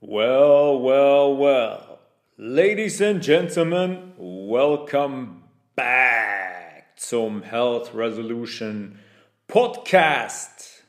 Well, 0.00 0.80
well, 0.80 1.36
well. 1.36 1.98
Ladies 2.36 3.02
and 3.02 3.20
Gentlemen, 3.20 4.12
welcome 4.16 5.42
back 5.74 6.96
zum 6.96 7.42
Health 7.42 7.92
Resolution 7.92 9.00
Podcast. 9.48 10.84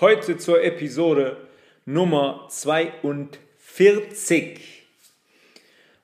Heute 0.00 0.38
zur 0.38 0.64
Episode 0.64 1.46
Nummer 1.84 2.46
42. 2.48 4.60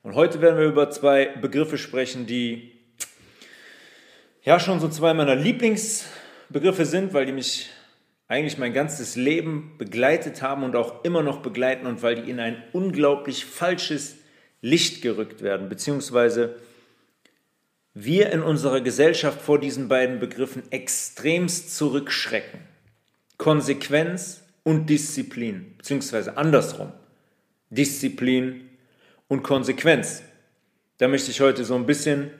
Und 0.03 0.13
heute 0.13 0.39
werden 0.39 0.59
wir 0.59 0.67
über 0.67 0.91
zwei 0.91 1.29
Begriffe 1.41 1.79
sprechen, 1.79 2.27
die 2.27 2.73
ja 4.43 4.59
schon 4.59 4.79
so 4.79 4.87
zwei 4.87 5.15
meiner 5.15 5.35
Lieblingsbegriffe 5.35 6.85
sind, 6.85 7.11
weil 7.15 7.25
die 7.25 7.31
mich 7.31 7.71
eigentlich 8.31 8.57
mein 8.57 8.71
ganzes 8.71 9.17
Leben 9.17 9.73
begleitet 9.77 10.41
haben 10.41 10.63
und 10.63 10.77
auch 10.77 11.03
immer 11.03 11.21
noch 11.21 11.41
begleiten 11.41 11.85
und 11.85 12.01
weil 12.01 12.15
die 12.15 12.31
in 12.31 12.39
ein 12.39 12.63
unglaublich 12.71 13.43
falsches 13.43 14.15
Licht 14.61 15.01
gerückt 15.01 15.41
werden, 15.41 15.67
beziehungsweise 15.67 16.55
wir 17.93 18.31
in 18.31 18.41
unserer 18.41 18.79
Gesellschaft 18.79 19.41
vor 19.41 19.59
diesen 19.59 19.89
beiden 19.89 20.19
Begriffen 20.19 20.63
extremst 20.71 21.75
zurückschrecken. 21.75 22.61
Konsequenz 23.37 24.43
und 24.63 24.89
Disziplin, 24.89 25.75
beziehungsweise 25.77 26.37
andersrum. 26.37 26.93
Disziplin 27.69 28.69
und 29.27 29.43
Konsequenz. 29.43 30.23
Da 30.99 31.09
möchte 31.09 31.31
ich 31.31 31.41
heute 31.41 31.65
so 31.65 31.75
ein 31.75 31.85
bisschen 31.85 32.31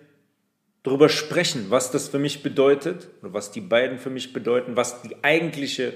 darüber 0.84 1.10
sprechen, 1.10 1.68
was 1.70 1.92
das 1.92 2.10
für 2.10 2.20
mich 2.20 2.44
bedeutet 2.44 3.10
oder 3.22 3.34
was 3.34 3.52
die 3.52 3.62
beiden 3.62 4.00
für 4.00 4.10
mich 4.10 4.34
bedeuten, 4.34 4.76
was 4.76 5.02
die 5.02 5.24
eigentliche 5.24 5.94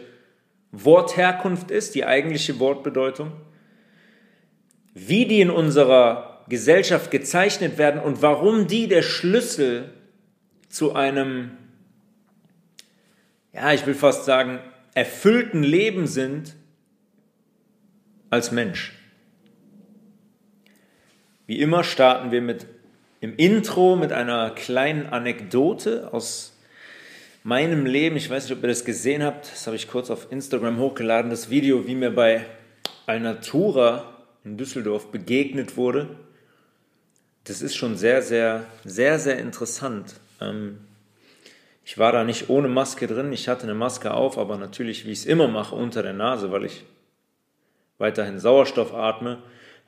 Wortherkunft 0.71 1.71
ist, 1.71 1.95
die 1.95 2.05
eigentliche 2.05 2.59
Wortbedeutung, 2.59 3.31
wie 4.93 5.25
die 5.25 5.41
in 5.41 5.49
unserer 5.49 6.43
Gesellschaft 6.47 7.09
gezeichnet 7.11 7.77
werden 7.77 7.99
und 7.99 8.21
warum 8.21 8.67
die 8.67 8.87
der 8.87 9.01
Schlüssel 9.01 9.93
zu 10.69 10.93
einem, 10.93 11.51
ja, 13.53 13.73
ich 13.73 13.85
will 13.87 13.95
fast 13.95 14.25
sagen, 14.25 14.59
erfüllten 14.93 15.63
Leben 15.63 16.07
sind 16.07 16.55
als 18.29 18.51
Mensch. 18.51 18.93
Wie 21.47 21.59
immer 21.59 21.83
starten 21.83 22.31
wir 22.31 22.41
mit 22.41 22.67
im 23.25 23.35
Intro 23.37 23.95
mit 23.95 24.11
einer 24.11 24.51
kleinen 24.51 25.07
Anekdote 25.07 26.13
aus 26.13 26.53
meinem 27.41 27.87
Leben. 27.87 28.17
Ich 28.17 28.29
weiß 28.29 28.43
nicht, 28.43 28.55
ob 28.55 28.63
ihr 28.63 28.69
das 28.69 28.85
gesehen 28.85 29.23
habt. 29.23 29.51
Das 29.51 29.65
habe 29.65 29.75
ich 29.75 29.87
kurz 29.87 30.11
auf 30.11 30.31
Instagram 30.31 30.77
hochgeladen. 30.77 31.31
Das 31.31 31.49
Video, 31.49 31.87
wie 31.87 31.95
mir 31.95 32.13
bei 32.13 32.45
Alnatura 33.07 34.13
in 34.43 34.57
Düsseldorf 34.57 35.07
begegnet 35.07 35.75
wurde. 35.75 36.07
Das 37.45 37.63
ist 37.63 37.75
schon 37.75 37.97
sehr, 37.97 38.21
sehr, 38.21 38.67
sehr, 38.83 39.17
sehr 39.17 39.39
interessant. 39.39 40.13
Ähm, 40.39 40.77
ich 41.83 41.97
war 41.97 42.11
da 42.11 42.23
nicht 42.23 42.51
ohne 42.51 42.67
Maske 42.67 43.07
drin. 43.07 43.33
Ich 43.33 43.47
hatte 43.47 43.63
eine 43.63 43.73
Maske 43.73 44.13
auf, 44.13 44.37
aber 44.37 44.57
natürlich, 44.57 45.07
wie 45.07 45.13
ich 45.13 45.19
es 45.19 45.25
immer 45.25 45.47
mache, 45.47 45.73
unter 45.73 46.03
der 46.03 46.13
Nase, 46.13 46.51
weil 46.51 46.65
ich 46.65 46.83
weiterhin 47.97 48.37
Sauerstoff 48.37 48.93
atme 48.93 49.39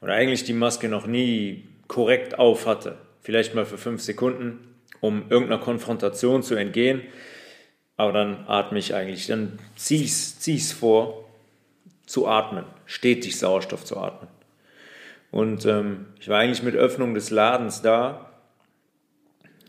und 0.02 0.10
eigentlich 0.10 0.44
die 0.44 0.54
Maske 0.54 0.90
noch 0.90 1.06
nie 1.06 1.66
korrekt 1.88 2.40
auf 2.40 2.66
hatte 2.66 2.98
vielleicht 3.28 3.53
mal 3.56 3.66
für 3.66 3.78
fünf 3.78 4.02
Sekunden, 4.02 4.73
um 5.02 5.25
irgendeiner 5.30 5.61
Konfrontation 5.61 6.44
zu 6.44 6.56
entgehen. 6.56 7.02
Aber 7.97 8.14
dann 8.14 8.45
atme 8.47 8.80
ich 8.80 8.95
eigentlich, 8.95 9.28
dann 9.28 9.59
ziehe 9.75 10.02
ich 10.02 10.14
es 10.45 10.72
vor, 10.72 11.25
zu 12.05 12.30
atmen, 12.30 12.64
stetig 12.86 13.38
Sauerstoff 13.38 13.83
zu 13.83 13.98
atmen. 13.98 14.30
Und 15.30 15.66
ähm, 15.66 16.05
ich 16.22 16.30
war 16.30 16.39
eigentlich 16.39 16.64
mit 16.64 16.78
Öffnung 16.78 17.16
des 17.16 17.30
Ladens 17.30 17.81
da 17.81 18.31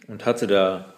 und 0.07 0.25
hatte 0.25 0.47
da 0.47 0.95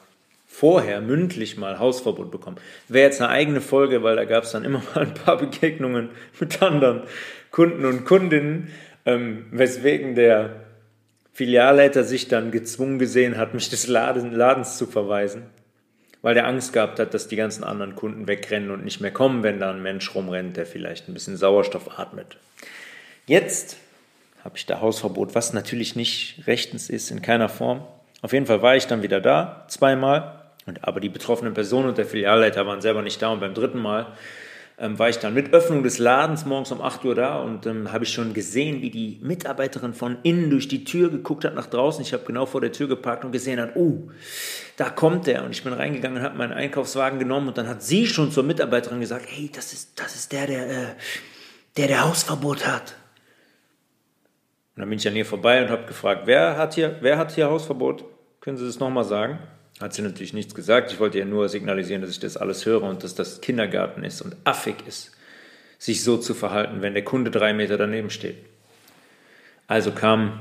vorher 0.46 1.00
mündlich 1.00 1.56
mal 1.56 1.78
Hausverbot 1.78 2.30
bekommen. 2.30 2.58
Wäre 2.88 3.06
jetzt 3.06 3.22
eine 3.22 3.30
eigene 3.30 3.62
Folge, 3.62 4.02
weil 4.02 4.16
da 4.16 4.26
gab 4.26 4.44
es 4.44 4.52
dann 4.52 4.64
immer 4.64 4.82
mal 4.94 5.06
ein 5.06 5.14
paar 5.14 5.38
Begegnungen 5.38 6.10
mit 6.38 6.60
anderen 6.62 7.04
Kunden 7.52 7.86
und 7.86 8.04
Kundinnen, 8.04 8.68
ähm, 9.06 9.46
weswegen 9.50 10.14
der 10.14 10.69
Filialleiter 11.32 12.04
sich 12.04 12.28
dann 12.28 12.50
gezwungen 12.50 12.98
gesehen 12.98 13.36
hat, 13.36 13.54
mich 13.54 13.70
des 13.70 13.86
Laden, 13.86 14.32
Ladens 14.32 14.76
zu 14.76 14.86
verweisen, 14.86 15.42
weil 16.22 16.34
der 16.34 16.46
Angst 16.46 16.72
gehabt 16.72 16.98
hat, 16.98 17.14
dass 17.14 17.28
die 17.28 17.36
ganzen 17.36 17.64
anderen 17.64 17.94
Kunden 17.94 18.26
wegrennen 18.28 18.70
und 18.70 18.84
nicht 18.84 19.00
mehr 19.00 19.12
kommen, 19.12 19.42
wenn 19.42 19.60
da 19.60 19.70
ein 19.70 19.82
Mensch 19.82 20.14
rumrennt, 20.14 20.56
der 20.56 20.66
vielleicht 20.66 21.08
ein 21.08 21.14
bisschen 21.14 21.36
Sauerstoff 21.36 21.98
atmet. 21.98 22.36
Jetzt 23.26 23.76
habe 24.44 24.56
ich 24.56 24.66
da 24.66 24.80
Hausverbot, 24.80 25.34
was 25.34 25.52
natürlich 25.52 25.96
nicht 25.96 26.46
rechtens 26.46 26.90
ist, 26.90 27.10
in 27.10 27.22
keiner 27.22 27.48
Form. 27.48 27.86
Auf 28.22 28.32
jeden 28.32 28.46
Fall 28.46 28.62
war 28.62 28.76
ich 28.76 28.86
dann 28.86 29.02
wieder 29.02 29.20
da, 29.20 29.64
zweimal, 29.68 30.40
und, 30.66 30.84
aber 30.84 31.00
die 31.00 31.08
betroffenen 31.08 31.54
Personen 31.54 31.88
und 31.88 31.98
der 31.98 32.06
Filialleiter 32.06 32.66
waren 32.66 32.80
selber 32.80 33.02
nicht 33.02 33.20
da 33.22 33.30
und 33.30 33.40
beim 33.40 33.54
dritten 33.54 33.78
Mal 33.78 34.06
ähm, 34.80 34.98
war 34.98 35.10
ich 35.10 35.18
dann 35.18 35.34
mit 35.34 35.52
Öffnung 35.52 35.82
des 35.82 35.98
Ladens 35.98 36.46
morgens 36.46 36.72
um 36.72 36.80
8 36.80 37.04
Uhr 37.04 37.14
da 37.14 37.38
und 37.38 37.66
ähm, 37.66 37.92
habe 37.92 38.04
ich 38.04 38.12
schon 38.12 38.32
gesehen, 38.32 38.80
wie 38.80 38.90
die 38.90 39.18
Mitarbeiterin 39.22 39.92
von 39.92 40.16
innen 40.22 40.48
durch 40.48 40.68
die 40.68 40.84
Tür 40.84 41.10
geguckt 41.10 41.44
hat 41.44 41.54
nach 41.54 41.66
draußen. 41.66 42.00
Ich 42.00 42.14
habe 42.14 42.24
genau 42.24 42.46
vor 42.46 42.62
der 42.62 42.72
Tür 42.72 42.88
geparkt 42.88 43.26
und 43.26 43.30
gesehen 43.30 43.60
hat, 43.60 43.76
oh, 43.76 44.08
da 44.78 44.88
kommt 44.88 45.26
der. 45.26 45.44
Und 45.44 45.50
ich 45.50 45.62
bin 45.62 45.74
reingegangen 45.74 46.18
und 46.18 46.24
habe 46.24 46.38
meinen 46.38 46.54
Einkaufswagen 46.54 47.18
genommen 47.18 47.48
und 47.48 47.58
dann 47.58 47.68
hat 47.68 47.82
sie 47.82 48.06
schon 48.06 48.32
zur 48.32 48.42
Mitarbeiterin 48.42 49.00
gesagt, 49.00 49.26
hey, 49.28 49.50
das 49.54 49.74
ist, 49.74 50.00
das 50.00 50.14
ist 50.14 50.32
der, 50.32 50.46
der, 50.46 50.70
äh, 50.70 50.86
der, 51.76 51.88
der 51.88 52.04
Hausverbot 52.08 52.66
hat. 52.66 52.96
Und 54.76 54.80
dann 54.80 54.88
bin 54.88 54.98
ich 54.98 55.06
an 55.06 55.14
ihr 55.14 55.26
vorbei 55.26 55.62
und 55.62 55.68
habe 55.68 55.84
gefragt, 55.84 56.22
wer 56.24 56.56
hat 56.56 56.74
hier, 56.74 56.96
wer 57.02 57.18
hat 57.18 57.32
hier 57.32 57.50
Hausverbot? 57.50 58.06
Können 58.40 58.56
Sie 58.56 58.64
das 58.64 58.80
nochmal 58.80 59.04
sagen? 59.04 59.40
Hat 59.80 59.94
sie 59.94 60.02
natürlich 60.02 60.34
nichts 60.34 60.54
gesagt. 60.54 60.92
Ich 60.92 61.00
wollte 61.00 61.18
ja 61.18 61.24
nur 61.24 61.48
signalisieren, 61.48 62.02
dass 62.02 62.10
ich 62.10 62.20
das 62.20 62.36
alles 62.36 62.66
höre 62.66 62.82
und 62.82 63.02
dass 63.02 63.14
das 63.14 63.40
Kindergarten 63.40 64.04
ist 64.04 64.20
und 64.20 64.36
affig 64.44 64.76
ist, 64.86 65.12
sich 65.78 66.04
so 66.04 66.18
zu 66.18 66.34
verhalten, 66.34 66.82
wenn 66.82 66.92
der 66.92 67.04
Kunde 67.04 67.30
drei 67.30 67.54
Meter 67.54 67.78
daneben 67.78 68.10
steht. 68.10 68.36
Also 69.66 69.92
kam 69.92 70.40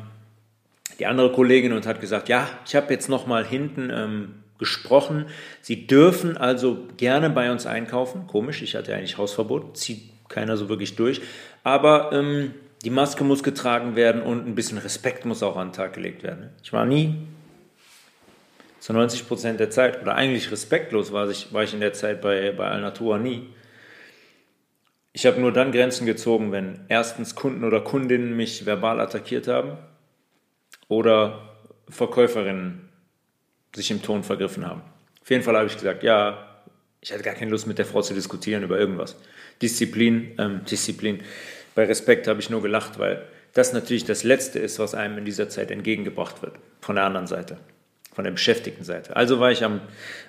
die 1.00 1.06
andere 1.06 1.32
Kollegin 1.32 1.72
und 1.72 1.86
hat 1.86 2.02
gesagt, 2.02 2.28
ja, 2.28 2.50
ich 2.66 2.76
habe 2.76 2.92
jetzt 2.94 3.08
noch 3.08 3.28
mal 3.28 3.46
hinten 3.46 3.90
ähm, 3.94 4.36
gesprochen. 4.58 5.28
Sie 5.62 5.88
dürfen 5.88 6.36
also 6.36 6.86
gerne 6.98 7.30
bei 7.30 7.50
uns 7.50 7.66
einkaufen. 7.66 8.28
Komisch, 8.28 8.62
ich 8.62 8.76
hatte 8.76 8.94
eigentlich 8.94 9.18
Hausverbot, 9.18 9.78
zieht 9.78 10.10
keiner 10.28 10.58
so 10.58 10.68
wirklich 10.68 10.98
durch. 10.98 11.22
Aber 11.64 12.12
ähm, 12.12 12.54
die 12.84 12.90
Maske 12.90 13.24
muss 13.24 13.44
getragen 13.44 13.96
werden 13.96 14.22
und 14.22 14.46
ein 14.46 14.56
bisschen 14.56 14.78
Respekt 14.78 15.24
muss 15.26 15.44
auch 15.44 15.56
an 15.56 15.70
den 15.70 15.74
Tag 15.74 15.94
gelegt 15.94 16.24
werden. 16.24 16.50
Ich 16.62 16.74
war 16.74 16.86
nie 16.86 17.16
zu 18.90 18.94
90 18.94 19.28
Prozent 19.28 19.60
der 19.60 19.70
Zeit, 19.70 20.02
oder 20.02 20.16
eigentlich 20.16 20.52
respektlos 20.52 21.12
war 21.12 21.30
ich, 21.30 21.54
war 21.54 21.62
ich 21.62 21.76
in 21.76 21.80
der 21.80 21.94
Zeit 21.94 22.22
bei, 22.22 22.52
bei 22.54 22.70
Alnatura 22.70 23.20
nie. 23.20 23.48
Ich 25.14 25.28
habe 25.28 25.40
nur 25.40 25.54
dann 25.54 25.72
Grenzen 25.72 26.08
gezogen, 26.08 26.52
wenn 26.52 26.86
erstens 26.88 27.36
Kunden 27.36 27.64
oder 27.64 27.82
Kundinnen 27.82 28.36
mich 28.36 28.66
verbal 28.66 29.00
attackiert 29.00 29.48
haben 29.48 29.78
oder 30.88 31.56
Verkäuferinnen 31.88 32.90
sich 33.76 33.92
im 33.92 34.02
Ton 34.02 34.24
vergriffen 34.24 34.66
haben. 34.66 34.82
Auf 35.22 35.30
jeden 35.30 35.44
Fall 35.44 35.56
habe 35.56 35.68
ich 35.68 35.76
gesagt, 35.76 36.02
ja, 36.02 36.64
ich 37.00 37.14
hatte 37.14 37.22
gar 37.22 37.36
keine 37.36 37.52
Lust 37.52 37.68
mit 37.68 37.78
der 37.78 37.86
Frau 37.86 38.02
zu 38.02 38.16
diskutieren 38.16 38.64
über 38.64 38.80
irgendwas. 38.80 39.18
Disziplin, 39.62 40.34
ähm, 40.40 40.62
Disziplin. 40.66 41.22
Bei 41.76 41.86
Respekt 41.86 42.28
habe 42.28 42.40
ich 42.40 42.50
nur 42.50 42.64
gelacht, 42.64 42.98
weil 42.98 43.28
das 43.54 43.72
natürlich 43.72 44.06
das 44.06 44.24
Letzte 44.24 44.58
ist, 44.58 44.80
was 44.80 44.96
einem 44.96 45.20
in 45.20 45.26
dieser 45.26 45.48
Zeit 45.48 45.70
entgegengebracht 45.70 46.42
wird, 46.42 46.56
von 46.82 46.96
der 46.96 47.06
anderen 47.06 47.28
Seite 47.28 47.60
von 48.20 48.26
der 48.26 48.32
Beschäftigtenseite. 48.32 49.16
Also 49.16 49.40
war 49.40 49.50
ich 49.50 49.64
am, 49.64 49.80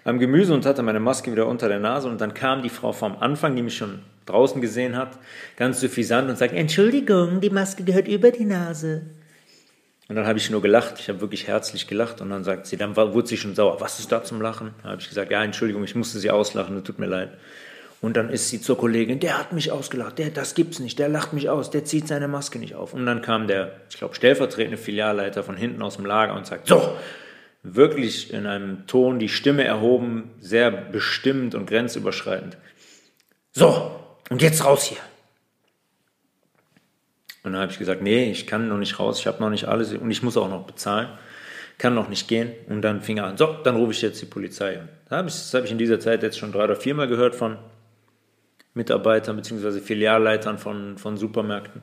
am 0.04 0.20
Gemüse 0.20 0.54
und 0.54 0.64
hatte 0.64 0.80
meine 0.80 1.00
Maske 1.00 1.32
wieder 1.32 1.48
unter 1.48 1.66
der 1.66 1.80
Nase 1.80 2.08
und 2.08 2.20
dann 2.20 2.34
kam 2.34 2.62
die 2.62 2.68
Frau 2.68 2.92
vom 2.92 3.16
Anfang, 3.16 3.56
die 3.56 3.62
mich 3.62 3.76
schon 3.76 3.98
draußen 4.26 4.60
gesehen 4.60 4.96
hat, 4.96 5.18
ganz 5.56 5.80
suffisant 5.80 6.30
und 6.30 6.38
sagt, 6.38 6.54
Entschuldigung, 6.54 7.40
die 7.40 7.50
Maske 7.50 7.82
gehört 7.82 8.06
über 8.06 8.30
die 8.30 8.44
Nase. 8.44 9.06
Und 10.08 10.14
dann 10.14 10.24
habe 10.24 10.38
ich 10.38 10.50
nur 10.50 10.62
gelacht, 10.62 11.00
ich 11.00 11.08
habe 11.08 11.20
wirklich 11.20 11.48
herzlich 11.48 11.88
gelacht 11.88 12.20
und 12.20 12.30
dann 12.30 12.44
sagt 12.44 12.66
sie, 12.66 12.76
dann 12.76 12.94
wurde 12.94 13.26
sie 13.26 13.36
schon 13.36 13.56
sauer, 13.56 13.80
was 13.80 13.98
ist 13.98 14.12
da 14.12 14.22
zum 14.22 14.40
Lachen? 14.40 14.70
Da 14.84 14.90
habe 14.90 15.00
ich 15.00 15.08
gesagt, 15.08 15.32
ja, 15.32 15.42
Entschuldigung, 15.42 15.82
ich 15.82 15.96
musste 15.96 16.20
sie 16.20 16.30
auslachen, 16.30 16.76
das 16.76 16.84
tut 16.84 17.00
mir 17.00 17.06
leid. 17.06 17.30
Und 18.00 18.16
dann 18.16 18.30
ist 18.30 18.50
sie 18.50 18.60
zur 18.60 18.78
Kollegin, 18.78 19.18
der 19.18 19.36
hat 19.36 19.52
mich 19.52 19.72
ausgelacht, 19.72 20.18
der, 20.18 20.30
das 20.30 20.54
gibt's 20.54 20.78
nicht, 20.78 21.00
der 21.00 21.08
lacht 21.08 21.32
mich 21.32 21.50
aus, 21.50 21.70
der 21.70 21.84
zieht 21.84 22.06
seine 22.06 22.28
Maske 22.28 22.60
nicht 22.60 22.76
auf. 22.76 22.94
Und 22.94 23.04
dann 23.04 23.20
kam 23.20 23.48
der, 23.48 23.72
ich 23.90 23.98
glaube, 23.98 24.14
stellvertretende 24.14 24.78
Filialleiter 24.78 25.42
von 25.42 25.56
hinten 25.56 25.82
aus 25.82 25.96
dem 25.96 26.06
Lager 26.06 26.34
und 26.34 26.46
sagt, 26.46 26.68
so, 26.68 26.96
wirklich 27.62 28.32
in 28.32 28.46
einem 28.46 28.86
Ton 28.86 29.18
die 29.18 29.28
Stimme 29.28 29.64
erhoben, 29.64 30.30
sehr 30.40 30.70
bestimmt 30.70 31.54
und 31.54 31.66
grenzüberschreitend. 31.66 32.56
So, 33.52 33.94
und 34.30 34.42
jetzt 34.42 34.64
raus 34.64 34.84
hier. 34.84 34.98
Und 37.42 37.52
dann 37.52 37.62
habe 37.62 37.72
ich 37.72 37.78
gesagt, 37.78 38.02
nee, 38.02 38.30
ich 38.30 38.46
kann 38.46 38.68
noch 38.68 38.78
nicht 38.78 38.98
raus, 38.98 39.18
ich 39.18 39.26
habe 39.26 39.40
noch 39.40 39.50
nicht 39.50 39.66
alles 39.66 39.92
und 39.92 40.10
ich 40.10 40.22
muss 40.22 40.36
auch 40.36 40.48
noch 40.48 40.66
bezahlen, 40.66 41.08
kann 41.78 41.94
noch 41.94 42.08
nicht 42.08 42.28
gehen. 42.28 42.52
Und 42.68 42.82
dann 42.82 43.00
fing 43.00 43.16
er 43.16 43.24
an, 43.24 43.36
so, 43.36 43.56
dann 43.64 43.76
rufe 43.76 43.92
ich 43.92 44.02
jetzt 44.02 44.20
die 44.20 44.26
Polizei. 44.26 44.80
Das 45.08 45.18
habe 45.18 45.28
ich, 45.28 45.54
habe 45.54 45.66
ich 45.66 45.72
in 45.72 45.78
dieser 45.78 46.00
Zeit 46.00 46.22
jetzt 46.22 46.38
schon 46.38 46.52
drei 46.52 46.64
oder 46.64 46.76
viermal 46.76 47.08
gehört 47.08 47.34
von 47.34 47.56
Mitarbeitern 48.74 49.36
bzw. 49.36 49.80
Filialleitern 49.80 50.58
von, 50.58 50.98
von 50.98 51.16
Supermärkten. 51.16 51.82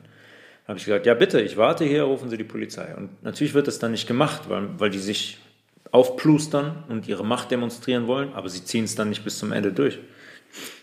habe 0.66 0.78
ich 0.78 0.84
gesagt, 0.84 1.06
ja 1.06 1.14
bitte, 1.14 1.40
ich 1.40 1.56
warte 1.56 1.84
hier, 1.84 2.04
rufen 2.04 2.30
Sie 2.30 2.38
die 2.38 2.44
Polizei. 2.44 2.94
Und 2.96 3.22
natürlich 3.22 3.54
wird 3.54 3.66
das 3.66 3.80
dann 3.80 3.90
nicht 3.90 4.06
gemacht, 4.06 4.42
weil, 4.48 4.68
weil 4.78 4.90
die 4.90 4.98
sich 4.98 5.38
aufplustern 5.90 6.84
und 6.88 7.08
ihre 7.08 7.24
Macht 7.24 7.50
demonstrieren 7.50 8.06
wollen, 8.06 8.32
aber 8.34 8.48
sie 8.48 8.64
ziehen 8.64 8.84
es 8.84 8.94
dann 8.94 9.08
nicht 9.08 9.24
bis 9.24 9.38
zum 9.38 9.52
Ende 9.52 9.72
durch. 9.72 9.98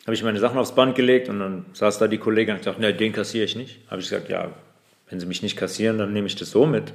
Habe 0.06 0.14
ich 0.14 0.24
meine 0.24 0.40
Sachen 0.40 0.58
aufs 0.58 0.76
Band 0.76 0.96
gelegt 0.96 1.30
und 1.30 1.40
dann 1.40 1.66
saß 1.74 1.98
da 1.98 2.08
die 2.08 2.18
Kollegin 2.18 2.56
und 2.56 2.60
gesagt, 2.60 2.80
nein, 2.80 2.96
den 2.98 3.12
kassiere 3.12 3.46
ich 3.46 3.56
nicht. 3.56 3.80
Habe 3.90 4.02
ich 4.02 4.10
gesagt, 4.10 4.30
ja, 4.30 4.52
wenn 5.10 5.20
Sie 5.20 5.26
mich 5.26 5.42
nicht 5.42 5.58
kassieren, 5.58 5.98
dann 5.98 6.14
nehme 6.14 6.28
ich 6.28 6.36
das 6.36 6.52
so 6.52 6.66
mit. 6.66 6.94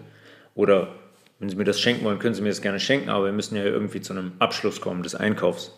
Oder 0.55 0.95
wenn 1.39 1.49
Sie 1.49 1.57
mir 1.57 1.65
das 1.65 1.81
schenken 1.81 2.05
wollen, 2.05 2.19
können 2.19 2.35
Sie 2.35 2.43
mir 2.43 2.49
das 2.49 2.63
gerne 2.63 2.81
schenken, 2.81 3.09
aber 3.09 3.27
wir 3.27 3.33
müssen 3.33 3.57
ja 3.57 3.65
irgendwie 3.65 4.01
zu 4.01 4.13
einem 4.13 4.33
Abschluss 4.39 4.81
kommen 4.81 5.03
des 5.03 5.15
Einkaufs. 5.15 5.73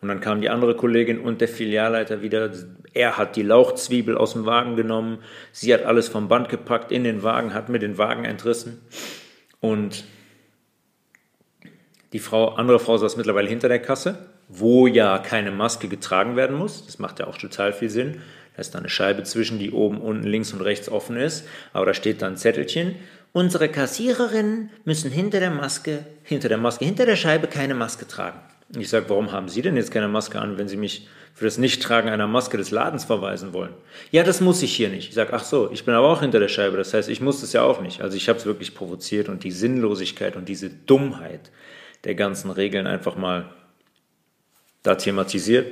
Und 0.00 0.08
dann 0.08 0.20
kam 0.20 0.40
die 0.40 0.48
andere 0.48 0.74
Kollegin 0.74 1.20
und 1.20 1.40
der 1.40 1.48
Filialleiter 1.48 2.22
wieder. 2.22 2.50
Er 2.94 3.18
hat 3.18 3.36
die 3.36 3.42
Lauchzwiebel 3.42 4.16
aus 4.16 4.32
dem 4.32 4.46
Wagen 4.46 4.74
genommen. 4.74 5.18
Sie 5.52 5.72
hat 5.74 5.84
alles 5.84 6.08
vom 6.08 6.28
Band 6.28 6.48
gepackt 6.48 6.90
in 6.90 7.04
den 7.04 7.22
Wagen, 7.22 7.52
hat 7.52 7.68
mir 7.68 7.78
den 7.78 7.98
Wagen 7.98 8.24
entrissen. 8.24 8.80
Und 9.60 10.04
die 12.12 12.18
Frau, 12.18 12.48
andere 12.48 12.80
Frau 12.80 12.96
saß 12.96 13.16
mittlerweile 13.16 13.48
hinter 13.48 13.68
der 13.68 13.80
Kasse, 13.80 14.18
wo 14.48 14.86
ja 14.86 15.18
keine 15.18 15.52
Maske 15.52 15.88
getragen 15.88 16.36
werden 16.36 16.56
muss. 16.56 16.84
Das 16.84 16.98
macht 16.98 17.20
ja 17.20 17.26
auch 17.26 17.38
total 17.38 17.72
viel 17.72 17.90
Sinn. 17.90 18.20
Da 18.56 18.60
ist 18.60 18.74
da 18.74 18.78
eine 18.78 18.88
Scheibe 18.88 19.22
zwischen, 19.22 19.58
die 19.58 19.70
oben, 19.70 20.00
unten, 20.00 20.26
links 20.26 20.52
und 20.52 20.60
rechts 20.60 20.88
offen 20.88 21.16
ist. 21.16 21.46
Aber 21.72 21.86
da 21.86 21.94
steht 21.94 22.20
dann 22.20 22.32
ein 22.32 22.36
Zettelchen. 22.36 22.96
Unsere 23.32 23.68
Kassiererinnen 23.68 24.70
müssen 24.84 25.10
hinter 25.12 25.38
der 25.38 25.52
Maske, 25.52 26.04
hinter 26.24 26.48
der 26.48 26.58
Maske, 26.58 26.84
hinter 26.84 27.06
der 27.06 27.14
Scheibe 27.14 27.46
keine 27.46 27.74
Maske 27.74 28.08
tragen. 28.08 28.40
Ich 28.76 28.88
sage, 28.88 29.06
warum 29.08 29.30
haben 29.30 29.48
Sie 29.48 29.62
denn 29.62 29.76
jetzt 29.76 29.92
keine 29.92 30.08
Maske 30.08 30.40
an, 30.40 30.58
wenn 30.58 30.68
Sie 30.68 30.76
mich 30.76 31.08
für 31.32 31.44
das 31.44 31.58
Nichttragen 31.58 32.08
einer 32.10 32.26
Maske 32.26 32.56
des 32.56 32.72
Ladens 32.72 33.04
verweisen 33.04 33.52
wollen? 33.52 33.74
Ja, 34.10 34.24
das 34.24 34.40
muss 34.40 34.62
ich 34.62 34.74
hier 34.74 34.88
nicht. 34.88 35.08
Ich 35.08 35.14
sage, 35.14 35.32
ach 35.32 35.44
so, 35.44 35.70
ich 35.72 35.84
bin 35.84 35.94
aber 35.94 36.08
auch 36.08 36.20
hinter 36.20 36.40
der 36.40 36.48
Scheibe, 36.48 36.76
das 36.76 36.92
heißt, 36.92 37.08
ich 37.08 37.20
muss 37.20 37.40
das 37.40 37.52
ja 37.52 37.62
auch 37.62 37.80
nicht. 37.80 38.00
Also 38.00 38.16
ich 38.16 38.28
habe 38.28 38.38
es 38.38 38.46
wirklich 38.46 38.74
provoziert 38.74 39.28
und 39.28 39.44
die 39.44 39.52
Sinnlosigkeit 39.52 40.34
und 40.36 40.48
diese 40.48 40.70
Dummheit 40.70 41.50
der 42.04 42.14
ganzen 42.14 42.50
Regeln 42.50 42.86
einfach 42.86 43.16
mal 43.16 43.50
da 44.82 44.94
thematisiert. 44.94 45.66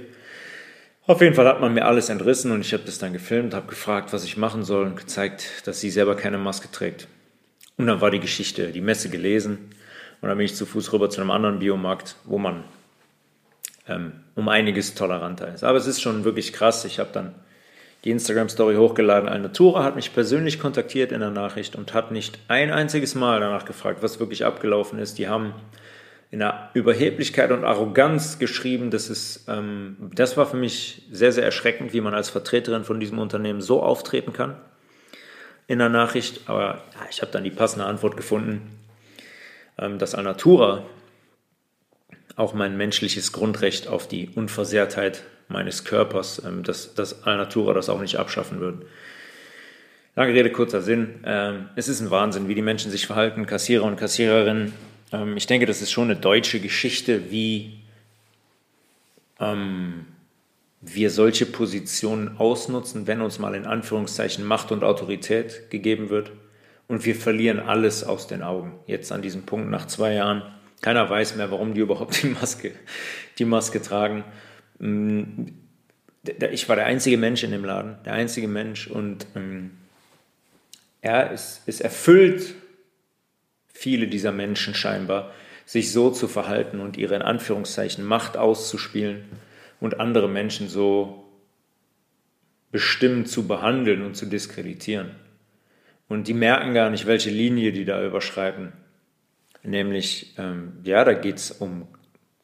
Auf 1.07 1.23
jeden 1.23 1.35
Fall 1.35 1.47
hat 1.47 1.61
man 1.61 1.73
mir 1.73 1.87
alles 1.87 2.11
entrissen 2.11 2.53
und 2.53 2.61
ich 2.61 2.75
habe 2.75 2.83
das 2.85 2.99
dann 2.99 3.15
gefilmt, 3.15 3.55
habe 3.55 3.69
gefragt, 3.69 4.13
was 4.13 4.25
ich 4.25 4.37
machen 4.37 4.63
soll 4.63 4.85
und 4.85 4.97
gezeigt, 4.97 5.67
dass 5.67 5.81
sie 5.81 5.91
selber 5.91 6.17
keine 6.17 6.37
Maske 6.37 6.71
trägt. 6.71 7.09
Und 7.79 7.87
dann 7.87 8.01
war 8.01 8.11
die 8.11 8.21
Geschichte, 8.21 8.73
die 8.73 8.83
Messe 8.83 9.09
gelesen 9.09 9.71
und 10.21 10.29
dann 10.29 10.37
bin 10.37 10.45
ich 10.45 10.55
zu 10.55 10.67
Fuß 10.67 10.93
rüber 10.93 11.09
zu 11.09 11.21
einem 11.21 11.31
anderen 11.31 11.61
Biomarkt, 11.61 12.17
wo 12.25 12.39
man 12.39 12.65
ähm, 13.89 14.13
um 14.35 14.49
einiges 14.49 14.95
toleranter 14.95 15.53
ist. 15.55 15.65
Aber 15.65 15.79
es 15.79 15.87
ist 15.87 16.03
schon 16.03 16.25
wirklich 16.25 16.53
krass. 16.53 16.85
Ich 16.85 16.99
habe 16.99 17.11
dann 17.13 17.35
die 18.05 18.11
Instagram-Story 18.11 18.77
hochgeladen. 18.77 19.29
Alnatura 19.29 19.83
hat 19.85 19.97
mich 19.97 20.13
persönlich 20.13 20.61
kontaktiert 20.61 21.11
in 21.11 21.21
der 21.21 21.31
Nachricht 21.31 21.75
und 21.75 21.95
hat 21.95 22.13
nicht 22.13 22.39
ein 22.49 22.71
einziges 22.71 23.15
Mal 23.15 23.41
danach 23.41 23.65
gefragt, 23.65 24.03
was 24.03 24.21
wirklich 24.21 24.45
abgelaufen 24.45 24.99
ist. 24.99 25.19
Die 25.19 25.29
haben 25.29 25.55
in 26.31 26.41
der 26.41 26.71
Überheblichkeit 26.75 27.51
und 27.51 27.65
Arroganz 27.65 28.39
geschrieben. 28.39 28.91
Das, 28.91 29.09
ist, 29.09 29.47
ähm, 29.49 29.97
das 30.15 30.37
war 30.37 30.47
für 30.47 30.57
mich 30.57 31.03
sehr, 31.11 31.33
sehr 31.33 31.45
erschreckend, 31.45 31.93
wie 31.93 32.01
man 32.01 32.15
als 32.15 32.29
Vertreterin 32.29 32.85
von 32.85 33.01
diesem 33.01 33.19
Unternehmen 33.19 33.61
so 33.61 33.83
auftreten 33.83 34.33
kann 34.33 34.57
in 35.67 35.79
der 35.79 35.89
Nachricht. 35.89 36.43
Aber 36.49 36.83
ja, 36.95 37.07
ich 37.11 37.23
habe 37.23 37.33
dann 37.33 37.45
die 37.45 37.51
passende 37.51 37.87
Antwort 37.87 38.17
gefunden, 38.17 38.79
ähm, 39.79 39.99
dass 39.99 40.15
Alnatura 40.15 40.83
auch 42.37 42.55
mein 42.55 42.77
menschliches 42.77 43.33
Grundrecht 43.33 43.89
auf 43.89 44.07
die 44.07 44.31
Unversehrtheit 44.35 45.25
meines 45.49 45.85
Körpers, 45.85 46.43
ähm, 46.45 46.63
dass, 46.63 46.95
dass 46.95 47.25
Alnatura 47.25 47.73
das 47.73 47.89
auch 47.89 48.01
nicht 48.01 48.17
abschaffen 48.17 48.61
würden. 48.61 48.83
Lange 50.15 50.35
Rede, 50.35 50.51
kurzer 50.51 50.83
Sinn. 50.83 51.21
Ähm, 51.25 51.69
es 51.77 51.89
ist 51.89 52.01
ein 52.01 52.11
Wahnsinn, 52.11 52.49
wie 52.49 52.55
die 52.55 52.63
Menschen 52.63 52.91
sich 52.91 53.07
verhalten, 53.07 53.47
Kassierer 53.47 53.85
und 53.85 53.97
Kassiererinnen. 53.97 54.73
Ähm, 55.13 55.37
ich 55.37 55.47
denke, 55.47 55.67
das 55.67 55.83
ist 55.83 55.91
schon 55.91 56.11
eine 56.11 56.19
deutsche 56.19 56.61
Geschichte, 56.61 57.31
wie 57.31 57.81
ähm, 59.41 60.07
wir 60.81 61.11
solche 61.11 61.47
Positionen 61.47 62.39
ausnutzen, 62.39 63.07
wenn 63.07 63.21
uns 63.21 63.39
mal 63.39 63.55
in 63.55 63.67
Anführungszeichen 63.67 64.45
Macht 64.45 64.73
und 64.73 64.85
Autorität 64.85 65.71
gegeben 65.71 66.11
wird. 66.11 66.33
Und 66.87 67.05
wir 67.05 67.15
verlieren 67.15 67.61
alles 67.61 68.05
aus 68.05 68.29
den 68.29 68.43
Augen. 68.43 68.79
Jetzt 68.87 69.13
an 69.13 69.21
diesem 69.21 69.43
Punkt 69.43 69.69
nach 69.69 69.87
zwei 69.87 70.15
Jahren 70.15 70.43
keiner 70.81 71.11
weiß 71.11 71.37
mehr, 71.37 71.51
warum 71.51 71.75
die 71.75 71.81
überhaupt 71.89 72.23
die 72.23 72.29
Maske, 72.29 72.73
die 73.39 73.45
Maske 73.45 73.83
tragen. 73.83 74.25
Mm, 74.79 75.47
ich 76.51 76.69
war 76.69 76.77
der 76.77 76.87
einzige 76.87 77.17
Mensch 77.17 77.43
in 77.43 77.51
dem 77.51 77.65
Laden, 77.65 77.97
der 78.05 78.13
einzige 78.13 78.49
Mensch 78.49 78.87
und 78.87 79.27
ähm, 79.35 79.73
ja, 81.03 81.31
es, 81.31 81.63
es 81.67 81.81
erfüllt 81.81 82.55
viele 83.79 84.09
dieser 84.09 84.33
Menschen 84.33 84.75
scheinbar, 84.75 85.33
sich 85.65 85.93
so 85.93 86.11
zu 86.11 86.27
verhalten 86.27 86.81
und 86.81 86.97
ihre 86.97 87.15
in 87.15 87.23
Anführungszeichen 87.23 88.05
Macht 88.05 88.37
auszuspielen 88.37 89.25
und 89.79 90.01
andere 90.01 90.29
Menschen 90.29 90.69
so 90.69 91.31
bestimmt 92.73 93.29
zu 93.29 93.47
behandeln 93.47 94.03
und 94.03 94.17
zu 94.17 94.27
diskreditieren. 94.27 95.11
Und 96.09 96.27
die 96.27 96.35
merken 96.35 96.75
gar 96.75 96.91
nicht, 96.91 97.07
welche 97.07 97.31
Linie 97.31 97.71
die 97.71 97.85
da 97.85 98.05
überschreiten. 98.05 98.73
Nämlich, 99.63 100.35
ähm, 100.39 100.73
ja, 100.83 101.05
da 101.05 101.13
geht 101.13 101.37
es 101.37 101.53
um 101.53 101.87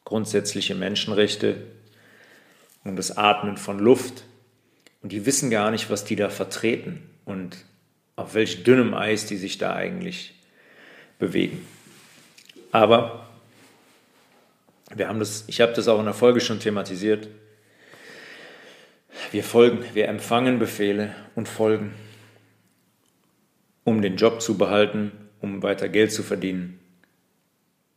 grundsätzliche 0.05 0.75
Menschenrechte, 0.75 1.57
um 2.85 2.95
das 2.95 3.17
Atmen 3.17 3.57
von 3.57 3.79
Luft. 3.79 4.23
Und 5.01 5.11
die 5.11 5.25
wissen 5.25 5.49
gar 5.49 5.69
nicht, 5.71 5.89
was 5.89 6.05
die 6.05 6.15
da 6.15 6.29
vertreten 6.29 7.03
und 7.25 7.57
auf 8.15 8.35
welch 8.35 8.63
dünnem 8.63 8.93
Eis 8.93 9.25
die 9.25 9.37
sich 9.37 9.57
da 9.57 9.75
eigentlich 9.75 10.35
bewegen. 11.19 11.65
Aber 12.71 13.27
wir 14.93 15.07
haben 15.07 15.19
das, 15.19 15.43
ich 15.47 15.61
habe 15.61 15.73
das 15.73 15.87
auch 15.87 15.99
in 15.99 16.05
der 16.05 16.13
Folge 16.13 16.41
schon 16.41 16.59
thematisiert. 16.59 17.27
Wir 19.31 19.43
folgen, 19.43 19.83
wir 19.93 20.07
empfangen 20.07 20.59
Befehle 20.59 21.15
und 21.35 21.47
folgen, 21.47 21.93
um 23.83 24.01
den 24.01 24.17
Job 24.17 24.41
zu 24.41 24.57
behalten, 24.57 25.11
um 25.41 25.63
weiter 25.63 25.89
Geld 25.89 26.11
zu 26.11 26.23
verdienen. 26.23 26.79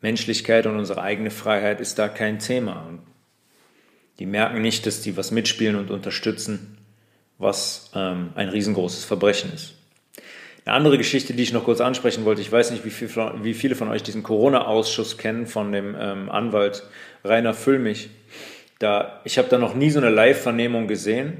Menschlichkeit 0.00 0.67
und 0.67 0.76
unsere 0.76 1.03
eigene 1.03 1.31
Freiheit 1.31 1.81
ist 1.81 1.99
da 1.99 2.09
kein 2.09 2.38
Thema. 2.38 2.88
Die 4.19 4.26
merken 4.26 4.62
nicht, 4.62 4.87
dass 4.87 5.00
die 5.00 5.17
was 5.17 5.31
mitspielen 5.31 5.76
und 5.76 5.91
unterstützen, 5.91 6.79
was 7.38 7.91
ähm, 7.94 8.31
ein 8.35 8.49
riesengroßes 8.49 9.05
Verbrechen 9.05 9.53
ist. 9.53 9.78
Eine 10.69 10.76
andere 10.76 10.99
Geschichte, 10.99 11.32
die 11.32 11.43
ich 11.43 11.55
noch 11.55 11.65
kurz 11.65 11.81
ansprechen 11.81 12.26
wollte, 12.26 12.43
ich 12.43 12.52
weiß 12.52 12.73
nicht, 12.73 12.85
wie, 12.85 12.90
viel, 12.90 13.09
wie 13.40 13.54
viele 13.54 13.75
von 13.75 13.88
euch 13.88 14.02
diesen 14.02 14.23
Corona-Ausschuss 14.23 15.16
kennen 15.16 15.47
von 15.47 15.73
dem 15.73 15.97
ähm, 15.99 16.28
Anwalt 16.28 16.83
Rainer 17.25 17.54
Füllmich. 17.54 18.11
Da, 18.78 19.23
ich 19.25 19.38
habe 19.38 19.49
da 19.49 19.57
noch 19.57 19.75
nie 19.75 19.88
so 19.88 19.99
eine 19.99 20.11
Live-Vernehmung 20.11 20.87
gesehen, 20.87 21.38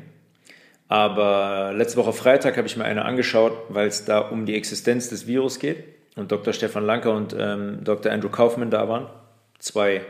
aber 0.89 1.75
letzte 1.77 1.99
Woche 1.99 2.15
Freitag 2.15 2.57
habe 2.57 2.67
ich 2.67 2.79
mir 2.79 2.87
eine 2.87 3.05
angeschaut, 3.05 3.53
weil 3.69 3.89
es 3.89 4.07
da 4.07 4.21
um 4.21 4.47
die 4.47 4.55
Existenz 4.55 5.11
des 5.11 5.27
Virus 5.27 5.59
geht 5.59 5.85
und 6.17 6.33
Dr. 6.33 6.55
Stefan 6.55 6.87
Lanker 6.87 7.13
und 7.13 7.37
ähm, 7.39 7.81
Dr. 7.85 8.11
Andrew 8.11 8.31
Kaufmann 8.31 8.71
da 8.71 8.89
waren. 8.89 9.09
Zwei 9.59 10.07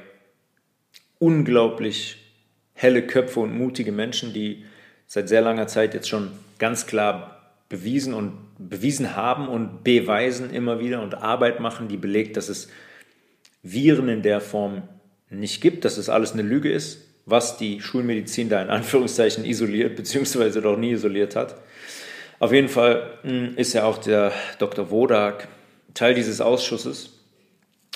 unglaublich 1.19 2.19
helle 2.73 3.05
Köpfe 3.05 3.41
und 3.41 3.59
mutige 3.59 3.91
Menschen, 3.91 4.33
die 4.33 4.65
seit 5.09 5.29
sehr 5.29 5.41
langer 5.41 5.67
Zeit 5.67 5.93
jetzt 5.93 6.09
schon 6.09 6.31
ganz 6.61 6.87
klar 6.87 7.35
bewiesen 7.69 8.15
und 8.15 8.48
bewiesen 8.59 9.17
haben 9.17 9.49
und 9.49 9.85
beweisen 9.85 10.51
immer 10.51 10.81
wieder 10.81 11.01
und 11.03 11.15
Arbeit 11.15 11.61
machen, 11.61 11.89
die 11.89 11.97
belegt, 11.97 12.37
dass 12.37 12.49
es 12.49 12.69
Viren 13.63 14.09
in 14.09 14.23
der 14.23 14.41
Form 14.41 14.83
nicht 15.31 15.61
gibt, 15.61 15.85
dass 15.85 15.99
es 15.99 16.09
alles 16.09 16.33
eine 16.33 16.43
Lüge 16.43 16.73
ist, 16.73 17.05
was 17.27 17.57
die 17.57 17.81
Schulmedizin 17.81 18.49
da 18.49 18.63
in 18.63 18.71
Anführungszeichen 18.71 19.45
isoliert, 19.45 19.97
beziehungsweise 19.97 20.63
doch 20.63 20.77
nie 20.77 20.93
isoliert 20.93 21.37
hat. 21.37 21.57
Auf 22.41 22.53
jeden 22.53 22.69
Fall 22.69 23.19
hm, 23.23 23.57
ist 23.57 23.73
ja 23.75 23.85
auch 23.85 23.99
der 23.99 24.33
Dr. 24.59 24.91
Wodak 24.91 25.49
Teil 25.95 26.15
dieses 26.15 26.41
Ausschusses. 26.41 27.15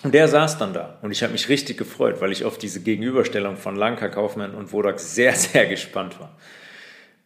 Und 0.02 0.14
der 0.14 0.26
saß 0.26 0.58
dann 0.58 0.74
da 0.74 0.98
und 1.02 1.12
ich 1.12 1.22
habe 1.22 1.32
mich 1.32 1.48
richtig 1.48 1.78
gefreut, 1.78 2.20
weil 2.20 2.32
ich 2.32 2.44
auf 2.44 2.58
diese 2.58 2.80
Gegenüberstellung 2.80 3.56
von 3.56 3.76
Lanka, 3.76 4.08
Kaufmann 4.08 4.54
und 4.54 4.72
Wodak 4.72 4.98
sehr, 4.98 5.34
sehr 5.34 5.66
gespannt 5.66 6.18
war. 6.18 6.36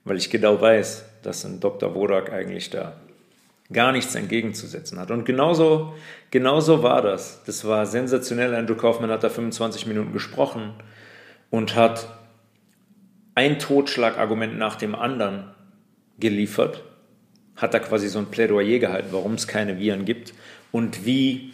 Weil 0.05 0.19
ich 0.19 0.31
genau 0.31 0.61
weiß, 0.61 1.05
dass 1.23 1.45
ein 1.45 1.61
Dr. 1.61 1.95
Wodak 1.95 2.33
eigentlich 2.33 2.71
da 2.71 3.00
gar 3.73 3.92
nichts 3.92 4.14
entgegenzusetzen 4.14 4.99
hat. 4.99 5.11
Und 5.11 5.25
genauso, 5.25 5.94
genauso 6.30 6.82
war 6.82 7.02
das. 7.02 7.42
Das 7.44 7.64
war 7.64 7.87
sensationell. 7.87 8.54
Andrew 8.54 8.76
Kaufmann 8.76 9.11
hat 9.11 9.25
da 9.25 9.28
25 9.28 9.87
Minuten 9.87 10.12
gesprochen 10.12 10.75
und 11.50 11.75
hat 11.75 12.08
ein 13.35 13.58
Totschlagargument 13.58 14.56
nach 14.56 14.76
dem 14.76 14.94
anderen 14.94 15.50
geliefert, 16.18 16.82
hat 17.56 17.75
da 17.75 17.78
quasi 17.78 18.08
so 18.08 18.18
ein 18.18 18.26
Plädoyer 18.26 18.78
gehalten, 18.78 19.08
warum 19.11 19.35
es 19.35 19.46
keine 19.46 19.78
Viren 19.78 20.04
gibt 20.04 20.32
und 20.73 21.04
wie 21.04 21.52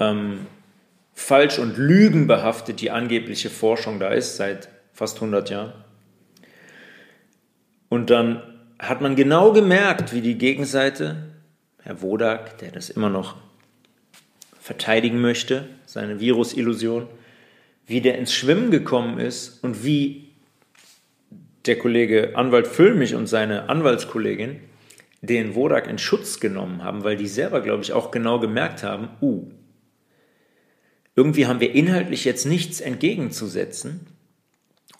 ähm, 0.00 0.46
falsch 1.14 1.58
und 1.58 1.76
lügenbehaftet 1.76 2.80
die 2.80 2.90
angebliche 2.90 3.50
Forschung 3.50 4.00
da 4.00 4.08
ist 4.08 4.36
seit 4.36 4.68
fast 4.92 5.16
100 5.16 5.50
Jahren. 5.50 5.72
Und 7.88 8.10
dann 8.10 8.42
hat 8.82 9.00
man 9.00 9.14
genau 9.14 9.52
gemerkt, 9.52 10.12
wie 10.12 10.20
die 10.20 10.36
Gegenseite, 10.36 11.16
Herr 11.82 12.02
Wodak, 12.02 12.58
der 12.58 12.72
das 12.72 12.90
immer 12.90 13.08
noch 13.08 13.36
verteidigen 14.60 15.20
möchte, 15.20 15.68
seine 15.86 16.18
Virusillusion, 16.18 17.06
wie 17.86 18.00
der 18.00 18.18
ins 18.18 18.34
Schwimmen 18.34 18.72
gekommen 18.72 19.18
ist 19.18 19.62
und 19.62 19.84
wie 19.84 20.30
der 21.66 21.78
Kollege 21.78 22.32
Anwalt 22.34 22.66
Füllmich 22.66 23.14
und 23.14 23.28
seine 23.28 23.68
Anwaltskollegin 23.68 24.60
den 25.20 25.54
Wodak 25.54 25.86
in 25.86 25.98
Schutz 25.98 26.40
genommen 26.40 26.82
haben, 26.82 27.04
weil 27.04 27.16
die 27.16 27.28
selber, 27.28 27.60
glaube 27.60 27.84
ich, 27.84 27.92
auch 27.92 28.10
genau 28.10 28.40
gemerkt 28.40 28.82
haben, 28.82 29.10
uh, 29.20 29.48
irgendwie 31.14 31.46
haben 31.46 31.60
wir 31.60 31.72
inhaltlich 31.72 32.24
jetzt 32.24 32.46
nichts 32.46 32.80
entgegenzusetzen 32.80 34.11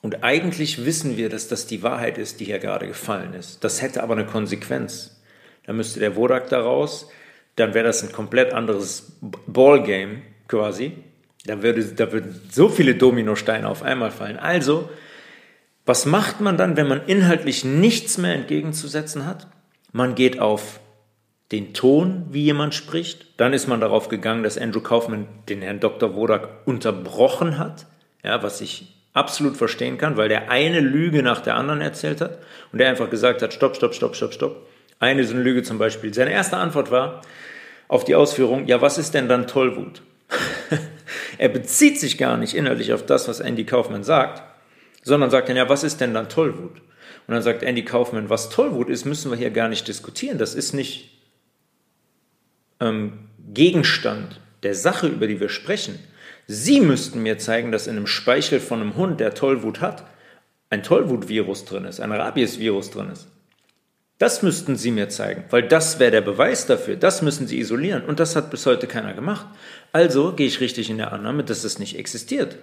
und 0.03 0.25
eigentlich 0.25 0.85
wissen 0.85 1.17
wir, 1.17 1.29
dass 1.29 1.49
das 1.49 1.67
die 1.67 1.83
Wahrheit 1.83 2.19
ist, 2.19 2.41
die 2.41 2.45
hier 2.45 2.59
gerade 2.59 2.89
gefallen 2.89 3.35
ist. 3.35 3.63
Das 3.65 3.81
hätte 3.81 4.03
aber 4.03 4.15
eine 4.15 4.27
Konsequenz. 4.27 5.23
Da 5.65 5.73
müsste 5.73 6.01
der 6.01 6.17
Wodak 6.17 6.49
da 6.49 6.61
raus, 6.61 7.09
dann 7.55 7.73
wäre 7.73 7.87
das 7.87 8.03
ein 8.03 8.13
komplett 8.13 8.53
anderes 8.53 9.17
Ballgame 9.47 10.23
quasi. 10.49 10.93
Da, 11.45 11.63
würde, 11.63 11.85
da 11.85 12.13
würden 12.13 12.41
so 12.51 12.69
viele 12.69 12.97
Dominosteine 12.97 13.69
auf 13.69 13.83
einmal 13.83 14.11
fallen. 14.11 14.39
Also, 14.39 14.89
was 15.87 16.05
macht 16.05 16.41
man 16.41 16.57
dann, 16.57 16.77
wenn 16.77 16.89
man 16.89 17.07
inhaltlich 17.07 17.65
nichts 17.65 18.19
mehr 18.19 18.35
entgegenzusetzen 18.35 19.27
hat? 19.27 19.49
Man 19.93 20.15
geht 20.15 20.41
auf 20.41 20.81
den 21.53 21.75
Ton, 21.75 22.27
wie 22.31 22.43
jemand 22.43 22.75
spricht. 22.75 23.39
Dann 23.39 23.53
ist 23.53 23.69
man 23.69 23.81
darauf 23.81 24.09
gegangen, 24.09 24.43
dass 24.43 24.59
Andrew 24.59 24.81
Kaufman 24.81 25.29
den 25.49 25.63
Herrn 25.63 25.81
Dr. 25.81 26.15
Wodak 26.15 26.67
unterbrochen 26.67 27.59
hat, 27.59 27.87
ja, 28.25 28.43
was 28.43 28.61
ich 28.61 29.02
absolut 29.13 29.57
verstehen 29.57 29.99
kann, 29.99 30.17
weil 30.17 30.29
der 30.29 30.51
eine 30.51 30.81
Lüge 30.81 31.23
nach 31.23 31.41
der 31.41 31.57
anderen 31.57 31.81
erzählt 31.81 32.21
hat 32.21 32.39
und 32.73 32.79
der 32.79 32.89
einfach 32.89 33.11
gesagt 33.11 33.43
hat, 33.43 33.53
stopp, 33.53 33.77
stopp, 33.77 33.95
stopp, 33.95 34.17
stopp, 34.17 34.33
stopp. 34.33 34.69
Eine 34.99 35.25
so 35.25 35.35
eine 35.35 35.43
Lüge 35.43 35.63
zum 35.63 35.79
Beispiel. 35.79 36.15
Seine 36.15 36.33
erste 36.33 36.57
Antwort 36.57 36.91
war 36.91 37.23
auf 37.89 38.05
die 38.05 38.15
Ausführung, 38.15 38.67
ja, 38.67 38.81
was 38.81 38.99
ist 38.99 39.15
denn 39.15 39.29
dann 39.29 39.47
Tollwut? 39.47 40.03
er 41.39 41.49
bezieht 41.49 42.01
sich 42.01 42.17
gar 42.17 42.37
nicht 42.37 42.55
innerlich 42.55 42.93
auf 42.93 43.05
das, 43.05 43.29
was 43.29 43.41
Andy 43.41 43.65
Kaufman 43.65 44.05
sagt, 44.05 44.43
sondern 45.03 45.31
sagt 45.31 45.49
dann, 45.49 45.57
ja, 45.57 45.69
was 45.69 45.85
ist 45.85 46.01
denn 46.01 46.15
dann 46.15 46.29
Tollwut? 46.29 46.81
Und 47.27 47.35
dann 47.35 47.43
sagt 47.43 47.63
Andy 47.63 47.85
Kaufman, 47.85 48.31
was 48.31 48.49
Tollwut 48.49 48.89
ist, 48.89 49.05
müssen 49.05 49.31
wir 49.31 49.39
hier 49.39 49.51
gar 49.51 49.69
nicht 49.69 49.87
diskutieren. 49.87 50.39
Das 50.39 50.55
ist 50.55 50.73
nicht 50.73 51.19
ähm, 52.81 53.29
Gegenstand 53.53 54.41
der 54.63 54.75
Sache, 54.75 55.09
über 55.09 55.27
die 55.27 55.41
wir 55.41 55.49
sprechen. 55.49 55.99
Sie 56.47 56.81
müssten 56.81 57.23
mir 57.23 57.39
zeigen, 57.39 57.73
dass 57.73 57.87
in 57.87 57.97
einem 57.97 58.07
Speichel 58.07 58.61
von 58.61 58.81
einem 58.81 58.97
Hund, 58.97 59.21
der 59.21 59.35
Tollwut 59.35 59.81
hat, 59.81 60.05
ein 60.71 60.83
Tollwut-Virus 60.83 61.65
drin 61.65 61.85
ist, 61.85 62.01
ein 62.01 62.13
Rabies-Virus 62.13 62.91
drin 62.91 63.11
ist. 63.11 63.29
Das 64.19 64.43
müssten 64.43 64.77
Sie 64.77 64.93
mir 64.93 65.09
zeigen, 65.09 65.45
weil 65.51 65.67
das 65.67 65.99
wäre 65.99 66.13
der 66.13 66.21
Beweis 66.21 66.67
dafür. 66.67 66.97
Das 66.97 67.23
müssen 67.23 67.49
Sie 67.49 67.59
isolieren. 67.59 68.05
Und 68.05 68.21
das 68.21 68.37
hat 68.37 68.51
bis 68.51 68.67
heute 68.67 68.87
keiner 68.87 69.15
gemacht. 69.15 69.47
Also 69.91 70.33
gehe 70.33 70.47
ich 70.47 70.61
richtig 70.61 70.91
in 70.91 70.99
der 70.99 71.13
Annahme, 71.13 71.43
dass 71.43 71.65
es 71.65 71.81
nicht 71.81 71.99
existiert. 71.99 72.57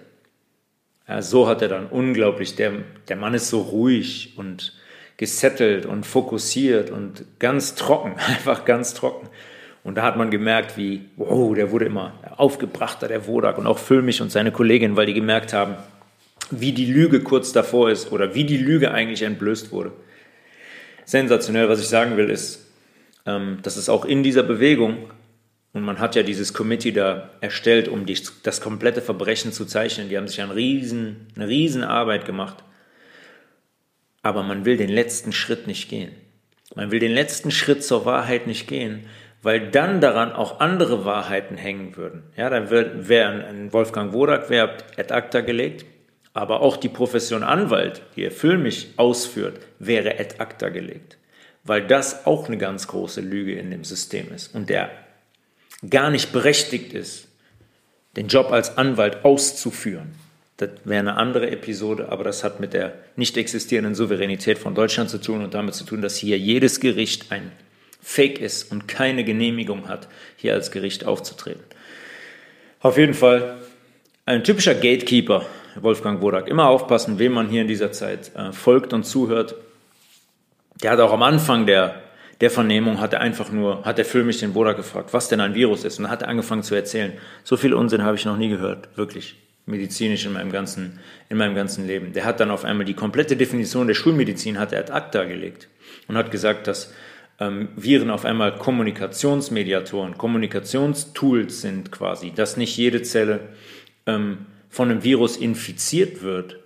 Ja, 1.06 1.20
so 1.22 1.48
hat 1.48 1.60
er 1.60 1.68
dann 1.68 1.86
unglaublich, 1.86 2.56
der, 2.56 2.72
der 3.08 3.16
Mann 3.16 3.34
ist 3.34 3.50
so 3.50 3.60
ruhig 3.60 4.34
und 4.36 4.74
gesettelt 5.18 5.84
und 5.84 6.06
fokussiert 6.06 6.90
und 6.90 7.26
ganz 7.38 7.74
trocken, 7.74 8.14
einfach 8.26 8.64
ganz 8.64 8.94
trocken. 8.94 9.28
Und 9.82 9.94
da 9.94 10.02
hat 10.02 10.16
man 10.16 10.30
gemerkt, 10.30 10.76
wie, 10.76 11.06
wow, 11.16 11.54
der 11.54 11.70
wurde 11.70 11.86
immer 11.86 12.12
aufgebrachter, 12.36 13.08
der 13.08 13.26
Wodak 13.26 13.56
und 13.58 13.66
auch 13.66 13.78
Füllmich 13.78 14.20
und 14.20 14.30
seine 14.30 14.52
Kollegin, 14.52 14.96
weil 14.96 15.06
die 15.06 15.14
gemerkt 15.14 15.52
haben, 15.52 15.76
wie 16.50 16.72
die 16.72 16.86
Lüge 16.86 17.20
kurz 17.20 17.52
davor 17.52 17.90
ist 17.90 18.12
oder 18.12 18.34
wie 18.34 18.44
die 18.44 18.58
Lüge 18.58 18.92
eigentlich 18.92 19.22
entblößt 19.22 19.72
wurde. 19.72 19.92
Sensationell, 21.04 21.68
was 21.68 21.80
ich 21.80 21.88
sagen 21.88 22.16
will, 22.16 22.28
ist, 22.28 22.66
ähm, 23.26 23.58
dass 23.62 23.76
es 23.76 23.88
auch 23.88 24.04
in 24.04 24.22
dieser 24.22 24.42
Bewegung, 24.42 25.10
und 25.72 25.82
man 25.82 25.98
hat 25.98 26.14
ja 26.14 26.22
dieses 26.22 26.52
Committee 26.52 26.92
da 26.92 27.30
erstellt, 27.40 27.88
um 27.88 28.04
die, 28.04 28.18
das 28.42 28.60
komplette 28.60 29.00
Verbrechen 29.00 29.52
zu 29.52 29.64
zeichnen, 29.64 30.08
die 30.08 30.16
haben 30.16 30.28
sich 30.28 30.40
einen 30.40 30.50
riesen, 30.50 31.28
eine 31.36 31.48
riesen 31.48 31.84
Arbeit 31.84 32.26
gemacht, 32.26 32.64
aber 34.22 34.42
man 34.42 34.64
will 34.64 34.76
den 34.76 34.90
letzten 34.90 35.32
Schritt 35.32 35.66
nicht 35.66 35.88
gehen. 35.88 36.12
Man 36.74 36.90
will 36.90 37.00
den 37.00 37.12
letzten 37.12 37.50
Schritt 37.50 37.82
zur 37.82 38.04
Wahrheit 38.04 38.46
nicht 38.46 38.68
gehen, 38.68 39.06
weil 39.42 39.70
dann 39.70 40.00
daran 40.00 40.32
auch 40.32 40.60
andere 40.60 41.04
Wahrheiten 41.04 41.56
hängen 41.56 41.96
würden. 41.96 42.22
Ja, 42.36 42.50
dann 42.50 42.70
wäre 42.70 43.46
ein 43.46 43.72
Wolfgang 43.72 44.12
Wodak 44.12 44.50
wäre 44.50 44.76
ad 44.96 45.12
acta 45.12 45.40
gelegt, 45.40 45.86
aber 46.32 46.60
auch 46.60 46.76
die 46.76 46.88
Profession 46.88 47.42
Anwalt, 47.42 48.02
die 48.16 48.24
er 48.24 48.30
Füllmich 48.30 48.88
ausführt, 48.96 49.60
wäre 49.78 50.18
ad 50.18 50.36
acta 50.38 50.68
gelegt, 50.68 51.16
weil 51.64 51.86
das 51.86 52.26
auch 52.26 52.46
eine 52.46 52.58
ganz 52.58 52.86
große 52.86 53.20
Lüge 53.20 53.54
in 53.54 53.70
dem 53.70 53.84
System 53.84 54.32
ist 54.32 54.54
und 54.54 54.68
der 54.68 54.90
gar 55.88 56.10
nicht 56.10 56.32
berechtigt 56.32 56.92
ist, 56.92 57.28
den 58.16 58.28
Job 58.28 58.52
als 58.52 58.76
Anwalt 58.76 59.24
auszuführen. 59.24 60.14
Das 60.58 60.70
wäre 60.84 61.00
eine 61.00 61.16
andere 61.16 61.50
Episode, 61.50 62.10
aber 62.10 62.22
das 62.22 62.44
hat 62.44 62.60
mit 62.60 62.74
der 62.74 62.92
nicht 63.16 63.38
existierenden 63.38 63.94
Souveränität 63.94 64.58
von 64.58 64.74
Deutschland 64.74 65.08
zu 65.08 65.18
tun 65.18 65.42
und 65.42 65.54
damit 65.54 65.74
zu 65.74 65.84
tun, 65.84 66.02
dass 66.02 66.16
hier 66.16 66.38
jedes 66.38 66.80
Gericht 66.80 67.32
ein 67.32 67.50
fake 68.00 68.40
ist 68.40 68.70
und 68.72 68.88
keine 68.88 69.24
Genehmigung 69.24 69.88
hat, 69.88 70.08
hier 70.36 70.54
als 70.54 70.70
Gericht 70.70 71.04
aufzutreten. 71.04 71.62
Auf 72.80 72.96
jeden 72.96 73.14
Fall 73.14 73.58
ein 74.26 74.44
typischer 74.44 74.74
Gatekeeper, 74.74 75.46
Wolfgang 75.80 76.22
Wodak. 76.22 76.48
Immer 76.48 76.68
aufpassen, 76.68 77.18
wem 77.18 77.32
man 77.32 77.48
hier 77.48 77.62
in 77.62 77.68
dieser 77.68 77.92
Zeit 77.92 78.34
äh, 78.34 78.52
folgt 78.52 78.92
und 78.92 79.04
zuhört. 79.04 79.54
Der 80.82 80.92
hat 80.92 81.00
auch 81.00 81.12
am 81.12 81.22
Anfang 81.22 81.66
der, 81.66 82.00
der 82.40 82.50
Vernehmung, 82.50 83.00
hat 83.00 83.12
er 83.12 83.20
einfach 83.20 83.50
nur, 83.50 83.84
hat 83.84 83.98
der 83.98 84.04
Füllmich 84.04 84.38
den 84.38 84.54
Wodak 84.54 84.76
gefragt, 84.76 85.12
was 85.12 85.28
denn 85.28 85.40
ein 85.40 85.54
Virus 85.54 85.84
ist. 85.84 85.98
Und 85.98 86.04
dann 86.04 86.12
hat 86.12 86.22
er 86.22 86.28
angefangen 86.28 86.62
zu 86.62 86.74
erzählen. 86.74 87.12
So 87.44 87.56
viel 87.56 87.74
Unsinn 87.74 88.02
habe 88.02 88.16
ich 88.16 88.24
noch 88.24 88.36
nie 88.36 88.48
gehört, 88.48 88.88
wirklich 88.96 89.36
medizinisch 89.66 90.24
in 90.26 90.32
meinem 90.32 90.50
ganzen, 90.50 90.98
in 91.28 91.36
meinem 91.36 91.54
ganzen 91.54 91.86
Leben. 91.86 92.12
Der 92.12 92.24
hat 92.24 92.40
dann 92.40 92.50
auf 92.50 92.64
einmal 92.64 92.86
die 92.86 92.94
komplette 92.94 93.36
Definition 93.36 93.86
der 93.86 93.94
Schulmedizin 93.94 94.58
hat 94.58 94.72
er 94.72 94.80
ad 94.80 94.92
acta 94.92 95.24
gelegt 95.24 95.68
und 96.08 96.16
hat 96.16 96.30
gesagt, 96.30 96.66
dass 96.66 96.92
ähm, 97.40 97.70
Viren 97.74 98.10
auf 98.10 98.24
einmal 98.24 98.56
Kommunikationsmediatoren, 98.56 100.18
Kommunikationstools 100.18 101.62
sind 101.62 101.90
quasi, 101.90 102.32
dass 102.32 102.56
nicht 102.56 102.76
jede 102.76 103.02
Zelle 103.02 103.40
ähm, 104.06 104.46
von 104.68 104.90
einem 104.90 105.02
Virus 105.02 105.36
infiziert 105.36 106.22
wird 106.22 106.60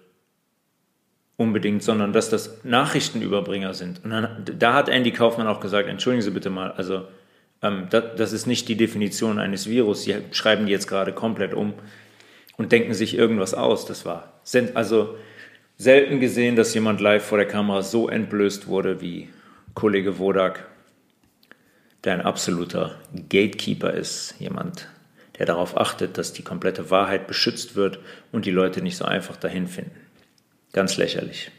unbedingt, 1.36 1.82
sondern 1.82 2.12
dass 2.12 2.28
das 2.30 2.64
Nachrichtenüberbringer 2.64 3.74
sind. 3.74 4.04
Und 4.04 4.10
dann, 4.10 4.44
da 4.58 4.74
hat 4.74 4.88
Andy 4.88 5.10
Kaufmann 5.10 5.46
auch 5.46 5.60
gesagt, 5.60 5.88
entschuldigen 5.88 6.22
Sie 6.22 6.30
bitte 6.30 6.50
mal, 6.50 6.72
also 6.72 7.06
ähm, 7.62 7.86
das, 7.90 8.04
das 8.16 8.32
ist 8.32 8.46
nicht 8.46 8.68
die 8.68 8.76
Definition 8.76 9.38
eines 9.38 9.68
Virus, 9.68 10.04
Sie 10.04 10.16
schreiben 10.32 10.66
die 10.66 10.72
jetzt 10.72 10.86
gerade 10.86 11.12
komplett 11.12 11.54
um 11.54 11.74
und 12.56 12.72
denken 12.72 12.94
sich 12.94 13.16
irgendwas 13.16 13.54
aus. 13.54 13.86
Das 13.86 14.04
war 14.04 14.32
also 14.74 15.16
selten 15.76 16.20
gesehen, 16.20 16.54
dass 16.56 16.74
jemand 16.74 17.00
live 17.00 17.24
vor 17.24 17.38
der 17.38 17.48
Kamera 17.48 17.82
so 17.82 18.08
entblößt 18.08 18.68
wurde 18.68 19.00
wie 19.00 19.28
Kollege 19.74 20.18
Wodak, 20.18 20.66
der 22.04 22.14
ein 22.14 22.20
absoluter 22.20 23.00
Gatekeeper 23.28 23.92
ist, 23.92 24.34
jemand, 24.38 24.88
der 25.38 25.46
darauf 25.46 25.76
achtet, 25.76 26.16
dass 26.18 26.32
die 26.32 26.42
komplette 26.42 26.90
Wahrheit 26.90 27.26
beschützt 27.26 27.76
wird 27.76 27.98
und 28.30 28.46
die 28.46 28.50
Leute 28.50 28.82
nicht 28.82 28.96
so 28.96 29.04
einfach 29.04 29.36
dahin 29.36 29.66
finden. 29.66 29.98
Ganz 30.72 30.96
lächerlich. 30.96 31.50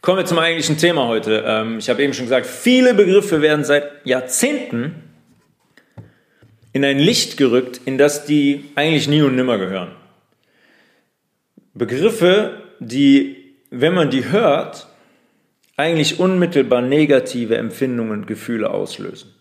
Kommen 0.00 0.18
wir 0.18 0.26
zum 0.26 0.38
eigentlichen 0.38 0.78
Thema 0.78 1.06
heute. 1.06 1.44
Ähm, 1.46 1.78
ich 1.78 1.88
habe 1.88 2.02
eben 2.02 2.12
schon 2.12 2.24
gesagt, 2.24 2.46
viele 2.46 2.92
Begriffe 2.92 3.40
werden 3.40 3.64
seit 3.64 4.04
Jahrzehnten 4.04 4.96
in 6.72 6.84
ein 6.84 6.98
Licht 6.98 7.36
gerückt, 7.36 7.80
in 7.84 7.98
das 7.98 8.24
die 8.24 8.70
eigentlich 8.74 9.06
nie 9.06 9.22
und 9.22 9.36
nimmer 9.36 9.58
gehören. 9.58 9.92
Begriffe, 11.74 12.62
die, 12.80 13.54
wenn 13.70 13.94
man 13.94 14.10
die 14.10 14.28
hört, 14.30 14.88
eigentlich 15.76 16.20
unmittelbar 16.20 16.82
negative 16.82 17.56
Empfindungen 17.56 18.12
und 18.12 18.26
Gefühle 18.26 18.70
auslösen. 18.70 19.34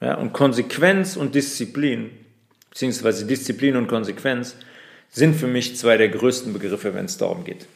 Ja, 0.00 0.14
und 0.14 0.32
Konsequenz 0.32 1.16
und 1.16 1.34
Disziplin, 1.34 2.10
beziehungsweise 2.70 3.24
Disziplin 3.24 3.76
und 3.76 3.86
Konsequenz, 3.86 4.56
sind 5.10 5.36
für 5.36 5.46
mich 5.46 5.76
zwei 5.76 5.96
der 5.96 6.08
größten 6.08 6.52
Begriffe, 6.52 6.94
wenn 6.94 7.04
es 7.04 7.18
darum 7.18 7.44
geht. 7.44 7.66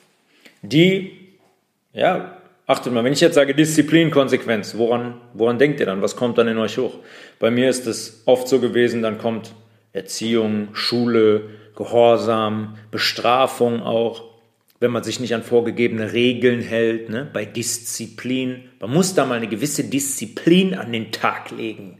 Die, 0.63 1.13
ja, 1.93 2.39
achtet 2.67 2.93
mal, 2.93 3.05
wenn 3.05 3.13
ich 3.13 3.21
jetzt 3.21 3.35
sage 3.35 3.55
Disziplin, 3.55 4.11
Konsequenz, 4.11 4.77
woran, 4.77 5.21
woran 5.35 5.59
denkt 5.59 5.79
ihr 5.79 5.87
dann? 5.87 6.03
Was 6.03 6.17
kommt 6.17 6.39
dann 6.39 6.49
in 6.49 6.59
euch 6.59 6.79
hoch? 6.79 6.99
Bei 7.39 7.51
mir 7.51 7.69
ist 7.69 7.87
es 7.87 8.23
oft 8.25 8.49
so 8.49 8.59
gewesen, 8.59 9.03
dann 9.03 9.19
kommt 9.19 9.53
Erziehung, 9.93 10.69
Schule, 10.73 11.51
Gehorsam, 11.77 12.77
Bestrafung 12.91 13.83
auch 13.83 14.36
wenn 14.81 14.91
man 14.91 15.03
sich 15.03 15.21
nicht 15.21 15.35
an 15.35 15.43
vorgegebene 15.43 16.13
Regeln 16.13 16.61
hält, 16.61 17.09
ne? 17.09 17.29
bei 17.33 17.45
Disziplin. 17.45 18.69
Man 18.81 18.93
muss 18.93 19.15
da 19.15 19.25
mal 19.25 19.37
eine 19.37 19.49
gewisse 19.49 19.85
Disziplin 19.85 20.75
an 20.75 20.93
den 20.93 21.13
Tag 21.13 21.51
legen. 21.51 21.99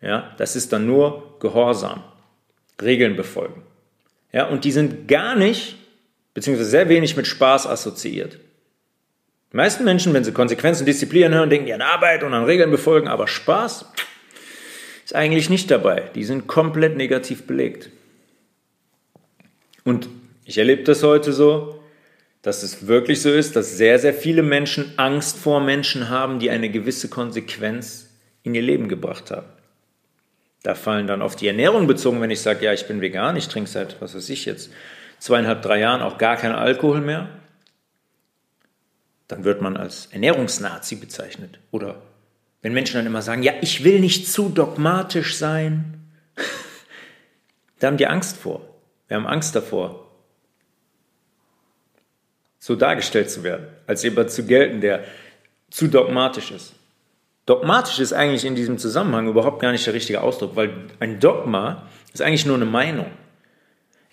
Ja, 0.00 0.34
das 0.38 0.56
ist 0.56 0.72
dann 0.72 0.86
nur 0.86 1.36
Gehorsam, 1.40 2.02
Regeln 2.80 3.16
befolgen. 3.16 3.62
Ja, 4.32 4.46
und 4.46 4.64
die 4.64 4.72
sind 4.72 5.08
gar 5.08 5.36
nicht, 5.36 5.76
beziehungsweise 6.32 6.70
sehr 6.70 6.88
wenig 6.88 7.16
mit 7.16 7.26
Spaß 7.26 7.66
assoziiert. 7.66 8.38
Die 9.52 9.56
meisten 9.56 9.84
Menschen, 9.84 10.14
wenn 10.14 10.24
sie 10.24 10.32
Konsequenzen, 10.32 10.86
Disziplin 10.86 11.34
hören, 11.34 11.50
denken 11.50 11.66
die 11.66 11.74
an 11.74 11.82
Arbeit 11.82 12.22
und 12.22 12.32
an 12.32 12.44
Regeln 12.44 12.70
befolgen, 12.70 13.08
aber 13.08 13.26
Spaß 13.26 13.84
ist 15.04 15.14
eigentlich 15.14 15.50
nicht 15.50 15.70
dabei. 15.70 16.10
Die 16.14 16.24
sind 16.24 16.46
komplett 16.46 16.96
negativ 16.96 17.46
belegt. 17.46 17.90
Und 19.84 20.08
ich 20.44 20.56
erlebe 20.56 20.84
das 20.84 21.02
heute 21.02 21.32
so, 21.32 21.79
dass 22.42 22.62
es 22.62 22.86
wirklich 22.86 23.20
so 23.20 23.30
ist, 23.30 23.54
dass 23.56 23.76
sehr, 23.76 23.98
sehr 23.98 24.14
viele 24.14 24.42
Menschen 24.42 24.94
Angst 24.96 25.36
vor 25.36 25.60
Menschen 25.60 26.08
haben, 26.08 26.38
die 26.38 26.50
eine 26.50 26.70
gewisse 26.70 27.08
Konsequenz 27.08 28.08
in 28.42 28.54
ihr 28.54 28.62
Leben 28.62 28.88
gebracht 28.88 29.30
haben. 29.30 29.46
Da 30.62 30.74
fallen 30.74 31.06
dann 31.06 31.22
auf 31.22 31.36
die 31.36 31.48
Ernährung 31.48 31.86
bezogen, 31.86 32.20
wenn 32.20 32.30
ich 32.30 32.40
sage, 32.40 32.64
ja, 32.64 32.72
ich 32.72 32.86
bin 32.86 33.00
vegan, 33.00 33.36
ich 33.36 33.48
trinke 33.48 33.68
seit, 33.68 34.00
was 34.00 34.14
weiß 34.14 34.28
ich 34.30 34.44
jetzt, 34.44 34.70
zweieinhalb, 35.18 35.62
drei 35.62 35.80
Jahren 35.80 36.02
auch 36.02 36.18
gar 36.18 36.36
keinen 36.36 36.54
Alkohol 36.54 37.00
mehr, 37.00 37.28
dann 39.28 39.44
wird 39.44 39.62
man 39.62 39.76
als 39.76 40.06
Ernährungsnazi 40.06 40.96
bezeichnet. 40.96 41.60
Oder 41.70 42.02
wenn 42.62 42.72
Menschen 42.72 42.96
dann 42.96 43.06
immer 43.06 43.22
sagen, 43.22 43.42
ja, 43.42 43.52
ich 43.60 43.84
will 43.84 44.00
nicht 44.00 44.30
zu 44.30 44.48
dogmatisch 44.48 45.36
sein, 45.36 46.10
da 47.78 47.86
haben 47.86 47.96
die 47.96 48.06
Angst 48.06 48.36
vor. 48.36 48.66
Wir 49.08 49.16
haben 49.16 49.26
Angst 49.26 49.54
davor, 49.56 50.09
so 52.60 52.76
dargestellt 52.76 53.30
zu 53.30 53.42
werden, 53.42 53.66
als 53.86 54.02
jemand 54.04 54.30
zu 54.30 54.44
gelten, 54.44 54.80
der 54.80 55.02
zu 55.70 55.88
dogmatisch 55.88 56.52
ist. 56.52 56.74
Dogmatisch 57.46 57.98
ist 57.98 58.12
eigentlich 58.12 58.44
in 58.44 58.54
diesem 58.54 58.78
Zusammenhang 58.78 59.26
überhaupt 59.26 59.60
gar 59.60 59.72
nicht 59.72 59.86
der 59.86 59.94
richtige 59.94 60.20
Ausdruck, 60.20 60.54
weil 60.54 60.70
ein 61.00 61.18
Dogma 61.18 61.88
ist 62.12 62.22
eigentlich 62.22 62.46
nur 62.46 62.56
eine 62.56 62.66
Meinung. 62.66 63.06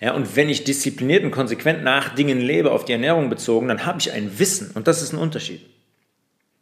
Ja, 0.00 0.14
und 0.14 0.34
wenn 0.34 0.48
ich 0.48 0.64
diszipliniert 0.64 1.24
und 1.24 1.30
konsequent 1.30 1.84
nach 1.84 2.14
Dingen 2.14 2.40
lebe, 2.40 2.72
auf 2.72 2.84
die 2.84 2.92
Ernährung 2.92 3.30
bezogen, 3.30 3.68
dann 3.68 3.84
habe 3.84 3.98
ich 4.00 4.12
ein 4.12 4.38
Wissen 4.38 4.70
und 4.74 4.88
das 4.88 5.02
ist 5.02 5.12
ein 5.12 5.18
Unterschied. 5.18 5.60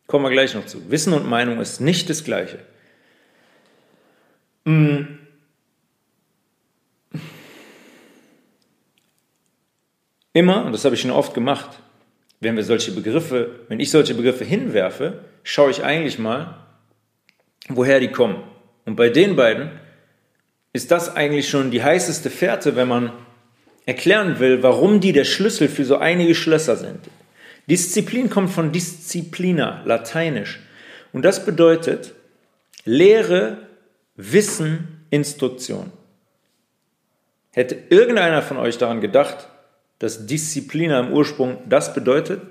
Kommen 0.07 0.25
wir 0.25 0.31
gleich 0.31 0.55
noch 0.55 0.67
zu. 0.67 0.91
Wissen 0.91 1.13
und 1.13 1.29
Meinung 1.29 1.61
ist 1.61 1.81
nicht 1.81 2.11
das 2.11 2.25
Gleiche. 2.25 2.59
Hm. 4.65 5.19
Immer, 10.37 10.67
und 10.67 10.73
das 10.73 10.85
habe 10.85 10.95
ich 10.95 11.01
schon 11.01 11.13
oft 11.13 11.33
gemacht, 11.33 11.79
wenn 12.41 12.57
wir 12.57 12.63
solche 12.63 12.93
Begriffe, 12.93 13.61
wenn 13.69 13.81
ich 13.81 13.91
solche 13.91 14.13
Begriffe 14.13 14.45
hinwerfe, 14.45 15.21
schaue 15.43 15.71
ich 15.71 15.83
eigentlich 15.83 16.19
mal, 16.19 16.59
woher 17.71 18.01
die 18.01 18.13
kommen. 18.13 18.43
Und 18.85 18.97
bei 18.97 19.09
den 19.09 19.35
beiden 19.35 19.71
ist 20.75 20.91
das 20.91 21.17
eigentlich 21.17 21.49
schon 21.49 21.71
die 21.71 21.83
heißeste 21.83 22.29
Fährte, 22.29 22.77
wenn 22.77 22.87
man 22.87 23.13
erklären 23.87 24.39
will, 24.39 24.63
warum 24.63 25.01
die 25.01 25.13
der 25.13 25.25
Schlüssel 25.25 25.71
für 25.71 25.87
so 25.87 25.97
einige 25.97 26.35
Schlösser 26.35 26.77
sind. 26.77 27.01
Disziplin 27.67 28.29
kommt 28.29 28.51
von 28.51 28.73
Disziplina, 28.73 29.81
lateinisch. 29.87 30.61
Und 31.15 31.25
das 31.25 31.47
bedeutet 31.47 32.13
Lehre, 32.85 33.57
Wissen, 34.17 35.07
Instruktion. 35.09 35.93
Hätte 37.53 37.79
irgendeiner 37.89 38.43
von 38.43 38.59
euch 38.59 38.77
daran 38.77 39.01
gedacht, 39.01 39.49
dass 39.99 40.27
Disziplina 40.27 41.01
im 41.01 41.13
Ursprung 41.13 41.59
das 41.69 41.95
bedeutet? 41.95 42.43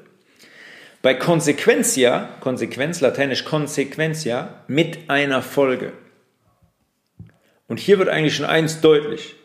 Bei 1.01 1.13
Consequentia, 1.13 2.29
Konsequenz, 2.39 3.01
lateinisch 3.01 3.45
Consequentia, 3.45 4.63
mit 4.67 5.09
einer 5.09 5.41
Folge. 5.41 5.93
Und 7.67 7.79
hier 7.79 7.99
wird 7.99 8.09
eigentlich 8.09 8.35
schon 8.35 8.45
eins 8.45 8.81
deutlich. 8.81 9.35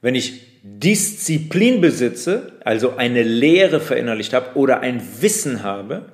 Wenn 0.00 0.14
ich 0.14 0.60
Disziplin 0.62 1.80
besitze, 1.80 2.52
also 2.64 2.96
eine 2.96 3.22
Lehre 3.22 3.80
verinnerlicht 3.80 4.32
habe 4.34 4.56
oder 4.56 4.80
ein 4.80 5.02
Wissen 5.20 5.62
habe 5.62 6.12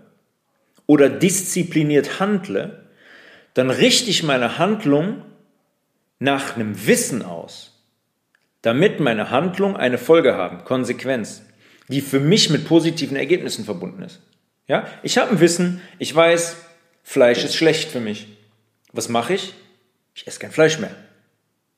oder 0.86 1.08
diszipliniert 1.08 2.20
handle, 2.20 2.84
dann 3.54 3.70
richte 3.70 4.10
ich 4.10 4.22
meine 4.22 4.58
Handlung 4.58 5.22
nach 6.18 6.54
einem 6.54 6.86
Wissen 6.86 7.22
aus, 7.22 7.79
damit 8.62 9.00
meine 9.00 9.30
Handlung 9.30 9.76
eine 9.76 9.98
Folge 9.98 10.34
haben, 10.34 10.64
Konsequenz, 10.64 11.42
die 11.88 12.00
für 12.00 12.20
mich 12.20 12.50
mit 12.50 12.66
positiven 12.66 13.16
Ergebnissen 13.16 13.64
verbunden 13.64 14.02
ist. 14.02 14.20
Ja, 14.66 14.86
ich 15.02 15.18
habe 15.18 15.32
ein 15.32 15.40
Wissen, 15.40 15.80
ich 15.98 16.14
weiß, 16.14 16.56
Fleisch 17.02 17.42
ist 17.44 17.56
schlecht 17.56 17.90
für 17.90 18.00
mich. 18.00 18.28
Was 18.92 19.08
mache 19.08 19.34
ich? 19.34 19.54
Ich 20.14 20.26
esse 20.26 20.38
kein 20.38 20.52
Fleisch 20.52 20.78
mehr, 20.78 20.94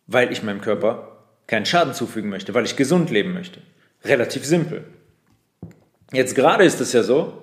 weil 0.06 0.32
ich 0.32 0.42
meinem 0.42 0.60
Körper 0.60 1.24
keinen 1.46 1.66
Schaden 1.66 1.94
zufügen 1.94 2.30
möchte, 2.30 2.54
weil 2.54 2.64
ich 2.64 2.76
gesund 2.76 3.10
leben 3.10 3.32
möchte. 3.32 3.60
Relativ 4.04 4.44
simpel. 4.44 4.84
Jetzt 6.12 6.34
gerade 6.34 6.64
ist 6.64 6.80
es 6.80 6.92
ja 6.92 7.02
so, 7.02 7.42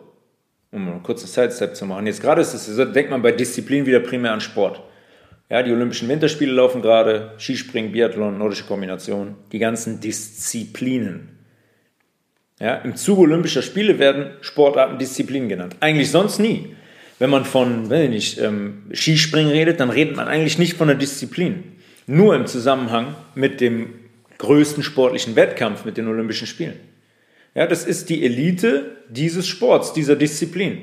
um 0.71 0.87
einen 0.87 1.03
kurzen 1.03 1.27
Sidestep 1.27 1.75
zu 1.75 1.85
machen, 1.85 2.05
jetzt 2.05 2.21
gerade 2.21 2.41
ist 2.41 2.53
es 2.53 2.65
so, 2.67 2.85
denkt 2.85 3.09
man 3.09 3.21
bei 3.21 3.31
Disziplin 3.31 3.85
wieder 3.85 4.01
primär 4.01 4.33
an 4.33 4.41
Sport. 4.41 4.83
Ja, 5.49 5.63
die 5.63 5.71
Olympischen 5.71 6.07
Winterspiele 6.07 6.51
laufen 6.51 6.83
gerade, 6.83 7.33
Skispringen, 7.39 7.91
Biathlon, 7.91 8.37
nordische 8.37 8.65
Kombination, 8.65 9.35
die 9.51 9.57
ganzen 9.57 9.99
Disziplinen. 9.99 11.29
Ja, 12.59 12.75
Im 12.75 12.95
Zuge 12.95 13.21
Olympischer 13.21 13.63
Spiele 13.63 13.97
werden 13.97 14.31
Sportarten 14.41 14.99
Disziplinen 14.99 15.49
genannt. 15.49 15.77
Eigentlich 15.79 16.11
sonst 16.11 16.37
nie. 16.37 16.75
Wenn 17.17 17.31
man 17.31 17.45
von, 17.45 17.89
wenn 17.89 18.13
ich 18.13 18.37
nicht, 18.37 18.37
ähm, 18.39 18.83
Skispringen 18.93 19.51
redet, 19.51 19.79
dann 19.79 19.89
redet 19.89 20.15
man 20.15 20.27
eigentlich 20.27 20.59
nicht 20.59 20.75
von 20.75 20.89
einer 20.89 20.99
Disziplin 20.99 21.63
nur 22.05 22.35
im 22.35 22.45
Zusammenhang 22.45 23.15
mit 23.35 23.61
dem 23.61 23.93
größten 24.37 24.83
sportlichen 24.83 25.35
Wettkampf, 25.35 25.83
mit 25.83 25.97
den 25.97 26.07
Olympischen 26.07 26.47
Spielen. 26.47 26.79
Ja, 27.55 27.67
das 27.67 27.85
ist 27.85 28.09
die 28.09 28.23
Elite 28.23 28.97
dieses 29.09 29.47
Sports, 29.47 29.93
dieser 29.93 30.15
Disziplin. 30.15 30.81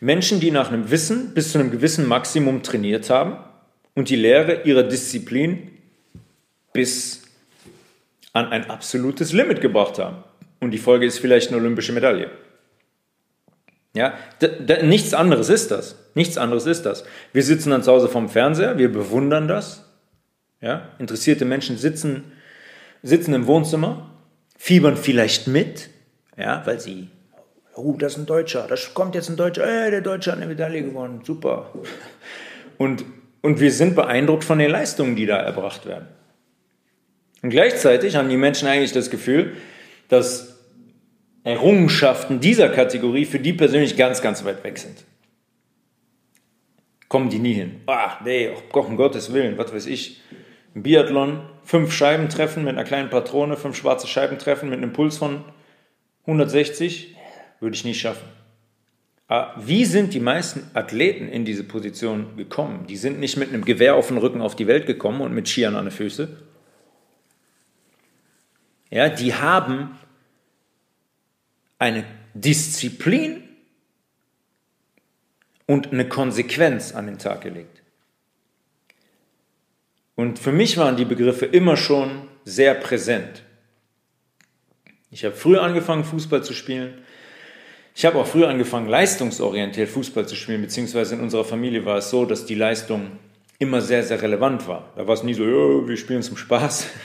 Menschen, 0.00 0.40
die 0.40 0.50
nach 0.50 0.72
einem 0.72 0.90
Wissen 0.90 1.34
bis 1.34 1.52
zu 1.52 1.58
einem 1.58 1.70
gewissen 1.70 2.06
Maximum 2.06 2.62
trainiert 2.62 3.10
haben 3.10 3.36
und 3.94 4.08
die 4.08 4.16
Lehre 4.16 4.62
ihrer 4.62 4.82
Disziplin 4.82 5.70
bis 6.72 7.22
an 8.32 8.46
ein 8.48 8.70
absolutes 8.70 9.32
Limit 9.32 9.60
gebracht 9.60 9.98
haben. 9.98 10.22
Und 10.60 10.70
die 10.72 10.78
Folge 10.78 11.06
ist 11.06 11.18
vielleicht 11.18 11.48
eine 11.48 11.56
olympische 11.56 11.92
Medaille. 11.92 12.30
Ja, 13.92 14.14
nichts 14.82 15.14
anderes 15.14 15.48
ist 15.48 15.70
das. 15.70 15.96
Nichts 16.14 16.38
anderes 16.38 16.66
ist 16.66 16.82
das. 16.82 17.04
Wir 17.32 17.42
sitzen 17.42 17.70
dann 17.70 17.82
zu 17.82 17.90
Hause 17.90 18.08
vorm 18.08 18.28
Fernseher, 18.28 18.78
wir 18.78 18.92
bewundern 18.92 19.48
das, 19.48 19.84
ja? 20.60 20.88
Interessierte 20.98 21.44
Menschen 21.44 21.76
sitzen, 21.76 22.32
sitzen 23.02 23.34
im 23.34 23.46
Wohnzimmer, 23.46 24.10
fiebern 24.56 24.96
vielleicht 24.96 25.46
mit, 25.46 25.88
ja, 26.36 26.62
weil 26.66 26.78
sie, 26.78 27.08
oh, 27.74 27.96
das 27.98 28.12
ist 28.12 28.18
ein 28.18 28.26
Deutscher, 28.26 28.66
das 28.68 28.94
kommt 28.94 29.14
jetzt 29.14 29.28
ein 29.28 29.36
Deutscher, 29.36 29.64
äh, 29.64 29.90
der 29.90 30.02
Deutsche 30.02 30.30
hat 30.30 30.38
eine 30.38 30.46
Medaille 30.46 30.82
gewonnen, 30.82 31.22
super. 31.24 31.72
Und, 32.78 33.04
und 33.42 33.60
wir 33.60 33.72
sind 33.72 33.94
beeindruckt 33.94 34.44
von 34.44 34.58
den 34.58 34.70
Leistungen, 34.70 35.16
die 35.16 35.26
da 35.26 35.36
erbracht 35.38 35.86
werden. 35.86 36.08
Und 37.42 37.50
gleichzeitig 37.50 38.16
haben 38.16 38.28
die 38.28 38.36
Menschen 38.36 38.68
eigentlich 38.68 38.92
das 38.92 39.10
Gefühl, 39.10 39.56
dass 40.08 40.58
Errungenschaften 41.42 42.40
dieser 42.40 42.68
Kategorie 42.68 43.24
für 43.24 43.38
die 43.38 43.52
persönlich 43.52 43.96
ganz, 43.96 44.20
ganz 44.20 44.44
weit 44.44 44.62
weg 44.62 44.76
sind. 44.78 45.04
Kommen 47.08 47.30
die 47.30 47.38
nie 47.38 47.54
hin. 47.54 47.80
Ah, 47.86 48.18
nee, 48.24 48.50
oh, 48.72 48.78
um 48.80 48.96
Gottes 48.96 49.32
Willen, 49.32 49.56
was 49.56 49.72
weiß 49.72 49.86
ich. 49.86 50.20
Im 50.74 50.82
Biathlon 50.82 51.40
fünf 51.64 51.92
Scheiben 51.92 52.28
treffen 52.28 52.62
mit 52.62 52.74
einer 52.74 52.84
kleinen 52.84 53.10
Patrone, 53.10 53.56
fünf 53.56 53.76
schwarze 53.76 54.06
Scheiben 54.06 54.38
treffen 54.38 54.68
mit 54.68 54.78
einem 54.78 54.92
Puls 54.92 55.18
von 55.18 55.44
160, 56.26 57.16
würde 57.58 57.74
ich 57.74 57.84
nicht 57.84 58.00
schaffen. 58.00 58.28
Ah, 59.30 59.54
wie 59.56 59.84
sind 59.84 60.12
die 60.12 60.18
meisten 60.18 60.68
Athleten 60.74 61.28
in 61.28 61.44
diese 61.44 61.62
Position 61.62 62.36
gekommen? 62.36 62.88
Die 62.88 62.96
sind 62.96 63.20
nicht 63.20 63.36
mit 63.36 63.50
einem 63.50 63.64
Gewehr 63.64 63.94
auf 63.94 64.08
dem 64.08 64.18
Rücken 64.18 64.40
auf 64.40 64.56
die 64.56 64.66
Welt 64.66 64.86
gekommen 64.86 65.20
und 65.20 65.32
mit 65.32 65.48
Skiern 65.48 65.76
an 65.76 65.84
den 65.84 65.92
Füßen. 65.92 66.36
Ja, 68.90 69.08
die 69.08 69.32
haben 69.32 69.96
eine 71.78 72.04
Disziplin 72.34 73.44
und 75.64 75.92
eine 75.92 76.08
Konsequenz 76.08 76.92
an 76.92 77.06
den 77.06 77.18
Tag 77.18 77.42
gelegt. 77.42 77.82
Und 80.16 80.40
für 80.40 80.50
mich 80.50 80.76
waren 80.76 80.96
die 80.96 81.04
Begriffe 81.04 81.46
immer 81.46 81.76
schon 81.76 82.26
sehr 82.44 82.74
präsent. 82.74 83.44
Ich 85.12 85.24
habe 85.24 85.36
früh 85.36 85.56
angefangen, 85.56 86.02
Fußball 86.02 86.42
zu 86.42 86.52
spielen. 86.52 87.04
Ich 87.94 88.04
habe 88.04 88.18
auch 88.18 88.26
früh 88.26 88.44
angefangen, 88.44 88.88
leistungsorientiert 88.88 89.88
Fußball 89.88 90.26
zu 90.26 90.36
spielen, 90.36 90.62
beziehungsweise 90.62 91.14
in 91.14 91.20
unserer 91.20 91.44
Familie 91.44 91.84
war 91.84 91.98
es 91.98 92.10
so, 92.10 92.24
dass 92.24 92.46
die 92.46 92.54
Leistung 92.54 93.12
immer 93.58 93.82
sehr, 93.82 94.02
sehr 94.02 94.22
relevant 94.22 94.66
war. 94.68 94.90
Da 94.96 95.06
war 95.06 95.14
es 95.14 95.22
nie 95.22 95.34
so, 95.34 95.44
oh, 95.44 95.86
wir 95.86 95.96
spielen 95.96 96.22
zum 96.22 96.36
Spaß. 96.36 96.86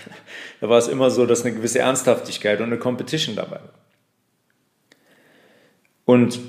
Da 0.62 0.70
war 0.70 0.78
es 0.78 0.88
immer 0.88 1.12
so, 1.12 1.26
dass 1.26 1.44
eine 1.44 1.54
gewisse 1.54 1.80
Ernsthaftigkeit 1.80 2.60
und 2.60 2.68
eine 2.68 2.78
Competition 2.78 3.36
dabei 3.36 3.58
war. 3.58 3.74
Und 6.06 6.40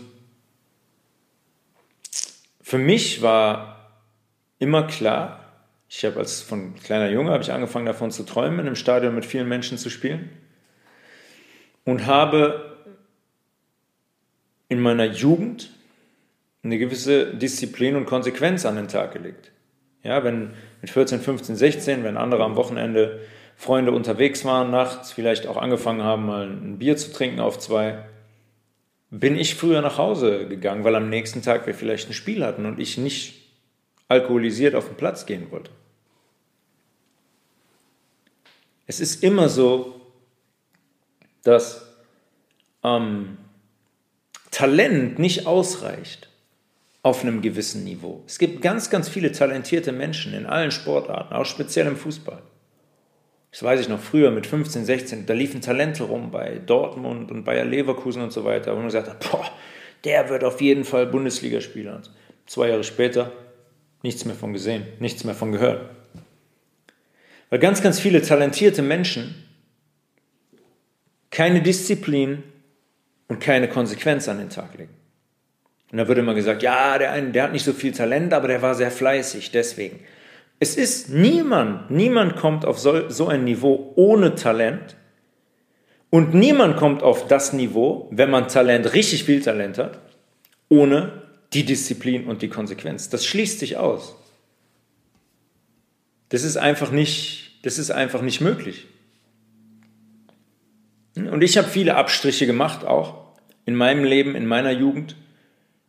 für 2.62 2.78
mich 2.78 3.20
war 3.22 3.90
immer 4.60 4.86
klar, 4.86 5.46
ich 5.88 6.04
habe 6.04 6.18
als 6.20 6.40
von 6.40 6.76
kleiner 6.76 7.10
Junge 7.10 7.32
habe 7.32 7.42
ich 7.42 7.52
angefangen 7.52 7.86
davon 7.86 8.12
zu 8.12 8.22
träumen, 8.22 8.60
in 8.60 8.66
einem 8.66 8.76
Stadion 8.76 9.14
mit 9.14 9.26
vielen 9.26 9.48
Menschen 9.48 9.76
zu 9.76 9.90
spielen 9.90 10.30
und 11.84 12.06
habe 12.06 12.75
in 14.68 14.80
meiner 14.80 15.06
Jugend 15.06 15.70
eine 16.62 16.78
gewisse 16.78 17.34
Disziplin 17.34 17.96
und 17.96 18.06
Konsequenz 18.06 18.66
an 18.66 18.76
den 18.76 18.88
Tag 18.88 19.12
gelegt. 19.12 19.52
Ja, 20.02 20.24
wenn 20.24 20.52
mit 20.80 20.90
14, 20.90 21.20
15, 21.20 21.56
16, 21.56 22.04
wenn 22.04 22.16
andere 22.16 22.44
am 22.44 22.56
Wochenende 22.56 23.20
Freunde 23.56 23.92
unterwegs 23.92 24.44
waren, 24.44 24.70
nachts 24.70 25.12
vielleicht 25.12 25.46
auch 25.46 25.56
angefangen 25.56 26.02
haben, 26.02 26.26
mal 26.26 26.48
ein 26.48 26.78
Bier 26.78 26.96
zu 26.96 27.12
trinken 27.12 27.40
auf 27.40 27.58
zwei, 27.58 28.04
bin 29.10 29.36
ich 29.36 29.54
früher 29.54 29.80
nach 29.80 29.98
Hause 29.98 30.46
gegangen, 30.48 30.84
weil 30.84 30.94
am 30.94 31.08
nächsten 31.08 31.42
Tag 31.42 31.66
wir 31.66 31.74
vielleicht 31.74 32.10
ein 32.10 32.12
Spiel 32.12 32.44
hatten 32.44 32.66
und 32.66 32.78
ich 32.78 32.98
nicht 32.98 33.34
alkoholisiert 34.08 34.74
auf 34.74 34.86
den 34.86 34.96
Platz 34.96 35.26
gehen 35.26 35.50
wollte. 35.50 35.70
Es 38.86 39.00
ist 39.00 39.22
immer 39.22 39.48
so, 39.48 40.00
dass 41.42 41.96
ähm, 42.84 43.38
Talent 44.56 45.18
nicht 45.18 45.46
ausreicht 45.46 46.30
auf 47.02 47.22
einem 47.22 47.42
gewissen 47.42 47.84
Niveau. 47.84 48.24
Es 48.26 48.38
gibt 48.38 48.62
ganz, 48.62 48.88
ganz 48.88 49.06
viele 49.06 49.30
talentierte 49.30 49.92
Menschen 49.92 50.32
in 50.32 50.46
allen 50.46 50.70
Sportarten, 50.70 51.34
auch 51.34 51.44
speziell 51.44 51.86
im 51.86 51.94
Fußball. 51.94 52.40
Das 53.50 53.62
weiß 53.62 53.80
ich 53.80 53.90
noch 53.90 54.00
früher 54.00 54.30
mit 54.30 54.46
15, 54.46 54.86
16, 54.86 55.26
da 55.26 55.34
liefen 55.34 55.60
Talente 55.60 56.04
rum 56.04 56.30
bei 56.30 56.58
Dortmund 56.64 57.30
und 57.30 57.44
Bayer 57.44 57.66
Leverkusen 57.66 58.22
und 58.22 58.32
so 58.32 58.46
weiter, 58.46 58.72
wo 58.72 58.76
man 58.76 58.86
gesagt 58.86 59.10
hat, 59.10 59.30
boah, 59.30 59.44
der 60.04 60.30
wird 60.30 60.42
auf 60.42 60.62
jeden 60.62 60.84
Fall 60.84 61.04
Bundesligaspieler. 61.04 62.00
Zwei 62.46 62.70
Jahre 62.70 62.82
später 62.82 63.32
nichts 64.02 64.24
mehr 64.24 64.36
von 64.36 64.54
gesehen, 64.54 64.86
nichts 65.00 65.22
mehr 65.24 65.34
von 65.34 65.52
gehört. 65.52 65.90
Weil 67.50 67.58
ganz, 67.58 67.82
ganz 67.82 68.00
viele 68.00 68.22
talentierte 68.22 68.80
Menschen 68.80 69.34
keine 71.30 71.60
Disziplin 71.60 72.42
und 73.28 73.40
keine 73.40 73.68
Konsequenz 73.68 74.28
an 74.28 74.38
den 74.38 74.50
Tag 74.50 74.76
legen. 74.76 74.94
Und 75.92 75.98
da 75.98 76.08
wird 76.08 76.18
immer 76.18 76.34
gesagt, 76.34 76.62
ja, 76.62 76.98
der, 76.98 77.12
eine, 77.12 77.30
der 77.30 77.44
hat 77.44 77.52
nicht 77.52 77.64
so 77.64 77.72
viel 77.72 77.92
Talent, 77.92 78.32
aber 78.32 78.48
der 78.48 78.62
war 78.62 78.74
sehr 78.74 78.90
fleißig, 78.90 79.52
deswegen. 79.52 80.00
Es 80.58 80.76
ist 80.76 81.10
niemand, 81.10 81.90
niemand 81.90 82.36
kommt 82.36 82.64
auf 82.64 82.78
so, 82.78 83.08
so 83.10 83.28
ein 83.28 83.44
Niveau 83.44 83.92
ohne 83.94 84.34
Talent 84.34 84.96
und 86.10 86.34
niemand 86.34 86.76
kommt 86.76 87.02
auf 87.02 87.26
das 87.28 87.52
Niveau, 87.52 88.08
wenn 88.10 88.30
man 88.30 88.48
Talent, 88.48 88.94
richtig 88.94 89.24
viel 89.24 89.42
Talent 89.42 89.78
hat, 89.78 89.98
ohne 90.68 91.22
die 91.52 91.64
Disziplin 91.64 92.26
und 92.26 92.42
die 92.42 92.48
Konsequenz. 92.48 93.08
Das 93.08 93.24
schließt 93.26 93.58
sich 93.58 93.76
aus. 93.76 94.16
Das 96.30 96.42
ist 96.42 96.56
einfach 96.56 96.90
nicht, 96.90 97.64
das 97.64 97.78
ist 97.78 97.90
einfach 97.90 98.22
nicht 98.22 98.40
möglich. 98.40 98.86
Und 101.16 101.42
ich 101.42 101.56
habe 101.56 101.68
viele 101.68 101.96
Abstriche 101.96 102.46
gemacht 102.46 102.84
auch 102.84 103.26
in 103.64 103.74
meinem 103.74 104.04
Leben, 104.04 104.34
in 104.34 104.46
meiner 104.46 104.70
Jugend. 104.70 105.16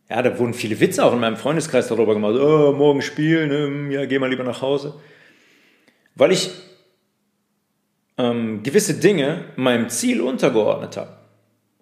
Ja, 0.08 0.22
da 0.22 0.38
wurden 0.38 0.54
viele 0.54 0.80
Witze 0.80 1.04
auch 1.04 1.12
in 1.12 1.20
meinem 1.20 1.36
Freundeskreis 1.36 1.88
darüber 1.88 2.14
gemacht. 2.14 2.34
Oh, 2.34 2.72
morgen 2.72 3.02
spielen, 3.02 3.52
ähm, 3.52 3.90
ja, 3.90 4.06
geh 4.06 4.18
mal 4.18 4.30
lieber 4.30 4.44
nach 4.44 4.62
Hause. 4.62 4.94
Weil 6.14 6.32
ich 6.32 6.50
ähm, 8.16 8.62
gewisse 8.62 8.94
Dinge 8.94 9.44
meinem 9.56 9.90
Ziel 9.90 10.22
untergeordnet 10.22 10.96
habe. 10.96 11.18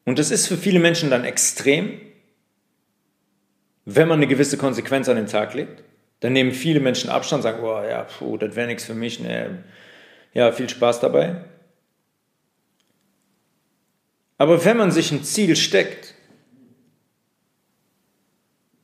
Und 0.04 0.18
das 0.18 0.30
ist 0.30 0.48
für 0.48 0.56
viele 0.56 0.80
Menschen 0.80 1.08
dann 1.08 1.24
extrem, 1.24 2.00
wenn 3.84 4.08
man 4.08 4.18
eine 4.18 4.26
gewisse 4.26 4.56
Konsequenz 4.56 5.08
an 5.08 5.16
den 5.16 5.26
Tag 5.26 5.54
legt. 5.54 5.84
Dann 6.20 6.32
nehmen 6.32 6.52
viele 6.52 6.80
Menschen 6.80 7.10
Abstand, 7.10 7.44
sagen, 7.44 7.62
oh 7.62 7.82
ja, 7.82 8.04
puh, 8.04 8.36
das 8.36 8.56
wäre 8.56 8.66
nichts 8.66 8.84
für 8.84 8.94
mich. 8.94 9.20
Nee. 9.20 9.46
Ja, 10.34 10.50
viel 10.50 10.68
Spaß 10.68 11.00
dabei. 11.00 11.44
Aber 14.38 14.64
wenn 14.64 14.76
man 14.76 14.90
sich 14.90 15.12
ein 15.12 15.24
Ziel 15.24 15.56
steckt, 15.56 16.14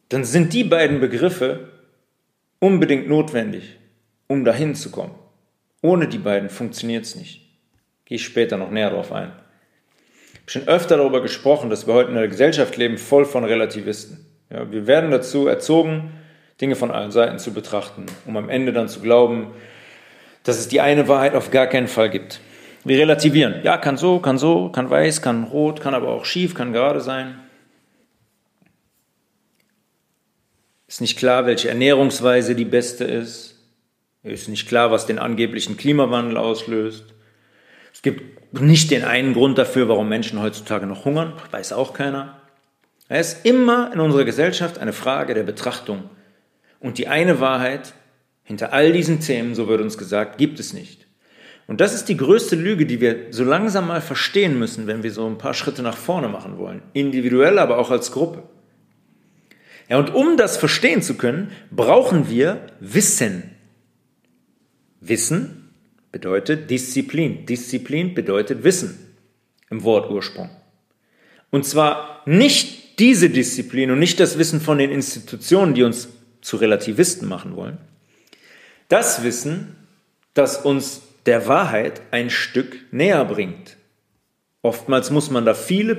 dann 0.08 0.24
sind 0.24 0.52
die 0.52 0.64
beiden 0.64 1.00
Begriffe 1.00 1.70
unbedingt 2.58 3.08
notwendig, 3.08 3.78
um 4.28 4.44
dahin 4.44 4.74
zu 4.74 4.90
kommen. 4.90 5.14
Ohne 5.82 6.06
die 6.06 6.18
beiden 6.18 6.48
funktioniert 6.48 7.04
es 7.04 7.16
nicht. 7.16 7.40
Gehe 8.04 8.16
ich 8.16 8.24
später 8.24 8.56
noch 8.56 8.70
näher 8.70 8.90
darauf 8.90 9.10
ein. 9.10 9.32
Ich 10.32 10.40
habe 10.40 10.50
schon 10.50 10.68
öfter 10.68 10.96
darüber 10.96 11.22
gesprochen, 11.22 11.70
dass 11.70 11.86
wir 11.86 11.94
heute 11.94 12.10
in 12.10 12.16
einer 12.16 12.28
Gesellschaft 12.28 12.76
leben, 12.76 12.98
voll 12.98 13.24
von 13.24 13.44
Relativisten. 13.44 14.26
Ja, 14.50 14.70
wir 14.70 14.86
werden 14.86 15.10
dazu 15.10 15.46
erzogen, 15.46 16.12
Dinge 16.60 16.76
von 16.76 16.90
allen 16.90 17.10
Seiten 17.10 17.38
zu 17.38 17.52
betrachten, 17.52 18.06
um 18.26 18.36
am 18.36 18.48
Ende 18.48 18.72
dann 18.72 18.88
zu 18.88 19.00
glauben, 19.00 19.52
dass 20.44 20.58
es 20.58 20.68
die 20.68 20.80
eine 20.80 21.08
Wahrheit 21.08 21.34
auf 21.34 21.50
gar 21.50 21.66
keinen 21.66 21.88
Fall 21.88 22.10
gibt. 22.10 22.40
Wir 22.84 22.98
relativieren. 22.98 23.62
Ja, 23.62 23.76
kann 23.76 23.96
so, 23.96 24.18
kann 24.18 24.38
so, 24.38 24.68
kann 24.68 24.90
weiß, 24.90 25.22
kann 25.22 25.44
rot, 25.44 25.80
kann 25.80 25.94
aber 25.94 26.08
auch 26.08 26.24
schief, 26.24 26.54
kann 26.54 26.72
gerade 26.72 27.00
sein. 27.00 27.38
Ist 30.88 31.00
nicht 31.00 31.16
klar, 31.16 31.46
welche 31.46 31.68
Ernährungsweise 31.68 32.54
die 32.54 32.64
beste 32.64 33.04
ist. 33.04 33.58
Ist 34.22 34.48
nicht 34.48 34.68
klar, 34.68 34.90
was 34.90 35.06
den 35.06 35.18
angeblichen 35.18 35.76
Klimawandel 35.76 36.36
auslöst. 36.36 37.04
Es 37.92 38.02
gibt 38.02 38.60
nicht 38.60 38.90
den 38.90 39.04
einen 39.04 39.32
Grund 39.32 39.58
dafür, 39.58 39.88
warum 39.88 40.08
Menschen 40.08 40.40
heutzutage 40.40 40.86
noch 40.86 41.04
hungern, 41.04 41.32
weiß 41.50 41.72
auch 41.72 41.94
keiner. 41.94 42.40
Es 43.08 43.34
ist 43.34 43.46
immer 43.46 43.90
in 43.92 44.00
unserer 44.00 44.24
Gesellschaft 44.24 44.78
eine 44.78 44.92
Frage 44.92 45.34
der 45.34 45.42
Betrachtung. 45.42 46.10
Und 46.80 46.98
die 46.98 47.08
eine 47.08 47.40
Wahrheit 47.40 47.94
hinter 48.42 48.72
all 48.72 48.92
diesen 48.92 49.20
Themen, 49.20 49.54
so 49.54 49.68
wird 49.68 49.80
uns 49.80 49.98
gesagt, 49.98 50.38
gibt 50.38 50.58
es 50.60 50.72
nicht. 50.72 51.01
Und 51.72 51.80
das 51.80 51.94
ist 51.94 52.10
die 52.10 52.18
größte 52.18 52.54
Lüge, 52.54 52.84
die 52.84 53.00
wir 53.00 53.28
so 53.30 53.44
langsam 53.44 53.86
mal 53.86 54.02
verstehen 54.02 54.58
müssen, 54.58 54.86
wenn 54.86 55.02
wir 55.02 55.10
so 55.10 55.26
ein 55.26 55.38
paar 55.38 55.54
Schritte 55.54 55.80
nach 55.80 55.96
vorne 55.96 56.28
machen 56.28 56.58
wollen. 56.58 56.82
Individuell, 56.92 57.58
aber 57.58 57.78
auch 57.78 57.90
als 57.90 58.12
Gruppe. 58.12 58.42
Ja, 59.88 59.96
und 59.96 60.14
um 60.14 60.36
das 60.36 60.58
verstehen 60.58 61.00
zu 61.00 61.14
können, 61.14 61.50
brauchen 61.70 62.28
wir 62.28 62.66
Wissen. 62.80 63.52
Wissen 65.00 65.70
bedeutet 66.10 66.68
Disziplin. 66.68 67.46
Disziplin 67.46 68.12
bedeutet 68.12 68.64
Wissen 68.64 69.16
im 69.70 69.82
Wortursprung. 69.82 70.50
Und 71.50 71.64
zwar 71.64 72.20
nicht 72.26 72.98
diese 72.98 73.30
Disziplin 73.30 73.90
und 73.90 73.98
nicht 73.98 74.20
das 74.20 74.36
Wissen 74.36 74.60
von 74.60 74.76
den 74.76 74.90
Institutionen, 74.90 75.72
die 75.72 75.84
uns 75.84 76.10
zu 76.42 76.58
Relativisten 76.58 77.26
machen 77.26 77.56
wollen. 77.56 77.78
Das 78.90 79.24
Wissen, 79.24 79.74
das 80.34 80.58
uns 80.58 81.00
der 81.26 81.46
Wahrheit 81.46 82.02
ein 82.10 82.30
Stück 82.30 82.92
näher 82.92 83.24
bringt. 83.24 83.76
Oftmals 84.62 85.10
muss 85.10 85.30
man 85.30 85.44
da 85.44 85.54
viele 85.54 85.96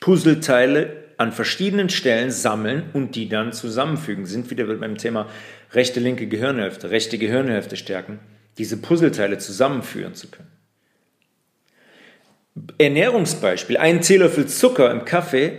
Puzzleteile 0.00 1.00
an 1.16 1.32
verschiedenen 1.32 1.90
Stellen 1.90 2.30
sammeln 2.30 2.84
und 2.92 3.14
die 3.14 3.28
dann 3.28 3.52
zusammenfügen. 3.52 4.26
Sind 4.26 4.50
wieder 4.50 4.64
beim 4.64 4.96
Thema 4.96 5.28
rechte, 5.72 6.00
linke 6.00 6.26
Gehirnhälfte, 6.26 6.90
rechte 6.90 7.18
Gehirnhälfte 7.18 7.76
stärken, 7.76 8.18
diese 8.58 8.78
Puzzleteile 8.78 9.38
zusammenführen 9.38 10.14
zu 10.14 10.28
können. 10.28 10.50
Ernährungsbeispiel, 12.78 13.76
ein 13.76 14.00
Teelöffel 14.00 14.46
Zucker 14.46 14.90
im 14.90 15.04
Kaffee 15.04 15.58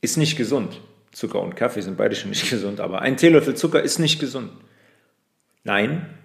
ist 0.00 0.16
nicht 0.16 0.36
gesund. 0.36 0.80
Zucker 1.12 1.40
und 1.40 1.56
Kaffee 1.56 1.80
sind 1.80 1.96
beide 1.96 2.16
schon 2.16 2.30
nicht 2.30 2.48
gesund, 2.50 2.80
aber 2.80 3.02
ein 3.02 3.16
Teelöffel 3.16 3.54
Zucker 3.54 3.82
ist 3.82 3.98
nicht 3.98 4.18
gesund. 4.18 4.50
Nein, 5.64 6.17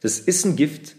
das 0.00 0.18
ist 0.18 0.44
ein 0.44 0.56
Gift, 0.56 0.94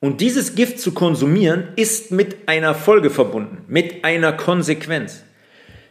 und 0.00 0.20
dieses 0.20 0.54
Gift 0.54 0.78
zu 0.78 0.92
konsumieren 0.92 1.68
ist 1.76 2.12
mit 2.12 2.48
einer 2.48 2.74
Folge 2.74 3.10
verbunden, 3.10 3.64
mit 3.66 4.04
einer 4.04 4.32
Konsequenz. 4.32 5.22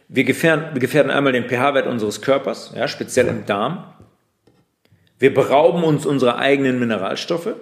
Wir 0.08 0.24
gefährden, 0.24 0.66
wir 0.72 0.80
gefährden 0.80 1.10
einmal 1.10 1.32
den 1.32 1.48
pH-Wert 1.48 1.86
unseres 1.88 2.22
Körpers, 2.22 2.72
ja, 2.76 2.86
speziell 2.86 3.26
im 3.26 3.46
Darm. 3.46 3.84
Wir 5.18 5.34
berauben 5.34 5.82
uns 5.82 6.06
unserer 6.06 6.38
eigenen 6.38 6.78
Mineralstoffe 6.78 7.54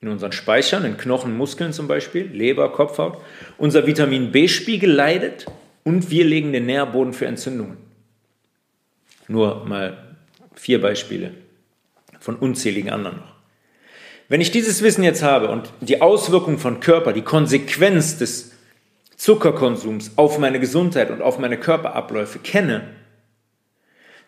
in 0.00 0.08
unseren 0.08 0.32
Speichern, 0.32 0.84
in 0.84 0.96
Knochen, 0.96 1.36
Muskeln 1.36 1.72
zum 1.72 1.88
Beispiel, 1.88 2.30
Leber, 2.32 2.72
Kopfhaut. 2.72 3.18
Unser 3.58 3.86
Vitamin 3.86 4.30
B-Spiegel 4.30 4.90
leidet 4.90 5.46
und 5.82 6.10
wir 6.10 6.24
legen 6.24 6.52
den 6.52 6.66
Nährboden 6.66 7.12
für 7.12 7.26
Entzündungen. 7.26 7.78
Nur 9.26 9.66
mal 9.66 10.16
vier 10.54 10.80
Beispiele 10.80 11.32
von 12.20 12.36
unzähligen 12.36 12.90
anderen 12.90 13.16
noch. 13.16 13.34
Wenn 14.28 14.40
ich 14.40 14.52
dieses 14.52 14.82
Wissen 14.82 15.02
jetzt 15.02 15.24
habe 15.24 15.48
und 15.48 15.72
die 15.80 16.00
Auswirkungen 16.00 16.58
von 16.58 16.78
Körper, 16.78 17.12
die 17.12 17.22
Konsequenz 17.22 18.16
des 18.16 18.52
Zuckerkonsums 19.16 20.12
auf 20.16 20.38
meine 20.38 20.60
Gesundheit 20.60 21.10
und 21.10 21.20
auf 21.20 21.38
meine 21.40 21.58
Körperabläufe 21.58 22.38
kenne, 22.38 22.88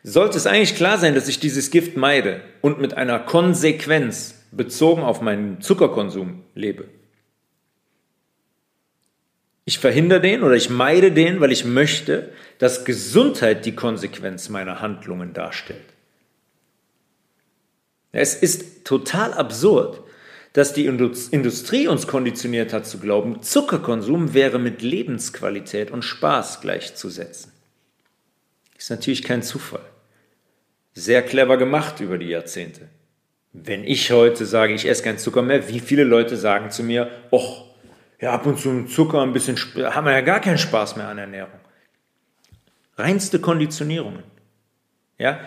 sollte 0.02 0.36
es 0.36 0.46
eigentlich 0.46 0.74
klar 0.74 0.98
sein, 0.98 1.14
dass 1.14 1.28
ich 1.28 1.38
dieses 1.38 1.70
Gift 1.70 1.96
meide 1.96 2.40
und 2.60 2.80
mit 2.80 2.94
einer 2.94 3.20
Konsequenz 3.20 4.42
bezogen 4.50 5.02
auf 5.02 5.20
meinen 5.20 5.60
Zuckerkonsum 5.60 6.42
lebe. 6.54 6.88
Ich 9.64 9.78
verhindere 9.78 10.20
den 10.20 10.42
oder 10.42 10.56
ich 10.56 10.70
meide 10.70 11.12
den, 11.12 11.40
weil 11.40 11.52
ich 11.52 11.64
möchte, 11.64 12.32
dass 12.58 12.84
Gesundheit 12.84 13.64
die 13.64 13.76
Konsequenz 13.76 14.48
meiner 14.48 14.80
Handlungen 14.80 15.32
darstellt. 15.32 15.91
Es 18.12 18.34
ist 18.34 18.84
total 18.84 19.32
absurd, 19.32 20.00
dass 20.52 20.74
die 20.74 20.84
Industrie 20.84 21.88
uns 21.88 22.06
konditioniert 22.06 22.74
hat 22.74 22.86
zu 22.86 22.98
glauben, 22.98 23.42
Zuckerkonsum 23.42 24.34
wäre 24.34 24.58
mit 24.58 24.82
Lebensqualität 24.82 25.90
und 25.90 26.02
Spaß 26.02 26.60
gleichzusetzen. 26.60 27.52
Ist 28.76 28.90
natürlich 28.90 29.22
kein 29.22 29.42
Zufall. 29.42 29.84
Sehr 30.92 31.22
clever 31.22 31.56
gemacht 31.56 32.00
über 32.00 32.18
die 32.18 32.28
Jahrzehnte. 32.28 32.88
Wenn 33.54 33.84
ich 33.84 34.10
heute 34.12 34.44
sage, 34.44 34.74
ich 34.74 34.86
esse 34.86 35.02
keinen 35.02 35.18
Zucker 35.18 35.40
mehr, 35.40 35.68
wie 35.68 35.80
viele 35.80 36.04
Leute 36.04 36.36
sagen 36.36 36.70
zu 36.70 36.82
mir, 36.82 37.10
och, 37.30 37.66
ja, 38.20 38.32
ab 38.32 38.44
und 38.44 38.58
zu 38.58 38.84
Zucker, 38.84 39.22
ein 39.22 39.32
bisschen, 39.32 39.56
haben 39.56 40.04
wir 40.04 40.12
ja 40.12 40.20
gar 40.20 40.40
keinen 40.40 40.58
Spaß 40.58 40.96
mehr 40.96 41.08
an 41.08 41.16
Ernährung. 41.16 41.60
Reinste 42.98 43.40
Konditionierungen. 43.40 44.22
Ja, 45.18 45.40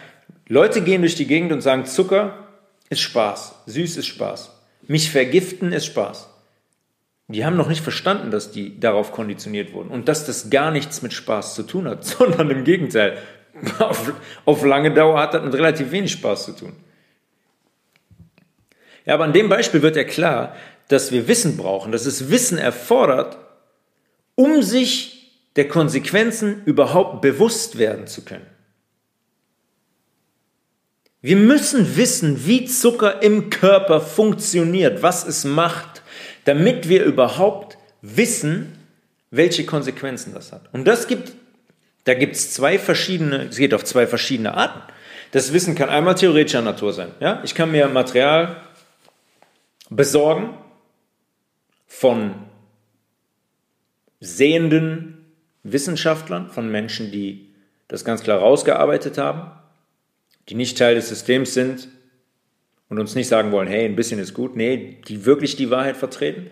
Leute 0.47 0.81
gehen 0.81 1.01
durch 1.01 1.15
die 1.15 1.27
Gegend 1.27 1.51
und 1.51 1.61
sagen, 1.61 1.85
Zucker 1.85 2.44
ist 2.89 3.01
Spaß, 3.01 3.55
süß 3.65 3.97
ist 3.97 4.07
Spaß. 4.07 4.51
Mich 4.87 5.11
vergiften 5.11 5.71
ist 5.71 5.85
Spaß. 5.85 6.29
Die 7.27 7.43
haben 7.43 7.57
noch 7.57 7.69
nicht 7.69 7.81
verstanden, 7.81 8.29
dass 8.29 8.51
die 8.51 8.79
darauf 8.79 9.11
konditioniert 9.11 9.73
wurden 9.73 9.89
und 9.89 10.07
dass 10.07 10.25
das 10.25 10.51
gar 10.51 10.69
nichts 10.69 11.01
mit 11.01 11.11
Spaß 11.11 11.55
zu 11.55 11.63
tun 11.63 11.87
hat, 11.87 12.05
sondern 12.05 12.51
im 12.51 12.63
Gegenteil. 12.63 13.17
Auf, 13.79 14.11
auf 14.43 14.65
lange 14.65 14.93
Dauer 14.93 15.19
hat 15.19 15.33
das 15.33 15.43
mit 15.43 15.53
relativ 15.53 15.91
wenig 15.91 16.11
Spaß 16.11 16.45
zu 16.45 16.51
tun. 16.51 16.73
Ja, 19.05 19.13
aber 19.13 19.23
an 19.23 19.33
dem 19.33 19.49
Beispiel 19.49 19.81
wird 19.81 19.95
ja 19.95 20.03
klar, 20.03 20.55
dass 20.87 21.11
wir 21.11 21.27
Wissen 21.27 21.57
brauchen, 21.57 21.91
dass 21.91 22.05
es 22.05 22.29
Wissen 22.29 22.57
erfordert, 22.57 23.37
um 24.35 24.61
sich 24.61 25.15
der 25.55 25.67
Konsequenzen 25.67 26.63
überhaupt 26.65 27.21
bewusst 27.21 27.77
werden 27.77 28.07
zu 28.07 28.23
können. 28.23 28.45
Wir 31.25 31.37
müssen 31.37 31.97
wissen, 31.97 32.45
wie 32.45 32.65
Zucker 32.65 33.23
im 33.23 33.49
Körper 33.49 33.99
funktioniert, 33.99 35.01
was 35.01 35.25
es 35.25 35.43
macht, 35.43 36.03
damit 36.43 36.87
wir 36.87 37.03
überhaupt 37.03 37.79
wissen, 38.03 38.77
welche 39.31 39.65
Konsequenzen 39.65 40.35
das 40.35 40.51
hat. 40.51 40.71
Und 40.71 40.85
das 40.85 41.07
gibt, 41.07 41.31
da 42.03 42.13
gibt 42.13 42.35
es 42.35 42.53
zwei 42.53 42.77
verschiedene, 42.77 43.47
es 43.49 43.57
geht 43.57 43.73
auf 43.73 43.83
zwei 43.83 44.05
verschiedene 44.05 44.53
Arten. 44.53 44.79
Das 45.31 45.51
Wissen 45.51 45.73
kann 45.73 45.89
einmal 45.89 46.13
theoretischer 46.13 46.61
Natur 46.61 46.93
sein. 46.93 47.09
Ja? 47.19 47.41
Ich 47.43 47.55
kann 47.55 47.71
mir 47.71 47.87
Material 47.87 48.57
besorgen 49.89 50.55
von 51.87 52.35
sehenden 54.19 55.25
Wissenschaftlern, 55.63 56.51
von 56.51 56.69
Menschen, 56.69 57.11
die 57.11 57.49
das 57.87 58.05
ganz 58.05 58.21
klar 58.21 58.37
rausgearbeitet 58.37 59.17
haben 59.17 59.49
die 60.49 60.55
nicht 60.55 60.77
Teil 60.77 60.95
des 60.95 61.09
Systems 61.09 61.53
sind 61.53 61.87
und 62.89 62.99
uns 62.99 63.15
nicht 63.15 63.27
sagen 63.27 63.51
wollen, 63.51 63.67
hey, 63.67 63.85
ein 63.85 63.95
bisschen 63.95 64.19
ist 64.19 64.33
gut, 64.33 64.55
nee, 64.55 64.99
die 65.07 65.25
wirklich 65.25 65.55
die 65.55 65.71
Wahrheit 65.71 65.97
vertreten 65.97 66.49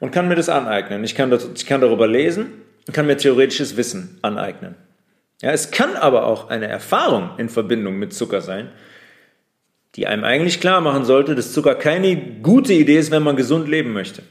und 0.00 0.10
kann 0.10 0.28
mir 0.28 0.36
das 0.36 0.48
aneignen. 0.48 1.04
Ich 1.04 1.14
kann, 1.14 1.30
das, 1.30 1.48
ich 1.54 1.66
kann 1.66 1.80
darüber 1.80 2.06
lesen 2.06 2.52
und 2.86 2.94
kann 2.94 3.06
mir 3.06 3.16
theoretisches 3.16 3.76
Wissen 3.76 4.18
aneignen. 4.22 4.74
Ja, 5.42 5.50
es 5.50 5.70
kann 5.70 5.96
aber 5.96 6.26
auch 6.26 6.48
eine 6.48 6.66
Erfahrung 6.66 7.30
in 7.36 7.48
Verbindung 7.48 7.98
mit 7.98 8.14
Zucker 8.14 8.40
sein, 8.40 8.70
die 9.94 10.06
einem 10.06 10.24
eigentlich 10.24 10.60
klar 10.60 10.80
machen 10.80 11.04
sollte, 11.04 11.34
dass 11.34 11.52
Zucker 11.52 11.74
keine 11.74 12.16
gute 12.42 12.72
Idee 12.72 12.98
ist, 12.98 13.10
wenn 13.10 13.22
man 13.22 13.36
gesund 13.36 13.68
leben 13.68 13.92
möchte. 13.92 14.22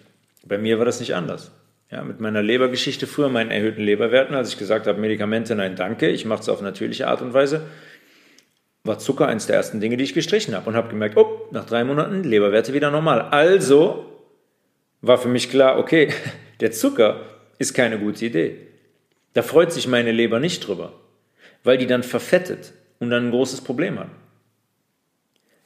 Bei 0.44 0.58
mir 0.58 0.78
war 0.78 0.86
das 0.86 1.00
nicht 1.00 1.15
anders. 1.15 1.52
Ja, 1.91 2.04
mit 2.04 2.20
meiner 2.20 2.41
Lebergeschichte 2.41 3.06
früher, 3.06 3.30
meinen 3.30 3.52
erhöhten 3.52 3.84
Leberwerten, 3.84 4.36
als 4.36 4.50
ich 4.50 4.58
gesagt 4.58 4.88
habe, 4.88 5.00
Medikamente, 5.00 5.56
nein, 5.56 5.76
danke, 5.76 6.10
ich 6.10 6.26
mache 6.26 6.41
es 6.41 6.50
auf 6.50 6.62
natürliche 6.62 7.08
Art 7.08 7.22
und 7.22 7.34
Weise, 7.34 7.62
war 8.86 9.00
Zucker 9.00 9.28
eines 9.28 9.48
der 9.48 9.56
ersten 9.56 9.80
Dinge, 9.82 9.98
die 9.98 10.04
ich 10.04 10.13
gestrichen 10.13 10.56
habe 10.56 10.69
und 10.69 10.76
habe 10.76 10.89
gemerkt, 10.89 11.17
oh, 11.17 11.48
nach 11.52 11.65
drei 11.65 11.84
Monaten 11.84 12.24
Leberwerte 12.24 12.74
wieder 12.74 12.91
normal. 12.91 13.21
Also 13.32 14.06
war 15.02 15.17
für 15.17 15.28
mich 15.28 15.50
klar, 15.50 15.78
okay, 15.78 16.13
der 16.60 16.71
Zucker 16.71 17.21
ist 17.58 17.74
keine 17.74 18.00
gute 18.00 18.26
Idee. 18.26 18.58
Da 19.34 19.41
freut 19.41 19.74
sich 19.74 19.88
meine 19.88 20.12
Leber 20.12 20.39
nicht 20.39 20.65
drüber, 20.65 20.93
weil 21.63 21.78
die 21.78 21.88
dann 21.88 22.04
verfettet 22.04 22.74
und 23.00 23.10
dann 23.10 23.28
ein 23.28 23.32
großes 23.32 23.62
Problem 23.62 24.00
hat. 24.00 24.08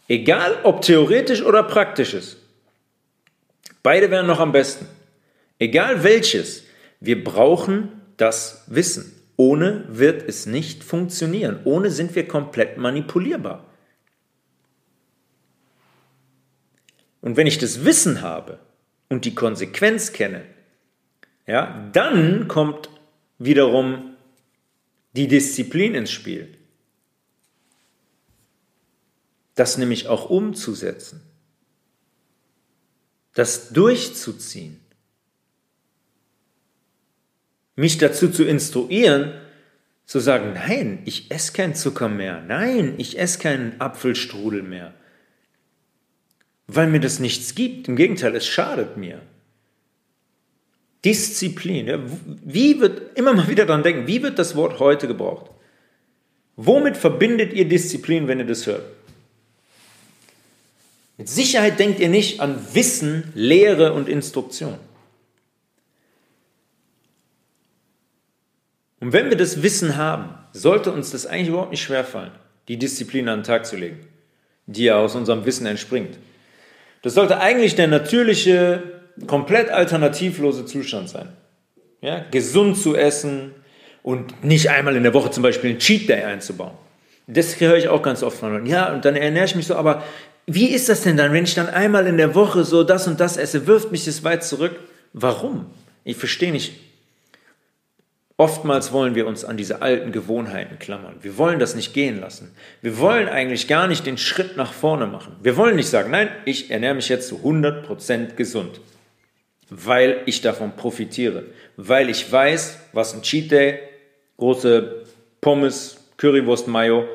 Egal 0.08 0.58
ob 0.64 0.82
theoretisch 0.82 1.44
oder 1.44 1.62
praktisches, 1.62 2.38
beide 3.84 4.10
wären 4.10 4.26
noch 4.28 4.40
am 4.40 4.52
besten. 4.52 4.88
Egal 5.60 6.04
welches, 6.04 6.64
wir 7.00 7.24
brauchen 7.24 7.92
das 8.18 8.64
Wissen. 8.68 9.19
Ohne 9.40 9.86
wird 9.88 10.28
es 10.28 10.48
nicht 10.48 10.84
funktionieren. 10.84 11.62
Ohne 11.64 11.92
sind 11.92 12.14
wir 12.14 12.28
komplett 12.28 12.78
manipulierbar. 12.78 13.66
Und 17.22 17.38
wenn 17.38 17.48
ich 17.48 17.58
das 17.58 17.86
Wissen 17.86 18.22
habe 18.22 18.60
und 19.08 19.24
die 19.24 19.36
Konsequenz 19.36 20.12
kenne, 20.12 20.44
ja, 21.48 21.90
dann 21.94 22.50
kommt 22.50 22.90
wiederum 23.38 24.18
die 25.14 25.30
Disziplin 25.30 25.96
ins 25.96 26.12
Spiel. 26.12 26.58
Das 29.56 29.78
nämlich 29.78 30.10
auch 30.10 30.30
umzusetzen. 30.30 31.22
Das 33.36 33.70
durchzuziehen 33.70 34.82
mich 37.80 37.98
dazu 37.98 38.30
zu 38.30 38.44
instruieren, 38.44 39.34
zu 40.06 40.20
sagen, 40.20 40.54
nein, 40.54 41.00
ich 41.06 41.32
esse 41.32 41.54
keinen 41.54 41.76
Zucker 41.76 42.10
mehr, 42.10 42.42
nein, 42.46 42.96
ich 42.98 43.18
esse 43.18 43.40
keinen 43.40 43.80
Apfelstrudel 43.80 44.64
mehr, 44.64 44.94
weil 46.68 46.88
mir 46.88 47.00
das 47.00 47.20
nichts 47.20 47.56
gibt. 47.56 47.88
Im 47.88 47.96
Gegenteil, 47.96 48.36
es 48.36 48.46
schadet 48.46 48.98
mir. 48.98 49.22
Disziplin. 51.06 52.04
Wie 52.44 52.82
wird, 52.82 53.18
immer 53.18 53.34
mal 53.34 53.48
wieder 53.48 53.66
daran 53.66 53.84
denken, 53.84 54.08
wie 54.08 54.22
wird 54.22 54.38
das 54.38 54.58
Wort 54.58 54.80
heute 54.80 55.08
gebraucht? 55.08 55.50
Womit 56.58 56.98
verbindet 56.98 57.54
ihr 57.54 57.66
Disziplin, 57.66 58.28
wenn 58.28 58.40
ihr 58.40 58.46
das 58.46 58.68
hört? 58.68 58.84
Mit 61.18 61.30
Sicherheit 61.30 61.80
denkt 61.80 62.02
ihr 62.02 62.10
nicht 62.10 62.42
an 62.42 62.60
Wissen, 62.74 63.32
Lehre 63.36 63.94
und 63.94 64.10
Instruktion. 64.10 64.78
Und 69.00 69.14
wenn 69.14 69.30
wir 69.30 69.38
das 69.38 69.64
Wissen 69.64 69.98
haben, 69.98 70.30
sollte 70.52 70.92
uns 70.92 71.12
das 71.12 71.26
eigentlich 71.26 71.50
überhaupt 71.50 71.72
nicht 71.72 71.84
schwerfallen, 71.84 72.32
die 72.68 72.78
Disziplin 72.78 73.30
an 73.30 73.40
den 73.40 73.46
Tag 73.46 73.66
zu 73.66 73.78
legen, 73.78 74.00
die 74.66 74.86
ja 74.86 74.98
aus 74.98 75.16
unserem 75.16 75.46
Wissen 75.46 75.66
entspringt. 75.66 76.18
Das 77.02 77.14
sollte 77.14 77.40
eigentlich 77.40 77.76
der 77.76 77.88
natürliche, 77.88 78.84
komplett 79.28 79.70
alternativlose 79.70 80.66
Zustand 80.66 81.10
sein. 81.10 81.30
Ja, 82.02 82.26
gesund 82.32 82.78
zu 82.78 82.96
essen 82.96 83.52
und 84.04 84.44
nicht 84.44 84.70
einmal 84.70 84.96
in 84.96 85.04
der 85.04 85.14
Woche 85.14 85.32
zum 85.32 85.44
Beispiel 85.44 85.72
einen 85.72 85.80
Cheat 85.80 86.08
Day 86.08 86.24
einzubauen. 86.24 86.72
Das 87.28 87.60
höre 87.60 87.76
ich 87.76 87.90
auch 87.90 88.02
ganz 88.02 88.24
oft 88.24 88.38
von. 88.38 88.66
Ja, 88.66 88.94
und 88.94 89.06
dann 89.06 89.16
ernähre 89.16 89.46
ich 89.46 89.56
mich 89.56 89.68
so, 89.68 89.76
aber 89.76 90.04
wie 90.48 90.68
ist 90.68 90.90
das 90.90 91.02
denn 91.02 91.16
dann, 91.16 91.32
wenn 91.32 91.44
ich 91.44 91.54
dann 91.54 91.68
einmal 91.68 92.08
in 92.08 92.18
der 92.18 92.34
Woche 92.34 92.64
so 92.64 92.84
das 92.84 93.08
und 93.08 93.20
das 93.20 93.38
esse, 93.38 93.68
wirft 93.68 93.92
mich 93.92 94.06
das 94.06 94.24
weit 94.24 94.44
zurück? 94.44 94.80
Warum? 95.14 95.68
Ich 96.04 96.18
verstehe 96.18 96.52
nicht, 96.52 96.74
Oftmals 98.40 98.94
wollen 98.94 99.16
wir 99.16 99.28
uns 99.28 99.44
an 99.44 99.58
diese 99.58 99.82
alten 99.82 100.14
Gewohnheiten 100.14 100.80
klammern. 100.80 101.18
Wir 101.22 101.38
wollen 101.38 101.60
das 101.60 101.76
nicht 101.76 101.94
gehen 101.94 102.22
lassen. 102.22 102.56
Wir 102.82 102.98
wollen 102.98 103.28
eigentlich 103.28 103.68
gar 103.68 103.86
nicht 103.86 104.06
den 104.06 104.18
Schritt 104.18 104.56
nach 104.56 104.72
vorne 104.72 105.08
machen. 105.08 105.36
Wir 105.44 105.58
wollen 105.58 105.76
nicht 105.76 105.90
sagen, 105.90 106.12
nein, 106.12 106.30
ich 106.46 106.72
ernähre 106.72 106.96
mich 106.96 107.10
jetzt 107.10 107.28
zu 107.28 107.40
100% 107.40 108.36
gesund, 108.36 108.80
weil 109.70 110.22
ich 110.26 110.40
davon 110.40 110.74
profitiere, 110.78 111.48
weil 111.76 112.10
ich 112.10 112.32
weiß, 112.32 112.78
was 112.94 113.14
ein 113.14 113.24
Cheat 113.24 113.52
Day, 113.52 113.80
große 114.38 115.04
Pommes, 115.42 115.98
Currywurst, 116.16 116.70
Mayo 116.70 117.10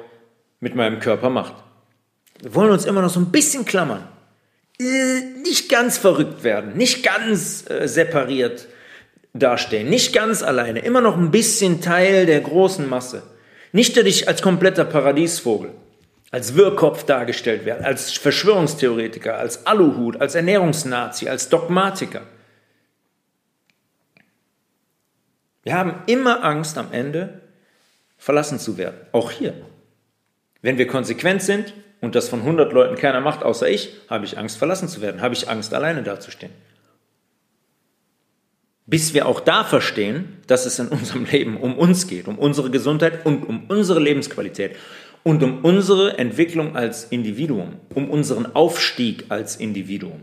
mit 0.60 0.74
meinem 0.74 0.98
Körper 0.98 1.30
macht. 1.30 1.54
Wir 2.42 2.54
wollen 2.54 2.70
uns 2.70 2.84
immer 2.84 3.00
noch 3.00 3.08
so 3.08 3.20
ein 3.20 3.32
bisschen 3.32 3.64
klammern. 3.64 4.06
Äh, 4.78 5.22
nicht 5.42 5.70
ganz 5.70 5.96
verrückt 5.96 6.44
werden, 6.44 6.76
nicht 6.76 7.02
ganz 7.02 7.64
äh, 7.70 7.88
separiert 7.88 8.68
dastehen. 9.34 9.90
Nicht 9.90 10.14
ganz 10.14 10.42
alleine, 10.42 10.80
immer 10.80 11.00
noch 11.00 11.16
ein 11.16 11.30
bisschen 11.30 11.80
Teil 11.80 12.24
der 12.24 12.40
großen 12.40 12.88
Masse. 12.88 13.22
Nicht 13.72 13.96
dich 13.96 14.28
als 14.28 14.40
kompletter 14.40 14.84
Paradiesvogel, 14.84 15.72
als 16.30 16.54
Wirrkopf 16.54 17.04
dargestellt 17.04 17.64
werden, 17.64 17.84
als 17.84 18.12
Verschwörungstheoretiker, 18.12 19.36
als 19.36 19.66
Aluhut, 19.66 20.20
als 20.20 20.36
Ernährungsnazi, 20.36 21.28
als 21.28 21.48
Dogmatiker. 21.48 22.22
Wir 25.64 25.74
haben 25.74 26.02
immer 26.06 26.44
Angst 26.44 26.78
am 26.78 26.92
Ende 26.92 27.40
verlassen 28.16 28.60
zu 28.60 28.78
werden, 28.78 28.96
auch 29.12 29.30
hier. 29.30 29.54
Wenn 30.62 30.78
wir 30.78 30.86
konsequent 30.86 31.42
sind 31.42 31.74
und 32.00 32.14
das 32.14 32.28
von 32.28 32.40
100 32.40 32.72
Leuten 32.72 32.94
keiner 32.94 33.20
macht, 33.20 33.42
außer 33.42 33.68
ich, 33.68 33.94
habe 34.08 34.24
ich 34.24 34.38
Angst 34.38 34.58
verlassen 34.58 34.88
zu 34.88 35.00
werden, 35.00 35.20
habe 35.20 35.34
ich 35.34 35.48
Angst 35.48 35.74
alleine 35.74 36.02
dazustehen 36.02 36.52
bis 38.86 39.14
wir 39.14 39.26
auch 39.26 39.40
da 39.40 39.64
verstehen, 39.64 40.38
dass 40.46 40.66
es 40.66 40.78
in 40.78 40.88
unserem 40.88 41.24
Leben 41.30 41.56
um 41.56 41.76
uns 41.78 42.06
geht, 42.06 42.28
um 42.28 42.38
unsere 42.38 42.70
Gesundheit 42.70 43.24
und 43.24 43.44
um 43.44 43.64
unsere 43.68 44.00
Lebensqualität 44.00 44.76
und 45.22 45.42
um 45.42 45.64
unsere 45.64 46.18
Entwicklung 46.18 46.76
als 46.76 47.04
Individuum, 47.04 47.76
um 47.94 48.10
unseren 48.10 48.54
Aufstieg 48.54 49.24
als 49.30 49.56
Individuum. 49.56 50.20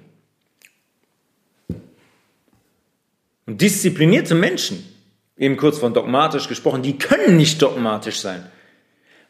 Und 3.48 3.60
disziplinierte 3.60 4.36
Menschen, 4.36 4.86
eben 5.38 5.58
kurz 5.58 5.80
von 5.80 5.94
dogmatisch 5.94 6.48
gesprochen, 6.48 6.84
die 6.84 6.98
können 6.98 7.36
nicht 7.36 7.62
dogmatisch 7.62 8.20
sein, 8.20 8.46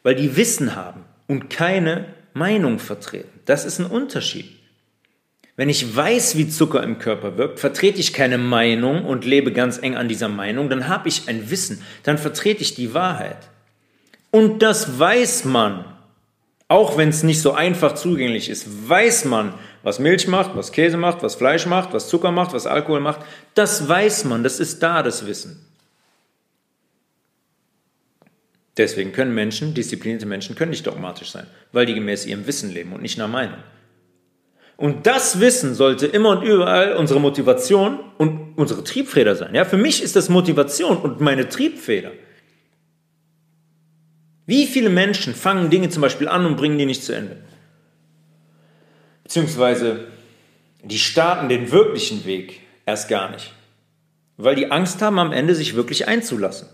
weil 0.02 0.14
die 0.14 0.36
Wissen 0.36 0.76
haben 0.76 1.04
und 1.26 1.48
keine 1.48 2.06
Meinung 2.34 2.78
vertreten. 2.78 3.40
Das 3.46 3.64
ist 3.64 3.78
ein 3.78 3.86
Unterschied. 3.86 4.51
Wenn 5.56 5.68
ich 5.68 5.94
weiß, 5.94 6.36
wie 6.36 6.48
Zucker 6.48 6.82
im 6.82 6.98
Körper 6.98 7.36
wirkt, 7.36 7.60
vertrete 7.60 8.00
ich 8.00 8.14
keine 8.14 8.38
Meinung 8.38 9.04
und 9.04 9.24
lebe 9.24 9.52
ganz 9.52 9.78
eng 9.78 9.96
an 9.96 10.08
dieser 10.08 10.28
Meinung, 10.28 10.70
dann 10.70 10.88
habe 10.88 11.08
ich 11.08 11.28
ein 11.28 11.50
Wissen, 11.50 11.82
dann 12.04 12.16
vertrete 12.16 12.62
ich 12.62 12.74
die 12.74 12.94
Wahrheit. 12.94 13.48
Und 14.30 14.62
das 14.62 14.98
weiß 14.98 15.44
man, 15.44 15.84
auch 16.68 16.96
wenn 16.96 17.10
es 17.10 17.22
nicht 17.22 17.42
so 17.42 17.52
einfach 17.52 17.94
zugänglich 17.94 18.48
ist, 18.48 18.88
weiß 18.88 19.26
man, 19.26 19.52
was 19.82 19.98
Milch 19.98 20.26
macht, 20.26 20.56
was 20.56 20.72
Käse 20.72 20.96
macht, 20.96 21.22
was 21.22 21.34
Fleisch 21.34 21.66
macht, 21.66 21.92
was 21.92 22.08
Zucker 22.08 22.32
macht, 22.32 22.54
was 22.54 22.66
Alkohol 22.66 23.00
macht. 23.00 23.20
Das 23.54 23.86
weiß 23.86 24.24
man, 24.24 24.42
das 24.42 24.58
ist 24.58 24.82
da, 24.82 25.02
das 25.02 25.26
Wissen. 25.26 25.66
Deswegen 28.78 29.12
können 29.12 29.34
Menschen, 29.34 29.74
disziplinierte 29.74 30.24
Menschen, 30.24 30.56
können 30.56 30.70
nicht 30.70 30.86
dogmatisch 30.86 31.30
sein, 31.30 31.46
weil 31.72 31.84
die 31.84 31.94
gemäß 31.94 32.24
ihrem 32.24 32.46
Wissen 32.46 32.72
leben 32.72 32.94
und 32.94 33.02
nicht 33.02 33.18
nach 33.18 33.28
Meinung. 33.28 33.58
Und 34.82 35.06
das 35.06 35.38
Wissen 35.38 35.76
sollte 35.76 36.08
immer 36.08 36.30
und 36.30 36.42
überall 36.42 36.96
unsere 36.96 37.20
Motivation 37.20 38.00
und 38.18 38.54
unsere 38.56 38.82
Triebfeder 38.82 39.36
sein. 39.36 39.54
Ja, 39.54 39.64
für 39.64 39.76
mich 39.76 40.02
ist 40.02 40.16
das 40.16 40.28
Motivation 40.28 40.96
und 40.96 41.20
meine 41.20 41.48
Triebfeder. 41.48 42.10
Wie 44.44 44.66
viele 44.66 44.90
Menschen 44.90 45.36
fangen 45.36 45.70
Dinge 45.70 45.88
zum 45.90 46.02
Beispiel 46.02 46.26
an 46.26 46.46
und 46.46 46.56
bringen 46.56 46.78
die 46.78 46.86
nicht 46.86 47.04
zu 47.04 47.12
Ende? 47.12 47.44
Beziehungsweise 49.22 50.08
die 50.82 50.98
starten 50.98 51.48
den 51.48 51.70
wirklichen 51.70 52.24
Weg 52.24 52.58
erst 52.84 53.08
gar 53.08 53.30
nicht, 53.30 53.54
weil 54.36 54.56
die 54.56 54.72
Angst 54.72 55.00
haben, 55.00 55.20
am 55.20 55.30
Ende 55.30 55.54
sich 55.54 55.76
wirklich 55.76 56.08
einzulassen. 56.08 56.66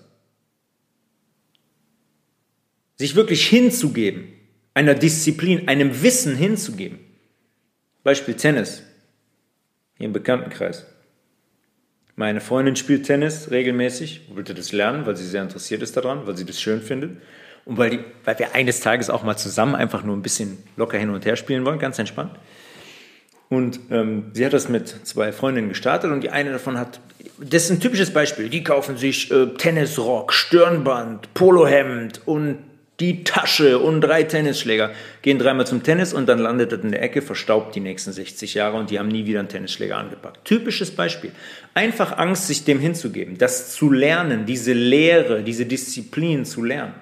Sich 2.96 3.16
wirklich 3.16 3.46
hinzugeben, 3.46 4.32
einer 4.72 4.94
Disziplin, 4.94 5.68
einem 5.68 6.02
Wissen 6.02 6.36
hinzugeben. 6.36 7.00
Beispiel 8.04 8.34
Tennis, 8.34 8.82
hier 9.96 10.06
im 10.06 10.12
Bekanntenkreis. 10.12 10.87
Meine 12.16 12.40
Freundin 12.40 12.74
spielt 12.74 13.06
Tennis 13.06 13.50
regelmäßig, 13.50 14.30
wollte 14.34 14.54
das 14.54 14.72
lernen, 14.72 15.06
weil 15.06 15.16
sie 15.16 15.26
sehr 15.26 15.42
interessiert 15.42 15.82
ist 15.82 15.96
daran, 15.96 16.26
weil 16.26 16.37
sie 16.37 16.44
das 16.44 16.61
schön 16.61 16.80
findet. 16.80 17.20
Und 17.64 17.76
weil, 17.76 17.90
die, 17.90 18.00
weil 18.24 18.38
wir 18.38 18.54
eines 18.54 18.80
Tages 18.80 19.11
auch 19.11 19.22
mal 19.22 19.37
zusammen 19.37 19.74
einfach 19.74 20.02
nur 20.02 20.16
ein 20.16 20.22
bisschen 20.22 20.58
locker 20.76 20.98
hin 20.98 21.11
und 21.11 21.24
her 21.26 21.37
spielen 21.37 21.64
wollen, 21.64 21.78
ganz 21.78 21.98
entspannt. 21.98 22.32
Und 23.50 23.80
ähm, 23.90 24.30
sie 24.32 24.44
hat 24.44 24.52
das 24.52 24.68
mit 24.68 24.88
zwei 24.88 25.32
Freundinnen 25.32 25.68
gestartet 25.68 26.11
und 26.11 26.22
die 26.22 26.30
eine 26.30 26.52
davon 26.52 26.78
hat, 26.78 27.00
das 27.38 27.64
ist 27.64 27.70
ein 27.70 27.80
typisches 27.80 28.12
Beispiel, 28.12 28.48
die 28.48 28.62
kaufen 28.62 28.96
sich 28.96 29.30
äh, 29.30 29.54
Tennisrock, 29.54 30.32
Stirnband, 30.32 31.32
Polohemd 31.34 32.22
und 32.26 32.58
die 33.00 33.24
Tasche 33.24 33.78
und 33.78 34.00
drei 34.00 34.24
Tennisschläger, 34.24 34.90
gehen 35.22 35.38
dreimal 35.38 35.66
zum 35.66 35.82
Tennis 35.82 36.12
und 36.12 36.28
dann 36.28 36.38
landet 36.38 36.72
das 36.72 36.80
in 36.80 36.90
der 36.90 37.02
Ecke, 37.02 37.22
verstaubt 37.22 37.74
die 37.74 37.80
nächsten 37.80 38.12
60 38.12 38.54
Jahre 38.54 38.76
und 38.76 38.90
die 38.90 38.98
haben 38.98 39.08
nie 39.08 39.26
wieder 39.26 39.38
einen 39.38 39.48
Tennisschläger 39.48 39.96
angepackt. 39.96 40.44
Typisches 40.44 40.90
Beispiel. 40.90 41.30
Einfach 41.74 42.18
Angst, 42.18 42.48
sich 42.48 42.64
dem 42.64 42.80
hinzugeben, 42.80 43.38
das 43.38 43.72
zu 43.72 43.90
lernen, 43.90 44.46
diese 44.46 44.72
Lehre, 44.72 45.42
diese 45.42 45.66
Disziplin 45.66 46.44
zu 46.44 46.64
lernen 46.64 46.94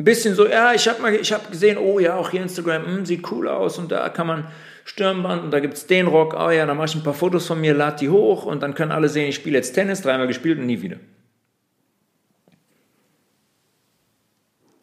ein 0.00 0.04
bisschen 0.04 0.34
so, 0.34 0.48
ja, 0.48 0.72
ich 0.72 0.88
habe 0.88 1.02
hab 1.02 1.50
gesehen, 1.50 1.76
oh 1.76 1.98
ja, 1.98 2.16
auch 2.16 2.30
hier 2.30 2.40
Instagram, 2.40 2.82
mh, 2.82 2.96
hm, 2.96 3.06
sieht 3.06 3.30
cool 3.30 3.46
aus 3.48 3.78
und 3.78 3.92
da 3.92 4.08
kann 4.08 4.26
man 4.26 4.46
Stirnband 4.86 5.44
und 5.44 5.50
da 5.50 5.60
gibt 5.60 5.74
es 5.74 5.86
den 5.86 6.06
Rock, 6.06 6.34
oh 6.34 6.50
ja, 6.50 6.64
dann 6.64 6.78
mache 6.78 6.86
ich 6.86 6.94
ein 6.94 7.02
paar 7.02 7.14
Fotos 7.14 7.46
von 7.46 7.60
mir, 7.60 7.74
lade 7.74 7.98
die 8.00 8.08
hoch 8.08 8.46
und 8.46 8.62
dann 8.62 8.74
können 8.74 8.92
alle 8.92 9.10
sehen, 9.10 9.28
ich 9.28 9.34
spiele 9.34 9.58
jetzt 9.58 9.72
Tennis, 9.72 10.00
dreimal 10.00 10.26
gespielt 10.26 10.58
und 10.58 10.66
nie 10.66 10.80
wieder. 10.80 10.96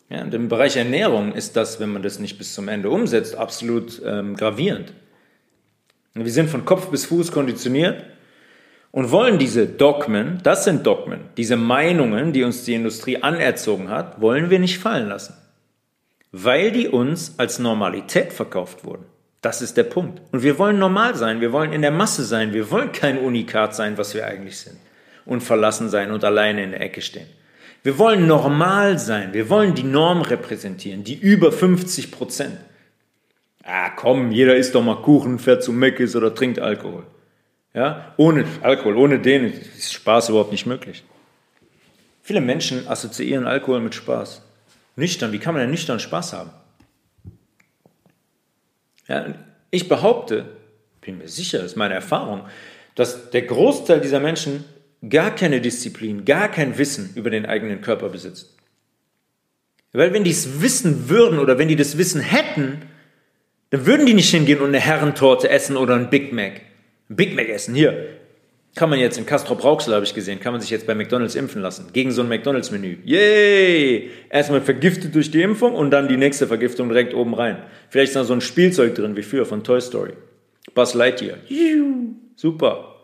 Ja, 0.09 0.21
und 0.21 0.33
im 0.33 0.47
Bereich 0.47 0.77
Ernährung 0.77 1.33
ist 1.33 1.57
das, 1.57 1.79
wenn 1.79 1.89
man 1.89 2.01
das 2.01 2.19
nicht 2.19 2.37
bis 2.37 2.53
zum 2.53 2.69
Ende 2.69 2.89
umsetzt, 2.89 3.35
absolut 3.35 4.01
ähm, 4.05 4.35
gravierend. 4.35 4.93
Wir 6.13 6.31
sind 6.31 6.49
von 6.49 6.65
Kopf 6.65 6.87
bis 6.87 7.05
Fuß 7.05 7.31
konditioniert 7.31 8.03
und 8.91 9.11
wollen 9.11 9.37
diese 9.37 9.67
Dogmen, 9.67 10.39
das 10.43 10.63
sind 10.63 10.87
Dogmen, 10.87 11.19
diese 11.35 11.57
Meinungen, 11.57 12.33
die 12.33 12.43
uns 12.43 12.63
die 12.63 12.73
Industrie 12.73 13.21
anerzogen 13.21 13.89
hat, 13.89 14.19
wollen 14.21 14.49
wir 14.49 14.59
nicht 14.59 14.79
fallen 14.79 15.09
lassen. 15.09 15.35
Weil 16.31 16.71
die 16.71 16.87
uns 16.87 17.35
als 17.37 17.59
Normalität 17.59 18.33
verkauft 18.33 18.85
wurden. 18.85 19.05
Das 19.41 19.61
ist 19.61 19.77
der 19.77 19.83
Punkt. 19.83 20.21
Und 20.31 20.41
wir 20.41 20.57
wollen 20.57 20.79
normal 20.79 21.15
sein, 21.15 21.41
wir 21.41 21.51
wollen 21.51 21.73
in 21.73 21.81
der 21.81 21.91
Masse 21.91 22.23
sein, 22.23 22.53
wir 22.53 22.71
wollen 22.71 22.91
kein 22.91 23.19
Unikat 23.19 23.75
sein, 23.75 23.97
was 23.97 24.13
wir 24.13 24.25
eigentlich 24.25 24.57
sind. 24.57 24.77
Und 25.25 25.41
verlassen 25.41 25.89
sein 25.89 26.11
und 26.11 26.23
alleine 26.23 26.63
in 26.63 26.71
der 26.71 26.81
Ecke 26.81 27.01
stehen. 27.01 27.27
Wir 27.83 27.97
wollen 27.97 28.27
normal 28.27 28.99
sein, 28.99 29.33
wir 29.33 29.49
wollen 29.49 29.75
die 29.75 29.83
Norm 29.83 30.21
repräsentieren, 30.21 31.03
die 31.03 31.15
über 31.15 31.51
50 31.51 32.11
Prozent. 32.11 32.57
Ah, 33.63 33.89
komm, 33.89 34.31
jeder 34.31 34.55
isst 34.55 34.75
doch 34.75 34.83
mal 34.83 35.01
Kuchen, 35.01 35.39
fährt 35.39 35.63
zu 35.63 35.71
Meckes 35.71 36.15
oder 36.15 36.33
trinkt 36.33 36.59
Alkohol. 36.59 37.05
Ja, 37.73 38.13
ohne 38.17 38.45
Alkohol, 38.61 38.97
ohne 38.97 39.19
den 39.19 39.45
ist 39.45 39.93
Spaß 39.93 40.29
überhaupt 40.29 40.51
nicht 40.51 40.65
möglich. 40.65 41.03
Viele 42.23 42.41
Menschen 42.41 42.87
assoziieren 42.87 43.45
Alkohol 43.45 43.79
mit 43.79 43.93
Spaß. 43.93 44.41
Nüchtern, 44.95 45.31
wie 45.31 45.39
kann 45.39 45.53
man 45.53 45.61
denn 45.61 45.69
nüchtern 45.69 45.99
Spaß 45.99 46.33
haben? 46.33 46.49
Ja, 49.07 49.33
ich 49.69 49.87
behaupte, 49.87 50.45
bin 51.01 51.19
mir 51.19 51.27
sicher, 51.27 51.59
das 51.59 51.67
ist 51.67 51.77
meine 51.77 51.93
Erfahrung, 51.93 52.41
dass 52.95 53.29
der 53.29 53.43
Großteil 53.43 54.01
dieser 54.01 54.19
Menschen 54.19 54.65
gar 55.07 55.35
keine 55.35 55.61
Disziplin, 55.61 56.25
gar 56.25 56.49
kein 56.49 56.77
Wissen 56.77 57.11
über 57.15 57.29
den 57.29 57.45
eigenen 57.45 57.81
Körper 57.81 58.09
besitzt. 58.09 58.55
Weil 59.93 60.13
wenn 60.13 60.23
die 60.23 60.31
es 60.31 60.61
wissen 60.61 61.09
würden 61.09 61.39
oder 61.39 61.57
wenn 61.57 61.67
die 61.67 61.75
das 61.75 61.97
Wissen 61.97 62.21
hätten, 62.21 62.81
dann 63.69 63.85
würden 63.85 64.05
die 64.05 64.13
nicht 64.13 64.29
hingehen 64.29 64.59
und 64.59 64.67
eine 64.67 64.79
Herrentorte 64.79 65.49
essen 65.49 65.77
oder 65.77 65.95
ein 65.95 66.09
Big 66.09 66.31
Mac. 66.33 66.61
Big 67.09 67.35
Mac 67.35 67.49
essen, 67.49 67.73
hier. 67.75 68.07
Kann 68.75 68.91
man 68.91 68.99
jetzt 68.99 69.17
in 69.17 69.25
Castro 69.25 69.55
Brauxel, 69.55 69.93
habe 69.95 70.05
ich 70.05 70.13
gesehen, 70.13 70.39
kann 70.39 70.51
man 70.51 70.61
sich 70.61 70.69
jetzt 70.69 70.85
bei 70.85 70.93
McDonalds 70.93 71.33
impfen 71.33 71.63
lassen. 71.63 71.87
Gegen 71.93 72.11
so 72.11 72.21
ein 72.21 72.29
McDonalds-Menü. 72.29 72.97
Yay! 73.05 74.11
Erstmal 74.29 74.61
vergiftet 74.61 75.15
durch 75.15 75.31
die 75.31 75.41
Impfung 75.41 75.73
und 75.73 75.89
dann 75.89 76.07
die 76.07 76.17
nächste 76.17 76.45
Vergiftung 76.45 76.89
direkt 76.89 77.15
oben 77.15 77.33
rein. 77.33 77.63
Vielleicht 77.89 78.09
ist 78.09 78.15
da 78.15 78.23
so 78.23 78.33
ein 78.33 78.41
Spielzeug 78.41 78.93
drin, 78.93 79.17
wie 79.17 79.23
früher 79.23 79.47
von 79.47 79.63
Toy 79.63 79.81
Story. 79.81 80.13
Buzz 80.75 80.93
Lightyear. 80.93 81.37
Super. 82.35 83.03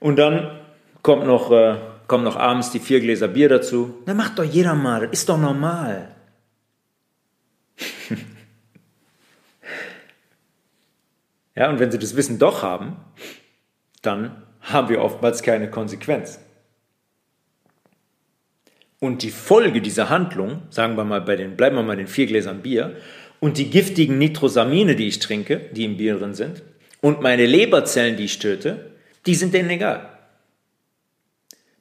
Und 0.00 0.18
dann 0.18 0.60
kommt 1.08 1.24
noch, 1.24 1.50
äh, 1.50 1.76
kommen 2.06 2.22
noch 2.22 2.36
abends 2.36 2.70
die 2.70 2.80
vier 2.80 3.00
Gläser 3.00 3.28
Bier 3.28 3.48
dazu. 3.48 3.94
Na, 4.04 4.12
macht 4.12 4.38
doch 4.38 4.44
jeder 4.44 4.74
mal. 4.74 5.08
Ist 5.10 5.30
doch 5.30 5.38
normal. 5.38 6.14
Ja, 11.54 11.70
und 11.70 11.80
wenn 11.80 11.90
sie 11.90 11.98
das 11.98 12.14
Wissen 12.14 12.38
doch 12.38 12.62
haben, 12.62 12.98
dann 14.02 14.44
haben 14.60 14.88
wir 14.90 15.02
oftmals 15.02 15.42
keine 15.42 15.68
Konsequenz. 15.68 16.38
Und 19.00 19.24
die 19.24 19.30
Folge 19.30 19.82
dieser 19.82 20.08
Handlung, 20.08 20.62
sagen 20.70 20.96
wir 20.96 21.02
mal 21.02 21.20
bei 21.20 21.34
den, 21.34 21.56
bleiben 21.56 21.74
wir 21.74 21.82
mal 21.82 21.96
den 21.96 22.06
vier 22.06 22.26
Gläsern 22.26 22.62
Bier, 22.62 22.94
und 23.40 23.58
die 23.58 23.70
giftigen 23.70 24.18
Nitrosamine, 24.18 24.94
die 24.94 25.08
ich 25.08 25.18
trinke, 25.18 25.56
die 25.72 25.84
im 25.84 25.96
Bier 25.96 26.16
drin 26.16 26.34
sind, 26.34 26.62
und 27.00 27.22
meine 27.22 27.46
Leberzellen, 27.46 28.16
die 28.16 28.26
ich 28.26 28.38
töte, 28.38 28.92
die 29.26 29.34
sind 29.34 29.52
denen 29.52 29.70
egal. 29.70 30.17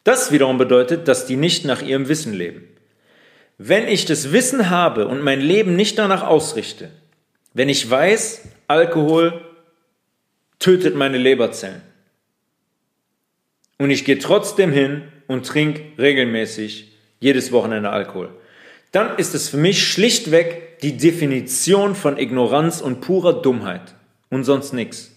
Das 0.08 0.32
wiederum 0.32 0.58
bedeutet, 0.58 1.10
dass 1.10 1.26
die 1.26 1.36
nicht 1.36 1.66
nach 1.66 1.82
ihrem 1.82 2.08
Wissen 2.08 2.32
leben. 2.32 2.66
Wenn 3.58 3.90
ich 3.90 4.06
das 4.06 4.32
Wissen 4.32 4.70
habe 4.70 5.06
und 5.06 5.22
mein 5.22 5.42
Leben 5.42 5.76
nicht 5.76 6.00
danach 6.00 6.24
ausrichte, 6.24 6.92
wenn 7.54 7.68
ich 7.68 7.90
weiß, 7.90 8.44
Alkohol 8.70 9.42
tötet 10.60 10.96
meine 10.96 11.18
Leberzellen. 11.18 11.82
Und 13.80 13.90
ich 13.90 14.06
gehe 14.06 14.18
trotzdem 14.18 14.72
hin 14.72 15.12
und 15.28 15.46
trinke 15.46 15.84
regelmäßig 15.98 16.94
jedes 17.20 17.52
Wochenende 17.52 17.90
Alkohol. 17.90 18.30
Dann 18.94 19.18
ist 19.18 19.36
es 19.36 19.50
für 19.50 19.58
mich 19.58 19.86
schlichtweg 19.86 20.80
die 20.80 20.96
Definition 20.96 21.96
von 21.96 22.18
Ignoranz 22.18 22.80
und 22.80 23.02
purer 23.02 23.42
Dummheit 23.42 23.94
und 24.30 24.46
sonst 24.46 24.72
nichts. 24.72 25.12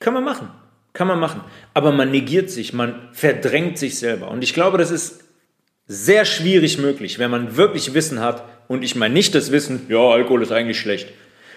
Kann 0.00 0.14
man 0.14 0.24
machen, 0.24 0.50
kann 0.92 1.08
man 1.08 1.20
machen. 1.20 1.42
Aber 1.74 1.92
man 1.92 2.10
negiert 2.10 2.50
sich, 2.50 2.72
man 2.72 3.08
verdrängt 3.12 3.78
sich 3.78 3.98
selber. 3.98 4.30
Und 4.30 4.42
ich 4.42 4.54
glaube, 4.54 4.78
das 4.78 4.90
ist 4.90 5.24
sehr 5.86 6.24
schwierig 6.24 6.78
möglich, 6.78 7.18
wenn 7.18 7.30
man 7.30 7.56
wirklich 7.56 7.94
Wissen 7.94 8.20
hat. 8.20 8.44
Und 8.68 8.82
ich 8.82 8.96
meine 8.96 9.14
nicht 9.14 9.34
das 9.34 9.50
Wissen, 9.52 9.86
ja, 9.88 9.98
Alkohol 9.98 10.42
ist 10.42 10.52
eigentlich 10.52 10.78
schlecht. 10.78 11.08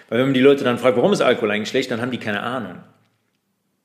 Weil 0.10 0.20
wenn 0.20 0.28
man 0.28 0.34
die 0.34 0.42
Leute 0.42 0.64
dann 0.64 0.78
fragt, 0.78 0.98
warum 0.98 1.14
ist 1.14 1.22
Alkohol 1.22 1.52
eigentlich 1.52 1.70
schlecht, 1.70 1.92
dann 1.92 2.02
haben 2.02 2.12
die 2.12 2.18
keine 2.18 2.42
Ahnung. 2.42 2.78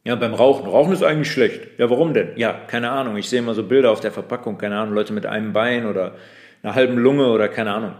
Ja, 0.05 0.15
beim 0.15 0.33
Rauchen. 0.33 0.67
Rauchen 0.67 0.93
ist 0.93 1.03
eigentlich 1.03 1.31
schlecht. 1.31 1.79
Ja, 1.79 1.91
warum 1.91 2.15
denn? 2.15 2.31
Ja, 2.37 2.53
keine 2.53 2.91
Ahnung. 2.91 3.17
Ich 3.17 3.29
sehe 3.29 3.41
immer 3.41 3.55
so 3.55 3.63
Bilder 3.63 3.91
auf 3.91 4.01
der 4.01 4.13
Verpackung, 4.13 4.57
keine 4.57 4.79
Ahnung, 4.79 4.95
Leute 4.95 5.13
mit 5.13 5.27
einem 5.27 5.53
Bein 5.53 5.87
oder 5.87 6.15
einer 6.63 6.75
halben 6.75 6.97
Lunge 6.97 7.27
oder 7.27 7.49
keine 7.49 7.75
Ahnung. 7.75 7.93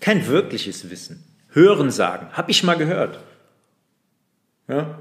Kein 0.00 0.26
wirkliches 0.26 0.90
Wissen. 0.90 1.24
Hören 1.52 1.90
sagen. 1.90 2.26
Hab 2.32 2.48
ich 2.48 2.64
mal 2.64 2.76
gehört. 2.76 3.20
Ja? 4.66 4.98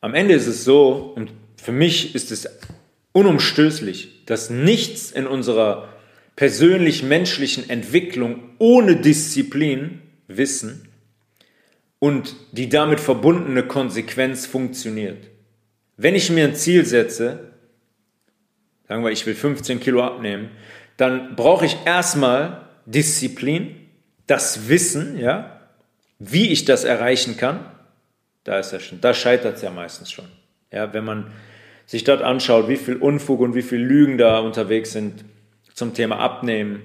Am 0.00 0.14
Ende 0.14 0.34
ist 0.34 0.46
es 0.46 0.64
so, 0.64 1.12
und 1.14 1.32
für 1.56 1.72
mich 1.72 2.14
ist 2.14 2.30
es 2.32 2.48
unumstößlich, 3.12 4.24
dass 4.26 4.50
nichts 4.50 5.10
in 5.10 5.26
unserer 5.26 5.88
persönlich-menschlichen 6.36 7.68
Entwicklung 7.68 8.54
ohne 8.58 8.96
Disziplin, 8.96 10.02
Wissen 10.26 10.88
und 11.98 12.36
die 12.52 12.68
damit 12.68 13.00
verbundene 13.00 13.64
Konsequenz 13.64 14.46
funktioniert. 14.46 15.28
Wenn 15.96 16.14
ich 16.14 16.30
mir 16.30 16.44
ein 16.44 16.54
Ziel 16.54 16.86
setze, 16.86 17.50
sagen 18.88 19.04
wir, 19.04 19.10
ich 19.10 19.26
will 19.26 19.34
15 19.34 19.80
Kilo 19.80 20.02
abnehmen, 20.02 20.50
dann 20.96 21.36
brauche 21.36 21.66
ich 21.66 21.76
erstmal 21.84 22.68
Disziplin, 22.86 23.76
das 24.26 24.68
Wissen, 24.68 25.18
ja, 25.18 25.60
wie 26.18 26.50
ich 26.50 26.64
das 26.64 26.84
erreichen 26.84 27.36
kann. 27.36 27.66
Da 28.50 28.58
ist 28.58 28.72
ja 28.72 28.80
schon, 28.80 29.00
da 29.00 29.14
scheitert 29.14 29.58
es 29.58 29.62
ja 29.62 29.70
meistens 29.70 30.10
schon. 30.10 30.24
Ja, 30.72 30.92
wenn 30.92 31.04
man 31.04 31.30
sich 31.86 32.02
dort 32.02 32.20
anschaut, 32.20 32.66
wie 32.66 32.78
viel 32.78 32.96
Unfug 32.96 33.38
und 33.38 33.54
wie 33.54 33.62
viel 33.62 33.78
Lügen 33.78 34.18
da 34.18 34.40
unterwegs 34.40 34.90
sind 34.90 35.24
zum 35.72 35.94
Thema 35.94 36.18
Abnehmen, 36.18 36.82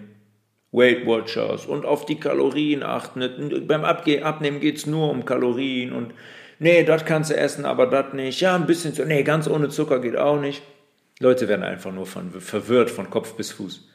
Weight 0.71 1.07
Watchers 1.07 1.65
und 1.65 1.83
auf 1.83 2.05
die 2.05 2.19
Kalorien 2.19 2.83
achten. 2.83 3.65
Beim 3.67 3.83
Abnehmen 3.83 4.59
geht 4.59 4.77
es 4.77 4.85
nur 4.85 5.09
um 5.09 5.25
Kalorien 5.25 5.91
und 5.91 6.13
nee, 6.59 6.83
das 6.83 7.03
kannst 7.03 7.31
du 7.31 7.35
essen, 7.35 7.65
aber 7.65 7.87
das 7.87 8.13
nicht. 8.13 8.41
Ja, 8.41 8.55
ein 8.55 8.67
bisschen 8.67 8.93
so, 8.93 9.03
nee, 9.03 9.23
ganz 9.23 9.47
ohne 9.47 9.69
Zucker 9.69 9.97
geht 9.97 10.17
auch 10.17 10.39
nicht. 10.39 10.61
Leute 11.19 11.47
werden 11.47 11.63
einfach 11.63 11.91
nur 11.91 12.05
von, 12.05 12.29
verwirrt 12.29 12.91
von 12.91 13.09
Kopf 13.09 13.33
bis 13.33 13.53
Fuß. 13.53 13.89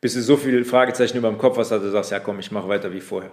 Bis 0.00 0.14
du 0.14 0.22
so 0.22 0.36
viele 0.36 0.64
Fragezeichen 0.64 1.18
über 1.18 1.30
dem 1.30 1.38
Kopf 1.38 1.58
hast, 1.58 1.72
dass 1.72 1.82
du 1.82 1.90
sagst, 1.90 2.12
ja 2.12 2.20
komm, 2.20 2.38
ich 2.38 2.52
mache 2.52 2.68
weiter 2.68 2.92
wie 2.92 3.00
vorher. 3.00 3.32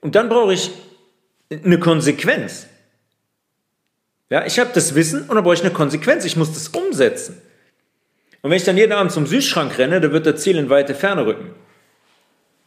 Und 0.00 0.16
dann 0.16 0.28
brauche 0.28 0.52
ich 0.52 0.72
eine 1.50 1.78
Konsequenz. 1.78 2.66
Ja, 4.30 4.44
ich 4.44 4.58
habe 4.58 4.70
das 4.74 4.94
Wissen 4.94 5.22
und 5.22 5.34
dann 5.34 5.44
brauche 5.44 5.54
ich 5.54 5.62
eine 5.62 5.72
Konsequenz. 5.72 6.24
Ich 6.24 6.36
muss 6.36 6.52
das 6.52 6.68
umsetzen. 6.68 7.40
Und 8.42 8.50
wenn 8.50 8.56
ich 8.56 8.64
dann 8.64 8.76
jeden 8.76 8.92
Abend 8.92 9.12
zum 9.12 9.26
Süßschrank 9.26 9.78
renne, 9.78 10.00
dann 10.00 10.12
wird 10.12 10.26
das 10.26 10.42
Ziel 10.42 10.56
in 10.56 10.70
weite 10.70 10.94
Ferne 10.94 11.26
rücken. 11.26 11.50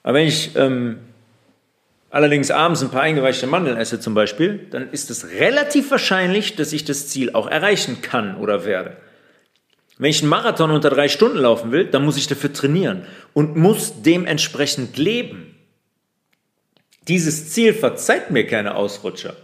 Aber 0.03 0.15
wenn 0.15 0.27
ich 0.27 0.55
ähm, 0.55 0.99
allerdings 2.09 2.51
abends 2.51 2.81
ein 2.81 2.89
paar 2.89 3.01
eingeweichte 3.01 3.47
Mandeln 3.47 3.77
esse 3.77 3.99
zum 3.99 4.13
Beispiel, 4.13 4.67
dann 4.71 4.91
ist 4.91 5.09
es 5.09 5.29
relativ 5.31 5.91
wahrscheinlich, 5.91 6.55
dass 6.55 6.73
ich 6.73 6.85
das 6.85 7.07
Ziel 7.07 7.31
auch 7.33 7.47
erreichen 7.47 8.01
kann 8.01 8.37
oder 8.37 8.65
werde. 8.65 8.97
Wenn 9.97 10.11
ich 10.11 10.21
einen 10.21 10.29
Marathon 10.29 10.71
unter 10.71 10.89
drei 10.89 11.09
Stunden 11.09 11.37
laufen 11.37 11.73
will, 11.73 11.85
dann 11.85 12.05
muss 12.05 12.17
ich 12.17 12.27
dafür 12.27 12.53
trainieren 12.53 13.05
und 13.33 13.57
muss 13.57 14.01
dementsprechend 14.01 14.97
leben. 14.97 15.58
Dieses 17.07 17.49
Ziel 17.51 17.73
verzeiht 17.73 18.31
mir 18.31 18.45
keine 18.45 18.75
Ausrutscher. 18.75 19.35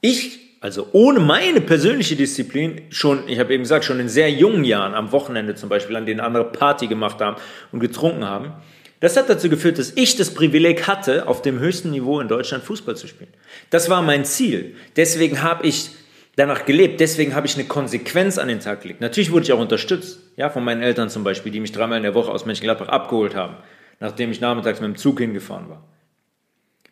Ich, 0.00 0.38
also 0.60 0.88
ohne 0.92 1.20
meine 1.20 1.60
persönliche 1.60 2.16
Disziplin, 2.16 2.82
schon, 2.90 3.28
ich 3.28 3.38
habe 3.38 3.52
eben 3.52 3.64
gesagt, 3.64 3.84
schon 3.84 4.00
in 4.00 4.08
sehr 4.08 4.30
jungen 4.30 4.64
Jahren, 4.64 4.94
am 4.94 5.12
Wochenende 5.12 5.54
zum 5.54 5.68
Beispiel, 5.68 5.96
an 5.96 6.06
denen 6.06 6.20
andere 6.20 6.44
Party 6.44 6.86
gemacht 6.86 7.20
haben 7.20 7.36
und 7.72 7.80
getrunken 7.80 8.24
haben, 8.24 8.54
das 9.00 9.16
hat 9.16 9.30
dazu 9.30 9.48
geführt, 9.48 9.78
dass 9.78 9.92
ich 9.96 10.16
das 10.16 10.32
Privileg 10.34 10.86
hatte, 10.86 11.26
auf 11.26 11.40
dem 11.40 11.58
höchsten 11.58 11.90
Niveau 11.90 12.20
in 12.20 12.28
Deutschland 12.28 12.64
Fußball 12.64 12.96
zu 12.96 13.06
spielen. 13.06 13.32
Das 13.70 13.88
war 13.88 14.02
mein 14.02 14.26
Ziel. 14.26 14.76
Deswegen 14.96 15.42
habe 15.42 15.66
ich 15.66 15.90
danach 16.36 16.64
gelebt. 16.64 17.00
Deswegen 17.00 17.34
habe 17.34 17.46
ich 17.46 17.54
eine 17.54 17.64
Konsequenz 17.64 18.38
an 18.38 18.48
den 18.48 18.60
Tag 18.60 18.82
gelegt. 18.82 19.00
Natürlich 19.00 19.32
wurde 19.32 19.44
ich 19.44 19.52
auch 19.52 19.60
unterstützt, 19.60 20.20
ja, 20.36 20.50
von 20.50 20.64
meinen 20.64 20.82
Eltern 20.82 21.10
zum 21.10 21.24
Beispiel, 21.24 21.52
die 21.52 21.60
mich 21.60 21.72
dreimal 21.72 21.98
in 21.98 22.02
der 22.02 22.14
Woche 22.14 22.30
aus 22.30 22.46
Mönchengladbach 22.46 22.88
abgeholt 22.88 23.34
haben, 23.34 23.56
nachdem 23.98 24.30
ich 24.30 24.40
nachmittags 24.40 24.80
mit 24.80 24.88
dem 24.88 24.96
Zug 24.96 25.18
hingefahren 25.20 25.68
war. 25.68 25.84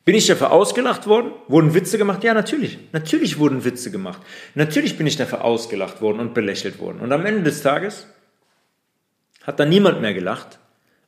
Bin 0.05 0.15
ich 0.15 0.27
dafür 0.27 0.53
ausgelacht 0.53 1.07
worden? 1.07 1.33
Wurden 1.49 1.75
Witze 1.75 1.99
gemacht? 1.99 2.25
Ja, 2.25 2.33
natürlich. 2.33 2.79
Natürlich 2.93 3.39
wurden 3.39 3.67
Witze 3.67 3.91
gemacht. 3.91 4.23
Natürlich 4.55 4.97
bin 4.97 5.07
ich 5.07 5.19
dafür 5.19 5.45
ausgelacht 5.45 6.01
worden 6.01 6.21
und 6.21 6.33
belächelt 6.33 6.79
worden. 6.79 7.01
Und 7.01 7.13
am 7.13 7.27
Ende 7.27 7.43
des 7.43 7.63
Tages 7.63 8.07
hat 9.43 9.61
dann 9.61 9.69
niemand 9.69 10.01
mehr 10.01 10.15
gelacht, 10.15 10.59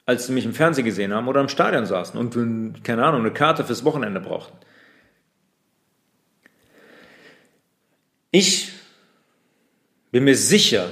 als 0.04 0.26
sie 0.26 0.34
mich 0.34 0.44
im 0.44 0.52
Fernsehen 0.52 0.84
gesehen 0.84 1.14
haben 1.14 1.28
oder 1.28 1.40
im 1.40 1.48
Stadion 1.48 1.86
saßen 1.86 2.20
und, 2.20 2.84
keine 2.84 3.04
Ahnung, 3.04 3.20
eine 3.20 3.30
Karte 3.30 3.64
fürs 3.64 3.86
Wochenende 3.86 4.20
brauchten. 4.20 4.58
Ich 8.30 8.72
bin 10.12 10.24
mir 10.24 10.36
sicher, 10.36 10.90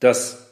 dass 0.00 0.50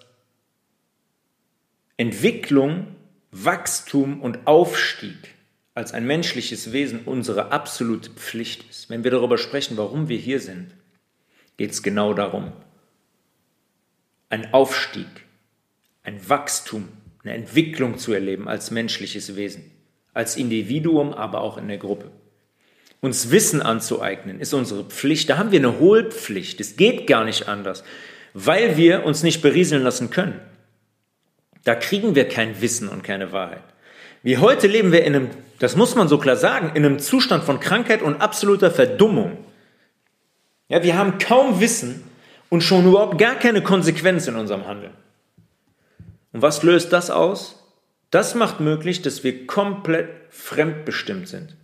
Entwicklung, 1.97 2.97
Wachstum 3.31 4.21
und 4.23 4.47
Aufstieg 4.47 5.35
als 5.75 5.93
ein 5.93 6.07
menschliches 6.07 6.73
Wesen 6.73 7.01
unsere 7.05 7.53
absolute 7.53 8.11
Pflicht 8.11 8.69
ist. 8.69 8.91
Wenn 8.91 9.05
wir 9.05 9.11
darüber 9.11 9.39
sprechen, 9.39 9.77
warum 9.77 10.09
wir 10.09 10.19
hier 10.19 10.41
sind, 10.41 10.75
geht 11.57 11.71
es 11.71 11.83
genau 11.83 12.15
darum. 12.15 12.53
Ein 14.29 14.53
Aufstieg, 14.53 15.07
ein 16.03 16.29
Wachstum, 16.29 16.89
eine 17.23 17.35
Entwicklung 17.35 17.99
zu 17.99 18.13
erleben 18.13 18.49
als 18.49 18.71
menschliches 18.71 19.37
Wesen, 19.37 19.71
als 20.15 20.37
Individuum, 20.37 21.13
aber 21.13 21.43
auch 21.43 21.59
in 21.59 21.69
der 21.69 21.79
Gruppe. 21.79 22.11
Uns 23.03 23.33
Wissen 23.33 23.61
anzueignen 23.61 24.39
ist 24.39 24.55
unsere 24.55 24.85
Pflicht. 24.85 25.29
Da 25.29 25.37
haben 25.37 25.51
wir 25.51 25.59
eine 25.59 25.81
Hohlpflicht. 25.81 26.61
Es 26.61 26.77
geht 26.77 27.09
gar 27.09 27.25
nicht 27.25 27.49
anders, 27.49 27.83
weil 28.33 28.77
wir 28.77 29.05
uns 29.05 29.25
nicht 29.25 29.43
berieseln 29.43 29.83
lassen 29.83 30.11
können. 30.11 30.41
Da 31.65 31.75
kriegen 31.75 32.15
wir 32.15 32.29
kein 32.29 32.61
Wissen 32.61 32.89
und 32.89 33.03
keine 33.03 33.33
Wahrheit. 33.33 33.65
Wie 34.23 34.39
heute 34.39 34.69
leben 34.69 34.93
wir 34.93 35.05
in 35.05 35.17
einem, 35.17 35.31
das 35.59 35.75
muss 35.75 35.97
man 35.97 36.07
so 36.07 36.17
klar 36.17 36.37
sagen, 36.37 36.71
in 36.77 36.85
einem 36.85 37.01
Zustand 37.01 37.43
von 37.43 37.59
Krankheit 37.59 38.03
und 38.03 38.21
absoluter 38.21 38.71
Verdummung. 38.71 39.37
Ja, 40.69 40.85
wir 40.85 40.97
haben 40.97 41.19
kaum 41.19 41.61
Wissen 41.61 42.05
und 42.51 42.63
schon 42.63 42.87
überhaupt 42.87 43.19
gar 43.19 43.35
keine 43.35 43.65
Konsequenz 43.65 44.29
in 44.29 44.37
unserem 44.37 44.69
Handeln. 44.69 44.95
Und 46.33 46.41
was 46.41 46.63
löst 46.63 46.93
das 46.93 47.11
aus? 47.11 47.59
Das 48.13 48.37
macht 48.37 48.61
möglich, 48.61 49.03
dass 49.03 49.25
wir 49.25 49.49
komplett 49.49 50.09
fremdbestimmt 50.31 51.27
sind. 51.27 51.57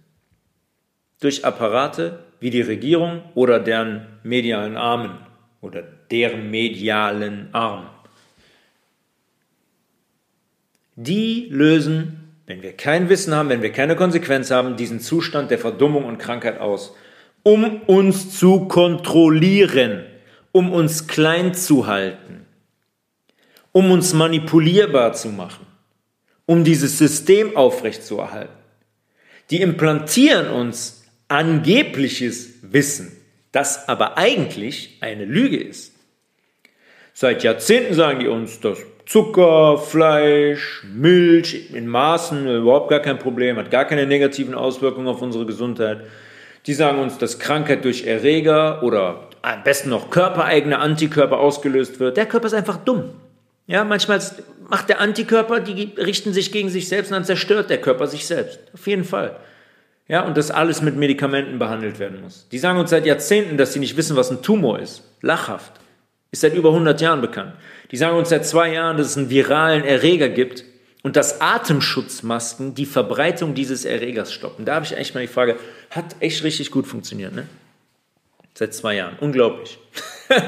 Durch 1.21 1.45
Apparate 1.45 2.21
wie 2.41 2.51
die 2.51 2.61
Regierung 2.61 3.23
oder 3.35 3.59
deren 3.59 4.07
medialen 4.23 4.77
Armen 4.77 5.19
oder 5.61 5.83
deren 6.11 6.51
medialen 6.51 7.49
Arm. 7.53 7.91
Die 10.95 11.49
lösen 11.51 12.29
wenn 12.49 12.62
wir 12.62 12.73
kein 12.73 13.11
Wissen 13.11 13.35
haben, 13.35 13.51
wenn 13.51 13.61
wir 13.61 13.73
keine 13.73 13.95
Konsequenz 13.95 14.51
haben, 14.51 14.77
diesen 14.77 15.01
Zustand 15.01 15.51
der 15.51 15.59
Verdummung 15.59 16.07
und 16.07 16.16
Krankheit 16.16 16.59
aus, 16.59 16.95
um 17.43 17.83
uns 17.83 18.39
zu 18.39 18.66
kontrollieren, 18.69 20.07
um 20.51 20.73
uns 20.73 21.07
klein 21.07 21.53
zu 21.53 21.87
halten, 21.87 22.47
um 23.73 23.91
uns 23.91 24.14
manipulierbar 24.14 25.12
zu 25.12 25.29
machen, 25.29 25.66
um 26.47 26.64
dieses 26.64 26.97
System 26.97 27.55
aufrechtzuerhalten. 27.55 28.57
Die 29.51 29.61
implantieren 29.61 30.49
uns 30.49 30.98
angebliches 31.29 32.55
Wissen, 32.62 33.16
das 33.53 33.89
aber 33.89 34.18
eigentlich 34.18 34.99
eine 35.01 35.24
Lüge 35.24 35.59
ist. 35.59 35.95
Seit 37.12 37.43
Jahrzehnten 37.43 37.95
sagen 37.95 38.20
die 38.20 38.29
uns, 38.29 38.61
dass 38.61 38.79
Zucker, 39.07 39.79
Fleisch, 39.79 40.85
Milch 40.85 41.72
in 41.72 41.87
Maßen 41.87 42.47
überhaupt 42.47 42.91
gar 42.91 43.01
kein 43.01 43.18
Problem, 43.18 43.57
hat 43.57 43.70
gar 43.70 43.87
keine 43.87 44.07
negativen 44.07 44.55
Auswirkungen 44.55 45.09
auf 45.09 45.22
unsere 45.22 45.47
Gesundheit. 45.47 46.03
Die 46.66 46.74
sagen 46.74 46.99
uns, 46.99 47.16
dass 47.16 47.39
Krankheit 47.39 47.85
durch 47.85 48.07
Erreger 48.07 48.83
oder 48.83 49.29
am 49.41 49.62
besten 49.64 49.89
noch 49.89 50.11
körpereigene 50.11 50.79
Antikörper 50.79 51.39
ausgelöst 51.39 52.01
wird. 52.01 52.16
Der 52.16 52.26
Körper 52.26 52.49
ist 52.49 52.55
einfach 52.55 52.76
dumm. 52.76 53.11
Ja, 53.66 53.85
manchmal 53.85 54.20
macht 54.68 54.89
der 54.89 55.01
Antikörper, 55.01 55.61
die 55.61 55.95
richten 55.97 56.33
sich 56.33 56.53
gegen 56.53 56.68
sich 56.68 56.89
selbst 56.89 57.11
und 57.11 57.14
dann 57.14 57.24
zerstört 57.24 57.70
der 57.70 57.81
Körper 57.81 58.07
sich 58.07 58.26
selbst. 58.26 58.61
Auf 58.74 58.87
jeden 58.87 59.05
Fall. 59.05 59.37
Ja, 60.09 60.23
und 60.23 60.39
das 60.39 60.51
alles 60.51 60.81
mit 60.81 60.97
Medikamenten 60.97 61.59
behandelt 61.59 61.99
werden 61.99 62.23
muss. 62.23 62.49
Die 62.51 62.59
sagen 62.59 62.79
uns 62.79 62.91
seit 62.91 63.05
Jahrzehnten, 63.05 63.59
dass 63.59 63.75
sie 63.75 63.79
nicht 63.79 63.97
wissen, 63.99 64.17
was 64.17 64.31
ein 64.31 64.43
Tumor 64.43 64.79
ist. 64.79 65.03
Lachhaft. 65.21 65.73
Ist 66.31 66.41
seit 66.41 66.55
über 66.55 66.71
100 66.71 67.01
Jahren 67.01 67.21
bekannt. 67.21 67.53
Die 67.91 67.97
sagen 67.97 68.17
uns 68.17 68.31
seit 68.31 68.47
zwei 68.47 68.73
Jahren, 68.73 68.97
dass 68.97 69.09
es 69.09 69.17
einen 69.19 69.31
viralen 69.31 69.85
Erreger 69.85 70.31
gibt 70.31 70.65
und 71.03 71.17
dass 71.17 71.41
Atemschutzmasken 71.41 72.75
die 72.75 72.87
Verbreitung 72.87 73.55
dieses 73.55 73.85
Erregers 73.85 74.33
stoppen. 74.33 74.65
Da 74.65 74.77
habe 74.77 74.87
ich 74.87 74.97
echt 74.97 75.15
mal 75.15 75.21
die 75.21 75.27
Frage, 75.27 75.57
hat 75.91 76.17
echt 76.21 76.43
richtig 76.43 76.71
gut 76.71 76.87
funktioniert, 76.87 77.35
ne? 77.35 77.47
Seit 78.55 78.75
zwei 78.75 78.97
Jahren. 78.97 79.17
Unglaublich. 79.21 79.79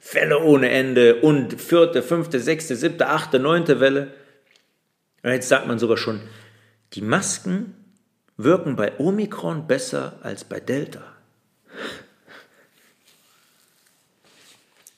Fälle 0.00 0.40
ohne 0.40 0.70
Ende 0.70 1.16
und 1.16 1.60
vierte, 1.60 2.02
fünfte, 2.02 2.40
sechste, 2.40 2.76
siebte, 2.76 3.08
achte, 3.08 3.38
neunte 3.38 3.78
Welle. 3.80 4.14
Und 5.22 5.30
jetzt 5.30 5.48
sagt 5.48 5.66
man 5.66 5.78
sogar 5.78 5.96
schon, 5.96 6.20
die 6.94 7.02
Masken 7.02 7.74
wirken 8.36 8.76
bei 8.76 8.98
Omikron 8.98 9.66
besser 9.66 10.18
als 10.22 10.44
bei 10.44 10.60
Delta. 10.60 11.02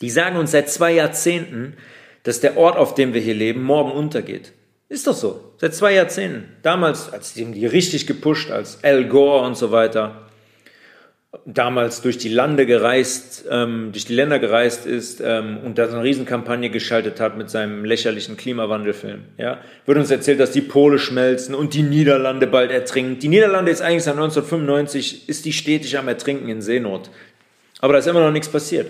Die 0.01 0.11
sagen 0.11 0.37
uns 0.37 0.53
seit 0.53 0.71
zwei 0.71 0.93
Jahrzehnten, 0.93 1.77
dass 2.23 2.41
der 2.41 2.57
Ort, 2.57 2.77
auf 2.77 2.95
dem 2.95 3.15
wir 3.15 3.21
hier 3.21 3.35
leben, 3.35 3.63
morgen 3.63 3.93
untergeht. 3.93 4.53
Ist 4.89 5.07
doch 5.07 5.15
so. 5.15 5.53
Seit 5.59 5.75
zwei 5.75 5.95
Jahrzehnten. 5.95 6.57
Damals, 6.63 7.13
als 7.13 7.35
die, 7.35 7.67
richtig 7.67 8.07
gepusht, 8.07 8.51
als 8.51 8.83
Al 8.85 9.07
Gore 9.09 9.45
und 9.45 9.57
so 9.57 9.71
weiter, 9.71 10.28
damals 11.45 12.01
durch 12.01 12.17
die 12.17 12.31
Lande 12.31 12.65
gereist, 12.65 13.45
ähm, 13.51 13.91
durch 13.93 14.07
die 14.07 14.15
Länder 14.15 14.39
gereist 14.39 14.87
ist 14.87 15.21
ähm, 15.23 15.59
und 15.63 15.77
da 15.77 15.87
so 15.87 15.95
eine 15.95 16.05
Riesenkampagne 16.05 16.71
geschaltet 16.71 17.21
hat 17.21 17.37
mit 17.37 17.51
seinem 17.51 17.85
lächerlichen 17.85 18.39
Klimawandelfilm. 18.39 19.25
Ja, 19.37 19.59
wird 19.85 19.99
uns 19.99 20.11
erzählt, 20.11 20.41
dass 20.41 20.53
die 20.53 20.63
Pole 20.63 20.99
schmelzen 20.99 21.55
und 21.55 21.75
die 21.75 21.83
Niederlande 21.83 22.47
bald 22.47 22.71
ertrinken. 22.71 23.19
Die 23.19 23.29
Niederlande 23.29 23.71
ist 23.71 23.83
eigentlich 23.83 24.05
seit 24.05 24.15
1995 24.15 25.29
ist 25.29 25.45
die 25.45 25.53
stetig 25.53 25.99
am 25.99 26.09
Ertrinken 26.09 26.49
in 26.49 26.63
Seenot, 26.63 27.11
aber 27.81 27.93
da 27.93 27.99
ist 27.99 28.07
immer 28.07 28.25
noch 28.25 28.33
nichts 28.33 28.49
passiert. 28.49 28.87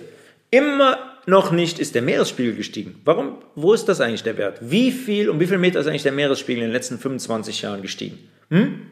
Immer 0.51 0.99
noch 1.26 1.51
nicht 1.51 1.80
ist 1.80 1.97
der 1.97 2.03
Meeresspiegel 2.03 2.55
gestiegen. 2.55 3.01
Warum? 3.05 3.39
Wo 3.57 3.74
ist 3.74 3.86
das 3.86 4.01
eigentlich 4.01 4.22
der 4.22 4.39
Wert? 4.39 4.61
Wie 4.62 4.93
viel, 4.93 5.28
um 5.28 5.41
wie 5.41 5.47
viel 5.47 5.59
Meter 5.59 5.80
ist 5.80 5.89
eigentlich 5.89 6.05
der 6.05 6.12
Meeresspiegel 6.12 6.62
in 6.62 6.68
den 6.68 6.72
letzten 6.72 6.99
25 6.99 7.62
Jahren 7.62 7.82
gestiegen? 7.82 8.18
Hm? 8.51 8.86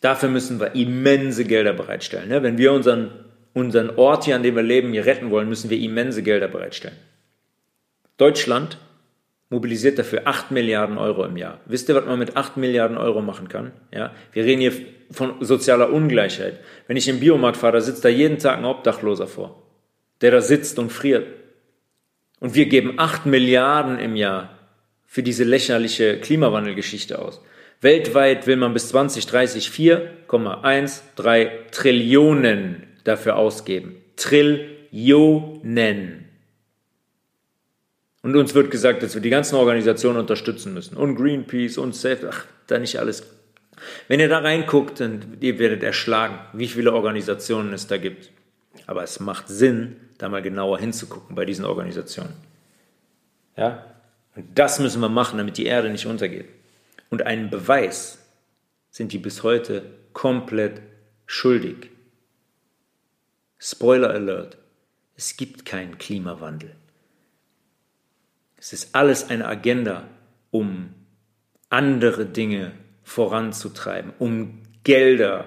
Dafür 0.00 0.28
müssen 0.28 0.60
wir 0.60 0.74
immense 0.74 1.44
Gelder 1.44 1.72
bereitstellen. 1.72 2.28
Ne? 2.28 2.42
Wenn 2.42 2.58
wir 2.58 2.72
unseren, 2.72 3.10
unseren 3.52 3.90
Ort 3.96 4.24
hier, 4.24 4.36
an 4.36 4.42
dem 4.42 4.56
wir 4.56 4.62
leben, 4.62 4.92
hier 4.92 5.06
retten 5.06 5.30
wollen, 5.30 5.48
müssen 5.48 5.70
wir 5.70 5.78
immense 5.78 6.22
Gelder 6.22 6.48
bereitstellen. 6.48 6.96
Deutschland 8.16 8.78
mobilisiert 9.50 9.98
dafür 9.98 10.22
8 10.24 10.50
Milliarden 10.50 10.98
Euro 10.98 11.24
im 11.24 11.36
Jahr. 11.36 11.60
Wisst 11.66 11.88
ihr, 11.88 11.94
was 11.94 12.04
man 12.04 12.18
mit 12.18 12.36
8 12.36 12.56
Milliarden 12.56 12.98
Euro 12.98 13.22
machen 13.22 13.48
kann? 13.48 13.72
Ja? 13.92 14.12
Wir 14.32 14.44
reden 14.44 14.60
hier 14.60 14.72
von 15.10 15.34
sozialer 15.40 15.92
Ungleichheit. 15.92 16.60
Wenn 16.86 16.96
ich 16.96 17.08
im 17.08 17.20
Biomarkt 17.20 17.56
fahre, 17.56 17.74
da 17.74 17.80
sitzt 17.80 18.04
da 18.04 18.08
jeden 18.08 18.38
Tag 18.38 18.58
ein 18.58 18.64
Obdachloser 18.64 19.26
vor 19.26 19.62
der 20.20 20.30
da 20.30 20.40
sitzt 20.40 20.78
und 20.78 20.90
friert. 20.90 21.26
Und 22.40 22.54
wir 22.54 22.66
geben 22.66 22.94
8 22.98 23.26
Milliarden 23.26 23.98
im 23.98 24.16
Jahr 24.16 24.56
für 25.06 25.22
diese 25.22 25.44
lächerliche 25.44 26.20
Klimawandelgeschichte 26.20 27.18
aus. 27.18 27.40
Weltweit 27.80 28.46
will 28.46 28.56
man 28.56 28.72
bis 28.72 28.88
2030 28.88 29.68
4,13 29.68 31.70
Trillionen 31.70 32.86
dafür 33.04 33.36
ausgeben. 33.36 33.96
Trillionen. 34.16 36.24
Und 38.22 38.36
uns 38.36 38.54
wird 38.54 38.70
gesagt, 38.70 39.02
dass 39.02 39.14
wir 39.14 39.22
die 39.22 39.30
ganzen 39.30 39.54
Organisationen 39.54 40.18
unterstützen 40.18 40.74
müssen. 40.74 40.96
Und 40.96 41.16
Greenpeace 41.16 41.78
und 41.78 41.94
Safe, 41.94 42.28
ach, 42.30 42.44
da 42.66 42.78
nicht 42.78 42.98
alles. 42.98 43.22
Wenn 44.08 44.18
ihr 44.18 44.28
da 44.28 44.40
reinguckt, 44.40 44.98
dann 44.98 45.36
ihr 45.40 45.60
werdet 45.60 45.84
erschlagen, 45.84 46.40
wie 46.52 46.66
viele 46.66 46.92
Organisationen 46.92 47.72
es 47.72 47.86
da 47.86 47.96
gibt. 47.96 48.32
Aber 48.86 49.04
es 49.04 49.20
macht 49.20 49.48
Sinn, 49.48 49.96
da 50.18 50.28
mal 50.28 50.42
genauer 50.42 50.80
hinzugucken 50.80 51.36
bei 51.36 51.44
diesen 51.44 51.64
Organisationen. 51.64 52.32
Ja? 53.56 53.84
Und 54.34 54.58
das 54.58 54.80
müssen 54.80 55.00
wir 55.00 55.08
machen, 55.08 55.38
damit 55.38 55.58
die 55.58 55.66
Erde 55.66 55.90
nicht 55.90 56.06
untergeht. 56.06 56.46
Und 57.10 57.22
einen 57.22 57.50
Beweis 57.50 58.18
sind 58.90 59.12
die 59.12 59.18
bis 59.18 59.42
heute 59.42 59.84
komplett 60.12 60.82
schuldig. 61.26 61.90
Spoiler 63.58 64.10
Alert. 64.10 64.58
Es 65.16 65.36
gibt 65.36 65.64
keinen 65.64 65.98
Klimawandel. 65.98 66.76
Es 68.56 68.72
ist 68.72 68.94
alles 68.94 69.30
eine 69.30 69.46
Agenda, 69.46 70.08
um 70.50 70.94
andere 71.70 72.26
Dinge 72.26 72.72
voranzutreiben, 73.02 74.12
um 74.18 74.62
Gelder 74.84 75.46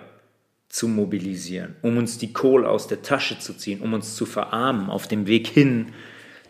zu 0.69 0.87
mobilisieren, 0.87 1.75
um 1.81 1.97
uns 1.97 2.17
die 2.17 2.31
Kohle 2.31 2.69
aus 2.69 2.87
der 2.87 3.01
Tasche 3.01 3.39
zu 3.39 3.53
ziehen, 3.53 3.81
um 3.81 3.93
uns 3.93 4.15
zu 4.15 4.25
verarmen 4.25 4.89
auf 4.89 5.07
dem 5.07 5.27
Weg 5.27 5.47
hin 5.47 5.93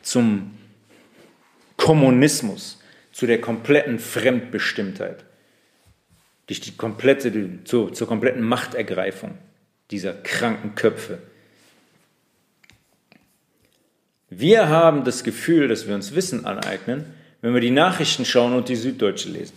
zum 0.01 0.51
Kommunismus, 1.77 2.80
zu 3.11 3.27
der 3.27 3.41
kompletten 3.41 3.99
Fremdbestimmtheit, 3.99 5.25
durch 6.47 6.61
die 6.61 6.75
komplette, 6.75 7.63
zur, 7.63 7.93
zur 7.93 8.07
kompletten 8.07 8.41
Machtergreifung 8.41 9.37
dieser 9.91 10.13
kranken 10.13 10.75
Köpfe. 10.75 11.19
Wir 14.29 14.69
haben 14.69 15.03
das 15.03 15.23
Gefühl, 15.23 15.67
dass 15.67 15.87
wir 15.87 15.95
uns 15.95 16.15
Wissen 16.15 16.45
aneignen, 16.45 17.13
wenn 17.41 17.53
wir 17.53 17.61
die 17.61 17.71
Nachrichten 17.71 18.23
schauen 18.23 18.53
und 18.53 18.69
die 18.69 18.75
Süddeutsche 18.75 19.29
lesen. 19.29 19.55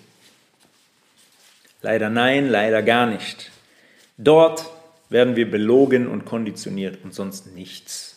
Leider 1.83 2.11
nein, 2.11 2.49
leider 2.49 2.83
gar 2.83 3.07
nicht. 3.07 3.53
Dort 4.17 4.71
werden 5.11 5.37
wir 5.37 5.51
belogen 5.51 6.09
und 6.09 6.25
konditioniert 6.25 6.99
und 7.05 7.15
sonst 7.15 7.55
nichts. 7.55 8.17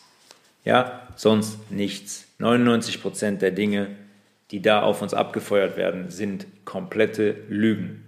Ja, 0.64 1.06
sonst 1.16 1.70
nichts. 1.70 2.26
99 2.38 3.02
Prozent 3.02 3.42
der 3.42 3.50
Dinge, 3.50 3.94
die 4.50 4.62
da 4.62 4.82
auf 4.82 5.02
uns 5.02 5.14
abgefeuert 5.14 5.76
werden, 5.76 6.10
sind 6.10 6.46
komplette 6.64 7.36
Lügen. 7.48 8.04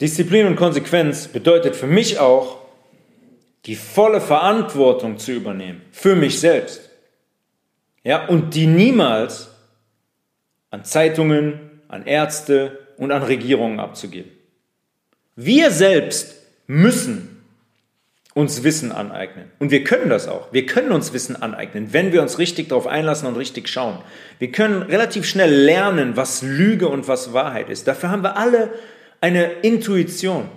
Disziplin 0.00 0.46
und 0.46 0.56
Konsequenz 0.56 1.28
bedeutet 1.28 1.76
für 1.76 1.86
mich 1.86 2.18
auch, 2.18 2.62
die 3.66 3.76
volle 3.76 4.20
Verantwortung 4.20 5.18
zu 5.18 5.32
übernehmen 5.32 5.82
für 5.92 6.16
mich 6.16 6.40
selbst. 6.40 6.90
Ja, 8.02 8.26
und 8.26 8.54
die 8.54 8.66
niemals 8.66 9.50
an 10.70 10.84
Zeitungen, 10.84 11.82
an 11.86 12.04
Ärzte 12.06 12.80
und 12.96 13.12
an 13.12 13.22
Regierungen 13.22 13.78
abzugeben. 13.78 14.32
Wir 15.36 15.70
selbst 15.70 16.42
müssen 16.66 17.31
uns 18.34 18.62
Wissen 18.62 18.92
aneignen. 18.92 19.50
Und 19.58 19.70
wir 19.70 19.84
können 19.84 20.08
das 20.08 20.26
auch. 20.26 20.52
Wir 20.52 20.64
können 20.64 20.92
uns 20.92 21.12
Wissen 21.12 21.40
aneignen, 21.40 21.92
wenn 21.92 22.12
wir 22.12 22.22
uns 22.22 22.38
richtig 22.38 22.70
darauf 22.70 22.86
einlassen 22.86 23.28
und 23.28 23.36
richtig 23.36 23.68
schauen. 23.68 23.98
Wir 24.38 24.50
können 24.50 24.82
relativ 24.82 25.26
schnell 25.26 25.52
lernen, 25.52 26.16
was 26.16 26.42
Lüge 26.42 26.88
und 26.88 27.08
was 27.08 27.32
Wahrheit 27.32 27.68
ist. 27.68 27.86
Dafür 27.86 28.10
haben 28.10 28.22
wir 28.22 28.36
alle 28.36 28.70
eine 29.20 29.52
Intuition. 29.62 30.48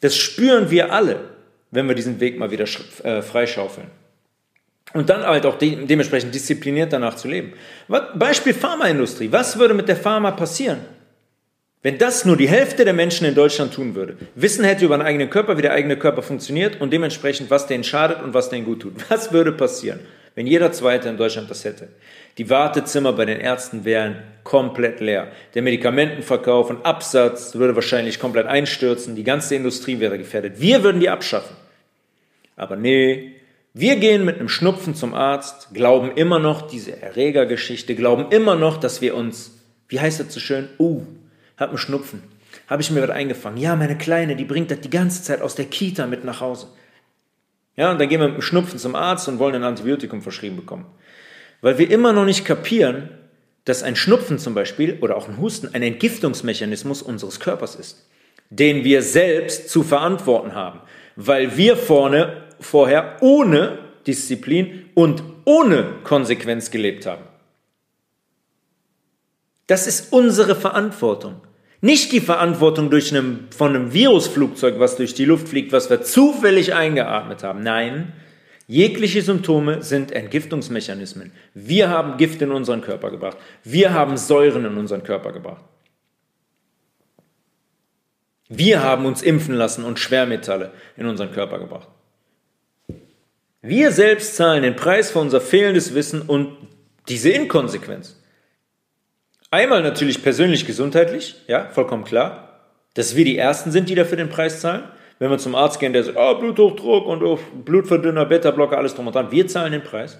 Das 0.00 0.16
spüren 0.16 0.70
wir 0.70 0.92
alle, 0.92 1.20
wenn 1.70 1.86
wir 1.88 1.94
diesen 1.94 2.20
Weg 2.20 2.38
mal 2.38 2.50
wieder 2.50 2.64
äh, 3.04 3.20
freischaufeln. 3.20 3.88
Und 4.92 5.08
dann 5.08 5.22
halt 5.22 5.46
auch 5.46 5.56
de 5.56 5.86
dementsprechend 5.86 6.34
diszipliniert 6.34 6.92
danach 6.92 7.14
zu 7.14 7.28
leben. 7.28 7.52
Beispiel 8.14 8.54
Pharmaindustrie. 8.54 9.30
Was 9.30 9.58
würde 9.58 9.74
mit 9.74 9.88
der 9.88 9.96
Pharma 9.96 10.32
passieren? 10.32 10.80
Wenn 11.82 11.96
das 11.96 12.26
nur 12.26 12.36
die 12.36 12.48
Hälfte 12.48 12.84
der 12.84 12.92
Menschen 12.92 13.26
in 13.26 13.34
Deutschland 13.34 13.72
tun 13.72 13.94
würde, 13.94 14.18
Wissen 14.34 14.64
hätte 14.64 14.84
über 14.84 14.98
den 14.98 15.06
eigenen 15.06 15.30
Körper, 15.30 15.56
wie 15.56 15.62
der 15.62 15.72
eigene 15.72 15.96
Körper 15.96 16.20
funktioniert 16.20 16.78
und 16.78 16.92
dementsprechend, 16.92 17.48
was 17.48 17.66
denen 17.66 17.84
schadet 17.84 18.22
und 18.22 18.34
was 18.34 18.50
denen 18.50 18.66
gut 18.66 18.82
tut. 18.82 18.94
Was 19.10 19.32
würde 19.32 19.52
passieren, 19.52 20.00
wenn 20.34 20.46
jeder 20.46 20.72
Zweite 20.72 21.08
in 21.08 21.16
Deutschland 21.16 21.50
das 21.50 21.64
hätte? 21.64 21.88
Die 22.36 22.50
Wartezimmer 22.50 23.14
bei 23.14 23.24
den 23.24 23.40
Ärzten 23.40 23.86
wären 23.86 24.22
komplett 24.44 25.00
leer. 25.00 25.28
Der 25.54 25.62
Medikamentenverkauf 25.62 26.68
und 26.68 26.84
Absatz 26.84 27.54
würde 27.54 27.74
wahrscheinlich 27.74 28.18
komplett 28.18 28.46
einstürzen. 28.46 29.16
Die 29.16 29.24
ganze 29.24 29.54
Industrie 29.54 30.00
wäre 30.00 30.18
gefährdet. 30.18 30.60
Wir 30.60 30.82
würden 30.84 31.00
die 31.00 31.08
abschaffen. 31.08 31.56
Aber 32.56 32.76
nee, 32.76 33.36
wir 33.72 33.96
gehen 33.96 34.26
mit 34.26 34.38
einem 34.38 34.50
Schnupfen 34.50 34.94
zum 34.94 35.14
Arzt, 35.14 35.68
glauben 35.72 36.12
immer 36.14 36.38
noch 36.38 36.68
diese 36.68 37.00
Erregergeschichte, 37.00 37.94
glauben 37.94 38.26
immer 38.30 38.54
noch, 38.54 38.76
dass 38.76 39.00
wir 39.00 39.14
uns, 39.14 39.58
wie 39.88 39.98
heißt 39.98 40.20
das 40.20 40.34
so 40.34 40.40
schön, 40.40 40.68
uh, 40.78 41.06
hat 41.60 41.68
einen 41.68 41.78
Schnupfen. 41.78 42.22
Habe 42.66 42.82
ich 42.82 42.90
mir 42.90 43.02
was 43.02 43.10
eingefangen. 43.10 43.58
Ja, 43.58 43.76
meine 43.76 43.96
Kleine, 43.96 44.34
die 44.34 44.44
bringt 44.44 44.70
das 44.70 44.80
die 44.80 44.90
ganze 44.90 45.22
Zeit 45.22 45.42
aus 45.42 45.54
der 45.54 45.66
Kita 45.66 46.06
mit 46.06 46.24
nach 46.24 46.40
Hause. 46.40 46.68
Ja, 47.76 47.90
und 47.90 48.00
dann 48.00 48.08
gehen 48.08 48.20
wir 48.20 48.28
mit 48.28 48.38
dem 48.38 48.42
Schnupfen 48.42 48.78
zum 48.78 48.94
Arzt 48.94 49.28
und 49.28 49.38
wollen 49.38 49.54
ein 49.54 49.64
Antibiotikum 49.64 50.22
verschrieben 50.22 50.56
bekommen. 50.56 50.86
Weil 51.60 51.78
wir 51.78 51.90
immer 51.90 52.12
noch 52.12 52.24
nicht 52.24 52.44
kapieren, 52.44 53.10
dass 53.64 53.82
ein 53.82 53.96
Schnupfen 53.96 54.38
zum 54.38 54.54
Beispiel 54.54 54.98
oder 55.00 55.16
auch 55.16 55.28
ein 55.28 55.38
Husten 55.38 55.74
ein 55.74 55.82
Entgiftungsmechanismus 55.82 57.02
unseres 57.02 57.40
Körpers 57.40 57.76
ist, 57.76 58.06
den 58.48 58.84
wir 58.84 59.02
selbst 59.02 59.68
zu 59.68 59.82
verantworten 59.82 60.54
haben, 60.54 60.80
weil 61.16 61.56
wir 61.56 61.76
vorne 61.76 62.44
vorher 62.58 63.16
ohne 63.20 63.78
Disziplin 64.06 64.90
und 64.94 65.22
ohne 65.44 65.94
Konsequenz 66.04 66.70
gelebt 66.70 67.06
haben. 67.06 67.24
Das 69.66 69.86
ist 69.86 70.12
unsere 70.12 70.56
Verantwortung. 70.56 71.40
Nicht 71.80 72.12
die 72.12 72.20
Verantwortung 72.20 72.90
durch 72.90 73.10
einem, 73.14 73.48
von 73.56 73.74
einem 73.74 73.92
Virusflugzeug, 73.92 74.78
was 74.78 74.96
durch 74.96 75.14
die 75.14 75.24
Luft 75.24 75.48
fliegt, 75.48 75.72
was 75.72 75.88
wir 75.88 76.02
zufällig 76.02 76.74
eingeatmet 76.74 77.42
haben. 77.42 77.62
Nein, 77.62 78.12
jegliche 78.66 79.22
Symptome 79.22 79.82
sind 79.82 80.12
Entgiftungsmechanismen. 80.12 81.32
Wir 81.54 81.88
haben 81.88 82.18
Gift 82.18 82.42
in 82.42 82.50
unseren 82.50 82.82
Körper 82.82 83.10
gebracht. 83.10 83.38
Wir 83.64 83.94
haben 83.94 84.18
Säuren 84.18 84.66
in 84.66 84.76
unseren 84.76 85.02
Körper 85.02 85.32
gebracht. 85.32 85.64
Wir 88.48 88.82
haben 88.82 89.06
uns 89.06 89.22
impfen 89.22 89.54
lassen 89.54 89.84
und 89.84 89.98
Schwermetalle 89.98 90.72
in 90.96 91.06
unseren 91.06 91.32
Körper 91.32 91.60
gebracht. 91.60 91.88
Wir 93.62 93.92
selbst 93.92 94.36
zahlen 94.36 94.62
den 94.62 94.76
Preis 94.76 95.12
für 95.12 95.20
unser 95.20 95.40
fehlendes 95.40 95.94
Wissen 95.94 96.22
und 96.22 96.56
diese 97.08 97.30
Inkonsequenz. 97.30 98.19
Einmal 99.50 99.82
natürlich 99.82 100.22
persönlich 100.22 100.64
gesundheitlich, 100.66 101.34
ja, 101.48 101.68
vollkommen 101.70 102.04
klar, 102.04 102.60
dass 102.94 103.16
wir 103.16 103.24
die 103.24 103.36
Ersten 103.36 103.72
sind, 103.72 103.88
die 103.88 103.96
dafür 103.96 104.16
den 104.16 104.28
Preis 104.28 104.60
zahlen. 104.60 104.84
Wenn 105.18 105.30
wir 105.30 105.38
zum 105.38 105.54
Arzt 105.54 105.80
gehen, 105.80 105.92
der 105.92 106.04
sagt, 106.04 106.16
oh, 106.18 106.38
Bluthochdruck 106.38 107.06
und 107.06 107.22
oh, 107.22 107.38
Blutverdünner, 107.64 108.26
Beta-Blocker, 108.26 108.78
alles 108.78 108.94
drum 108.94 109.08
und 109.08 109.14
dran, 109.14 109.30
wir 109.30 109.46
zahlen 109.48 109.72
den 109.72 109.82
Preis. 109.82 110.18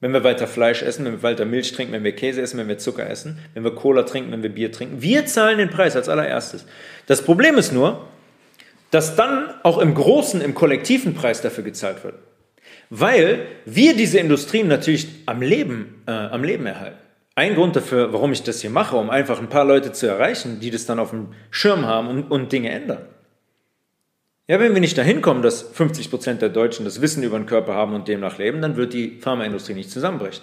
Wenn 0.00 0.12
wir 0.12 0.22
weiter 0.22 0.46
Fleisch 0.46 0.82
essen, 0.82 1.06
wenn 1.06 1.12
wir 1.12 1.22
weiter 1.24 1.44
Milch 1.44 1.72
trinken, 1.72 1.92
wenn 1.92 2.04
wir 2.04 2.14
Käse 2.14 2.40
essen, 2.40 2.58
wenn 2.58 2.68
wir 2.68 2.78
Zucker 2.78 3.08
essen, 3.08 3.38
wenn 3.54 3.64
wir 3.64 3.74
Cola 3.74 4.04
trinken, 4.04 4.30
wenn 4.30 4.44
wir 4.44 4.50
Bier 4.50 4.70
trinken. 4.70 5.02
Wir 5.02 5.26
zahlen 5.26 5.58
den 5.58 5.70
Preis 5.70 5.96
als 5.96 6.08
allererstes. 6.08 6.66
Das 7.06 7.22
Problem 7.22 7.56
ist 7.56 7.72
nur, 7.72 8.06
dass 8.92 9.16
dann 9.16 9.50
auch 9.64 9.78
im 9.78 9.94
großen, 9.94 10.40
im 10.40 10.54
kollektiven 10.54 11.14
Preis 11.14 11.40
dafür 11.40 11.64
gezahlt 11.64 12.04
wird. 12.04 12.14
Weil 12.90 13.40
wir 13.64 13.96
diese 13.96 14.18
Industrien 14.18 14.68
natürlich 14.68 15.08
am 15.26 15.42
Leben, 15.42 16.02
äh, 16.06 16.12
am 16.12 16.44
Leben 16.44 16.64
erhalten. 16.64 17.07
Ein 17.38 17.54
Grund 17.54 17.76
dafür, 17.76 18.12
warum 18.12 18.32
ich 18.32 18.42
das 18.42 18.62
hier 18.62 18.70
mache, 18.70 18.96
um 18.96 19.10
einfach 19.10 19.38
ein 19.38 19.48
paar 19.48 19.64
Leute 19.64 19.92
zu 19.92 20.08
erreichen, 20.08 20.58
die 20.58 20.72
das 20.72 20.86
dann 20.86 20.98
auf 20.98 21.10
dem 21.10 21.28
Schirm 21.52 21.86
haben 21.86 22.08
und, 22.08 22.32
und 22.32 22.50
Dinge 22.50 22.70
ändern. 22.70 23.06
Ja, 24.48 24.58
wenn 24.58 24.74
wir 24.74 24.80
nicht 24.80 24.98
dahin 24.98 25.22
kommen, 25.22 25.42
dass 25.42 25.62
50 25.62 26.10
Prozent 26.10 26.42
der 26.42 26.48
Deutschen 26.48 26.84
das 26.84 27.00
Wissen 27.00 27.22
über 27.22 27.38
den 27.38 27.46
Körper 27.46 27.74
haben 27.74 27.94
und 27.94 28.08
demnach 28.08 28.38
leben, 28.38 28.60
dann 28.60 28.76
wird 28.76 28.92
die 28.92 29.20
Pharmaindustrie 29.20 29.74
nicht 29.74 29.92
zusammenbrechen. 29.92 30.42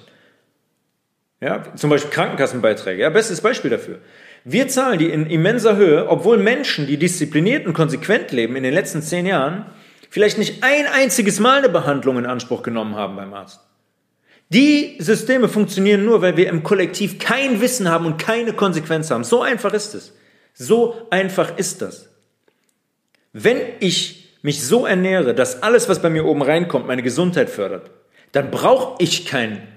Ja, 1.41 1.63
zum 1.75 1.89
Beispiel 1.89 2.11
Krankenkassenbeiträge. 2.11 3.01
Ja, 3.01 3.09
bestes 3.09 3.41
Beispiel 3.41 3.71
dafür. 3.71 3.99
Wir 4.45 4.69
zahlen 4.69 4.97
die 4.97 5.09
in 5.09 5.25
immenser 5.25 5.75
Höhe, 5.75 6.07
obwohl 6.07 6.37
Menschen, 6.37 6.87
die 6.87 6.95
diszipliniert 6.95 7.67
und 7.67 7.73
konsequent 7.73 8.31
leben 8.31 8.55
in 8.55 8.63
den 8.63 8.73
letzten 8.73 9.01
zehn 9.01 9.25
Jahren, 9.25 9.65
vielleicht 10.09 10.37
nicht 10.37 10.63
ein 10.63 10.85
einziges 10.87 11.41
Mal 11.41 11.57
eine 11.57 11.67
Behandlung 11.67 12.17
in 12.17 12.25
Anspruch 12.25 12.63
genommen 12.63 12.95
haben 12.95 13.17
beim 13.17 13.33
Arzt. 13.33 13.59
Die 14.49 14.97
Systeme 14.99 15.49
funktionieren 15.49 16.05
nur, 16.05 16.21
weil 16.21 16.37
wir 16.37 16.49
im 16.49 16.63
Kollektiv 16.63 17.19
kein 17.19 17.61
Wissen 17.61 17.89
haben 17.89 18.05
und 18.05 18.17
keine 18.17 18.53
Konsequenz 18.53 19.09
haben. 19.09 19.23
So 19.23 19.41
einfach 19.41 19.73
ist 19.73 19.95
es. 19.95 20.13
So 20.53 21.07
einfach 21.09 21.57
ist 21.57 21.81
das. 21.81 22.09
Wenn 23.33 23.57
ich 23.79 24.37
mich 24.43 24.65
so 24.65 24.85
ernähre, 24.85 25.33
dass 25.33 25.63
alles, 25.63 25.89
was 25.89 26.01
bei 26.01 26.09
mir 26.09 26.25
oben 26.25 26.41
reinkommt, 26.41 26.87
meine 26.87 27.03
Gesundheit 27.03 27.49
fördert, 27.49 27.89
dann 28.31 28.51
brauche 28.51 29.03
ich 29.03 29.25
kein, 29.25 29.67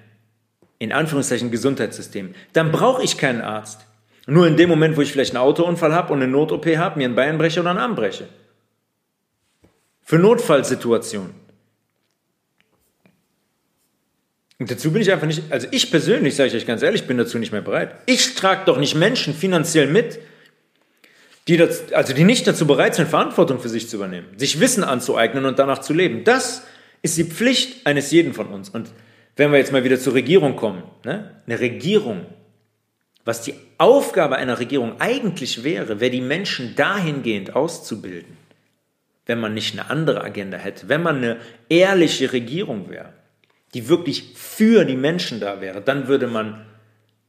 in 0.79 0.93
Anführungszeichen, 0.93 1.51
Gesundheitssystem. 1.51 2.35
Dann 2.53 2.71
brauche 2.71 3.03
ich 3.03 3.16
keinen 3.16 3.41
Arzt. 3.41 3.81
Nur 4.27 4.47
in 4.47 4.59
dem 4.59 4.69
Moment, 4.69 4.97
wo 4.97 5.01
ich 5.01 5.11
vielleicht 5.11 5.35
einen 5.35 5.43
Autounfall 5.43 5.95
habe 5.95 6.12
und 6.12 6.23
eine 6.23 6.31
Not-OP 6.31 6.66
habe, 6.77 6.99
mir 6.99 7.09
ein 7.09 7.14
Bein 7.14 7.39
breche 7.39 7.61
oder 7.61 7.71
einen 7.71 7.79
Arm 7.79 7.95
breche. 7.95 8.29
Für 10.03 10.19
Notfallsituationen. 10.19 11.35
Und 14.59 14.70
dazu 14.70 14.92
bin 14.92 15.02
ich 15.02 15.12
einfach 15.12 15.26
nicht, 15.26 15.42
also 15.50 15.68
ich 15.70 15.90
persönlich, 15.90 16.34
sage 16.34 16.48
ich 16.48 16.56
euch 16.56 16.66
ganz 16.66 16.82
ehrlich, 16.82 17.06
bin 17.06 17.16
dazu 17.16 17.38
nicht 17.38 17.52
mehr 17.52 17.61
bereit. 17.61 17.94
Ich 18.06 18.34
trage 18.34 18.62
doch 18.66 18.78
nicht 18.78 18.96
Menschen 18.96 19.34
finanziell 19.34 19.86
mit, 19.86 20.18
die, 21.46 21.56
das, 21.56 21.92
also 21.92 22.12
die 22.12 22.24
nicht 22.24 22.46
dazu 22.46 22.66
bereit 22.66 22.94
sind, 22.94 23.09
Verantwortung 23.09 23.61
für 23.61 23.68
sich 23.68 23.88
zu 23.88 23.96
übernehmen, 23.96 24.26
sich 24.36 24.61
Wissen 24.61 24.84
anzueignen 24.84 25.44
und 25.46 25.59
danach 25.59 25.78
zu 25.78 25.94
leben. 25.94 26.24
Das 26.24 26.64
ist 27.02 27.16
die 27.16 27.24
Pflicht 27.24 27.86
eines 27.86 28.11
jeden 28.11 28.34
von 28.34 28.48
uns. 28.48 28.68
Und 28.68 28.90
wenn 29.36 29.52
wir 29.52 29.59
jetzt 29.59 29.72
mal 29.72 29.84
wieder 29.84 29.98
zur 29.98 30.14
Regierung 30.14 30.56
kommen, 30.56 30.82
ne? 31.04 31.40
eine 31.46 31.61
Regierung, 31.61 32.26
was 33.24 33.42
die 33.42 33.54
Aufgabe 33.78 34.36
einer 34.36 34.59
Regierung 34.59 35.00
eigentlich 35.00 35.62
wäre, 35.62 36.00
wäre 36.00 36.11
die 36.11 36.20
Menschen 36.20 36.74
dahingehend 36.74 37.54
auszubilden, 37.54 38.36
wenn 39.26 39.38
man 39.38 39.54
nicht 39.54 39.78
eine 39.78 39.88
andere 39.88 40.22
Agenda 40.22 40.59
hätte, 40.59 40.88
wenn 40.88 41.02
man 41.02 41.18
eine 41.18 41.36
ehrliche 41.68 42.32
Regierung 42.32 42.90
wäre, 42.90 43.12
die 43.75 43.89
wirklich 43.89 44.35
für 44.35 44.85
die 44.85 44.97
Menschen 44.97 45.41
da 45.41 45.61
wäre, 45.61 45.81
dann 45.81 46.09
würde 46.09 46.27
man 46.27 46.66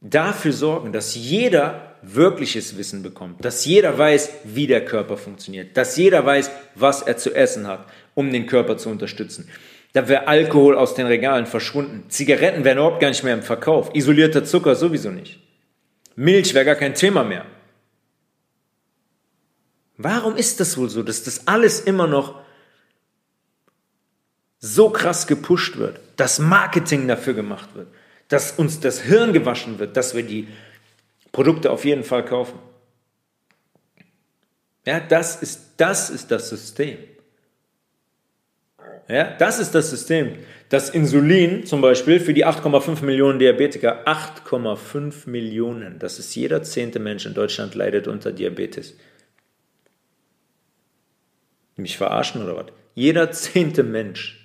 dafür 0.00 0.52
sorgen, 0.52 0.92
dass 0.92 1.14
jeder 1.14 1.96
wirkliches 2.02 2.78
Wissen 2.78 3.02
bekommt, 3.02 3.44
dass 3.44 3.64
jeder 3.64 3.96
weiß, 3.96 4.30
wie 4.44 4.66
der 4.66 4.84
Körper 4.84 5.16
funktioniert, 5.16 5.76
dass 5.76 5.96
jeder 5.96 6.24
weiß, 6.24 6.50
was 6.74 7.02
er 7.02 7.18
zu 7.18 7.34
essen 7.34 7.66
hat, 7.66 7.86
um 8.14 8.32
den 8.32 8.46
Körper 8.46 8.78
zu 8.78 8.88
unterstützen. 8.88 9.48
Da 9.92 10.08
wäre 10.08 10.28
Alkohol 10.28 10.76
aus 10.76 10.94
den 10.94 11.06
Regalen 11.06 11.46
verschwunden. 11.46 12.04
Zigaretten 12.08 12.64
wären 12.64 12.78
überhaupt 12.78 13.00
gar 13.00 13.08
nicht 13.08 13.24
mehr 13.24 13.34
im 13.34 13.42
Verkauf. 13.42 13.90
Isolierter 13.94 14.44
Zucker 14.44 14.76
sowieso 14.76 15.10
nicht. 15.10 15.40
Milch 16.14 16.54
wäre 16.54 16.64
gar 16.64 16.76
kein 16.76 16.94
Thema 16.94 17.24
mehr. 17.24 17.44
Warum 19.96 20.36
ist 20.36 20.60
das 20.60 20.78
wohl 20.78 20.88
so, 20.88 21.02
dass 21.02 21.24
das 21.24 21.46
alles 21.46 21.80
immer 21.80 22.06
noch 22.06 22.40
so 24.58 24.90
krass 24.90 25.26
gepusht 25.26 25.76
wird, 25.76 26.00
dass 26.20 26.38
Marketing 26.38 27.08
dafür 27.08 27.32
gemacht 27.32 27.74
wird, 27.74 27.88
dass 28.28 28.52
uns 28.52 28.78
das 28.78 29.00
Hirn 29.00 29.32
gewaschen 29.32 29.78
wird, 29.78 29.96
dass 29.96 30.14
wir 30.14 30.22
die 30.22 30.48
Produkte 31.32 31.70
auf 31.70 31.86
jeden 31.86 32.04
Fall 32.04 32.26
kaufen. 32.26 32.58
Ja, 34.84 35.00
das 35.00 35.40
ist, 35.40 35.76
das 35.78 36.10
ist 36.10 36.30
das 36.30 36.50
System. 36.50 36.98
Ja, 39.08 39.34
das 39.38 39.58
ist 39.58 39.74
das 39.74 39.88
System. 39.88 40.36
Das 40.68 40.90
Insulin 40.90 41.64
zum 41.64 41.80
Beispiel 41.80 42.20
für 42.20 42.34
die 42.34 42.44
8,5 42.44 43.02
Millionen 43.02 43.38
Diabetiker, 43.38 44.06
8,5 44.06 45.28
Millionen, 45.28 45.98
das 45.98 46.18
ist 46.18 46.34
jeder 46.34 46.62
zehnte 46.62 46.98
Mensch 46.98 47.24
in 47.24 47.32
Deutschland 47.32 47.74
leidet 47.74 48.06
unter 48.08 48.30
Diabetes. 48.30 48.94
Mich 51.76 51.96
verarschen 51.96 52.42
oder 52.42 52.56
was? 52.56 52.66
Jeder 52.94 53.32
zehnte 53.32 53.82
Mensch 53.82 54.39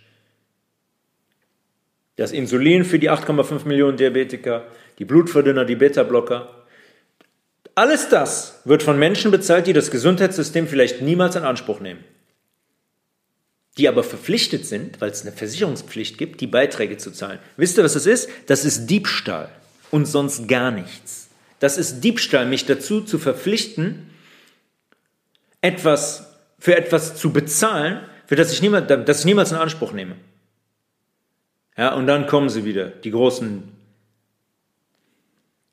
das 2.16 2.32
Insulin 2.32 2.86
für 2.86 3.00
die 3.00 3.10
8,5 3.10 3.68
Millionen 3.68 3.98
Diabetiker, 3.98 4.66
die 5.00 5.06
Blutverdünner, 5.06 5.66
die 5.66 5.76
Beta-Blocker. 5.76 6.66
Alles 7.76 8.08
das 8.08 8.62
wird 8.64 8.84
von 8.84 8.98
Menschen 8.98 9.32
bezahlt, 9.32 9.68
die 9.68 9.74
das 9.74 9.92
Gesundheitssystem 9.92 10.68
vielleicht 10.68 11.02
niemals 11.02 11.36
in 11.36 11.44
Anspruch 11.44 11.82
nehmen. 11.82 12.04
Die 13.78 13.90
aber 13.90 14.04
verpflichtet 14.04 14.66
sind, 14.66 15.02
weil 15.02 15.12
es 15.12 15.24
eine 15.24 15.34
Versicherungspflicht 15.34 16.18
gibt, 16.18 16.40
die 16.40 16.48
Beiträge 16.48 16.96
zu 16.96 17.12
zahlen. 17.12 17.40
Wisst 17.58 17.78
ihr, 17.78 17.84
was 17.84 17.94
das 17.94 18.06
ist? 18.06 18.30
Das 18.48 18.64
ist 18.64 18.88
Diebstahl 18.88 19.50
und 19.92 20.06
sonst 20.06 20.48
gar 20.48 20.72
nichts. 20.72 21.28
Das 21.60 21.78
ist 21.78 22.00
Diebstahl, 22.00 22.46
mich 22.46 22.66
dazu 22.66 23.02
zu 23.02 23.20
verpflichten, 23.20 24.10
etwas 25.60 26.36
für 26.60 26.78
etwas 26.78 27.18
zu 27.18 27.34
bezahlen, 27.34 28.00
für 28.28 28.36
das 28.38 28.54
ich, 28.54 28.62
niemals, 28.62 28.88
das 28.88 29.20
ich 29.20 29.26
niemals 29.26 29.52
in 29.52 29.58
Anspruch 29.58 29.92
nehme. 29.92 30.16
Ja, 31.78 31.94
und 31.94 32.08
dann 32.08 32.28
kommen 32.28 32.50
sie 32.50 32.66
wieder, 32.66 32.88
die 32.88 33.12
großen 33.12 33.76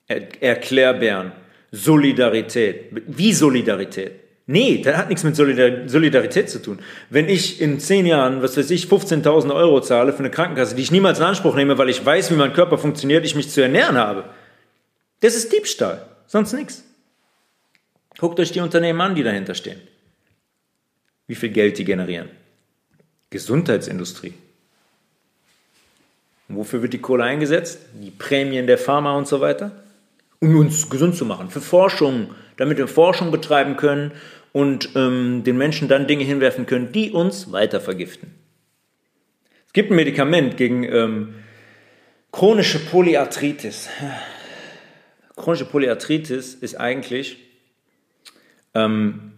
er 0.08 0.42
Erklärbären. 0.42 1.32
Solidarität. 1.70 2.90
Wie 3.06 3.32
Solidarität? 3.32 4.12
Nee, 4.46 4.82
das 4.82 4.96
hat 4.96 5.08
nichts 5.08 5.24
mit 5.24 5.36
Solidarität 5.36 6.50
zu 6.50 6.60
tun. 6.60 6.80
Wenn 7.08 7.28
ich 7.28 7.60
in 7.60 7.80
zehn 7.80 8.04
Jahren, 8.04 8.42
was 8.42 8.56
weiß 8.56 8.70
ich, 8.70 8.86
15.000 8.86 9.54
Euro 9.54 9.80
zahle 9.80 10.12
für 10.12 10.18
eine 10.18 10.30
Krankenkasse, 10.30 10.74
die 10.74 10.82
ich 10.82 10.90
niemals 10.90 11.18
in 11.18 11.24
Anspruch 11.24 11.54
nehme, 11.54 11.78
weil 11.78 11.88
ich 11.88 12.04
weiß, 12.04 12.30
wie 12.30 12.36
mein 12.36 12.52
Körper 12.52 12.76
funktioniert, 12.76 13.24
ich 13.24 13.36
mich 13.36 13.48
zu 13.48 13.62
ernähren 13.62 13.96
habe, 13.96 14.24
das 15.20 15.36
ist 15.36 15.52
Diebstahl, 15.52 16.04
sonst 16.26 16.52
nichts. 16.52 16.84
Guckt 18.18 18.38
euch 18.40 18.52
die 18.52 18.60
Unternehmen 18.60 19.00
an, 19.00 19.14
die 19.14 19.22
dahinter 19.22 19.54
stehen. 19.54 19.80
Wie 21.28 21.36
viel 21.36 21.50
Geld 21.50 21.78
die 21.78 21.84
generieren. 21.84 22.28
Gesundheitsindustrie. 23.30 24.34
Und 26.52 26.58
wofür 26.58 26.82
wird 26.82 26.92
die 26.92 26.98
Kohle 26.98 27.24
eingesetzt? 27.24 27.80
Die 27.94 28.10
Prämien 28.10 28.66
der 28.66 28.76
Pharma 28.76 29.16
und 29.16 29.26
so 29.26 29.40
weiter? 29.40 29.72
Um 30.38 30.58
uns 30.58 30.90
gesund 30.90 31.16
zu 31.16 31.24
machen, 31.24 31.48
für 31.48 31.62
Forschung, 31.62 32.34
damit 32.58 32.76
wir 32.76 32.88
Forschung 32.88 33.30
betreiben 33.30 33.78
können 33.78 34.12
und 34.52 34.90
ähm, 34.94 35.44
den 35.44 35.56
Menschen 35.56 35.88
dann 35.88 36.06
Dinge 36.06 36.24
hinwerfen 36.24 36.66
können, 36.66 36.92
die 36.92 37.10
uns 37.10 37.52
weiter 37.52 37.80
vergiften. 37.80 38.34
Es 39.66 39.72
gibt 39.72 39.90
ein 39.90 39.96
Medikament 39.96 40.58
gegen 40.58 40.84
ähm, 40.84 41.34
chronische 42.32 42.80
Polyarthritis. 42.80 43.88
Chronische 45.34 45.64
Polyarthritis 45.64 46.52
ist 46.54 46.74
eigentlich 46.74 47.38
ähm, 48.74 49.32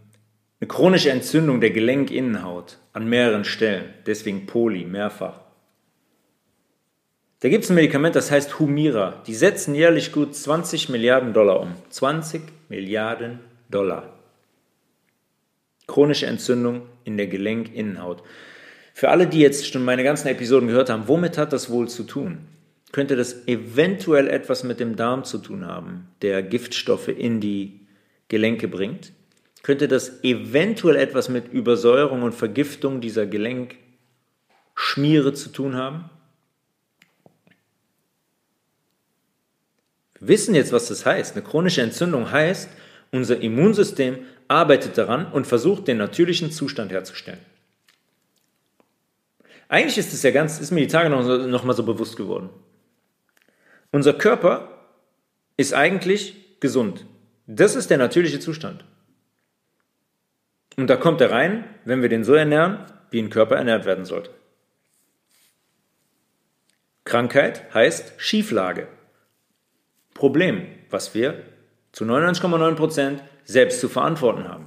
eine 0.60 0.66
chronische 0.66 1.10
Entzündung 1.10 1.60
der 1.60 1.70
Gelenkinnenhaut 1.70 2.78
an 2.92 3.08
mehreren 3.08 3.44
Stellen, 3.44 3.84
deswegen 4.04 4.46
Poly, 4.46 4.84
mehrfach. 4.84 5.43
Da 7.44 7.50
gibt 7.50 7.64
es 7.64 7.70
ein 7.70 7.74
Medikament, 7.74 8.16
das 8.16 8.30
heißt 8.30 8.58
Humira. 8.58 9.22
Die 9.26 9.34
setzen 9.34 9.74
jährlich 9.74 10.12
gut 10.12 10.34
20 10.34 10.88
Milliarden 10.88 11.34
Dollar 11.34 11.60
um. 11.60 11.74
20 11.90 12.40
Milliarden 12.70 13.40
Dollar. 13.70 14.14
Chronische 15.86 16.24
Entzündung 16.24 16.86
in 17.04 17.18
der 17.18 17.26
Gelenkinnenhaut. 17.26 18.22
Für 18.94 19.10
alle, 19.10 19.26
die 19.26 19.40
jetzt 19.40 19.70
schon 19.70 19.84
meine 19.84 20.04
ganzen 20.04 20.28
Episoden 20.28 20.68
gehört 20.68 20.88
haben, 20.88 21.06
womit 21.06 21.36
hat 21.36 21.52
das 21.52 21.68
wohl 21.68 21.86
zu 21.86 22.04
tun? 22.04 22.38
Könnte 22.92 23.14
das 23.14 23.46
eventuell 23.46 24.28
etwas 24.28 24.64
mit 24.64 24.80
dem 24.80 24.96
Darm 24.96 25.24
zu 25.24 25.36
tun 25.36 25.66
haben, 25.66 26.08
der 26.22 26.42
Giftstoffe 26.42 27.08
in 27.08 27.40
die 27.40 27.78
Gelenke 28.28 28.68
bringt? 28.68 29.12
Könnte 29.62 29.86
das 29.86 30.24
eventuell 30.24 30.96
etwas 30.96 31.28
mit 31.28 31.52
Übersäuerung 31.52 32.22
und 32.22 32.34
Vergiftung 32.34 33.02
dieser 33.02 33.26
Gelenkschmiere 33.26 35.34
zu 35.34 35.50
tun 35.50 35.76
haben? 35.76 36.08
Wissen 40.26 40.54
jetzt, 40.54 40.72
was 40.72 40.88
das 40.88 41.06
heißt. 41.06 41.34
Eine 41.34 41.44
chronische 41.44 41.82
Entzündung 41.82 42.30
heißt, 42.30 42.68
unser 43.12 43.40
Immunsystem 43.40 44.18
arbeitet 44.48 44.98
daran 44.98 45.30
und 45.32 45.46
versucht, 45.46 45.88
den 45.88 45.98
natürlichen 45.98 46.50
Zustand 46.50 46.92
herzustellen. 46.92 47.40
Eigentlich 49.68 49.98
ist 49.98 50.12
es 50.12 50.22
ja 50.22 50.30
ganz, 50.30 50.60
ist 50.60 50.70
mir 50.70 50.80
die 50.80 50.88
Tage 50.88 51.10
noch, 51.10 51.46
noch 51.46 51.64
mal 51.64 51.74
so 51.74 51.84
bewusst 51.84 52.16
geworden. 52.16 52.50
Unser 53.90 54.12
Körper 54.12 54.68
ist 55.56 55.74
eigentlich 55.74 56.60
gesund. 56.60 57.06
Das 57.46 57.74
ist 57.74 57.90
der 57.90 57.98
natürliche 57.98 58.40
Zustand. 58.40 58.84
Und 60.76 60.88
da 60.88 60.96
kommt 60.96 61.20
er 61.20 61.30
rein, 61.30 61.64
wenn 61.84 62.02
wir 62.02 62.08
den 62.08 62.24
so 62.24 62.34
ernähren, 62.34 62.84
wie 63.10 63.20
ein 63.20 63.30
Körper 63.30 63.56
ernährt 63.56 63.84
werden 63.84 64.04
sollte. 64.04 64.30
Krankheit 67.04 67.72
heißt 67.72 68.14
Schieflage. 68.16 68.88
Problem, 70.14 70.66
was 70.90 71.14
wir 71.14 71.42
zu 71.92 72.04
99,9% 72.04 73.18
selbst 73.44 73.80
zu 73.80 73.88
verantworten 73.88 74.48
haben. 74.48 74.66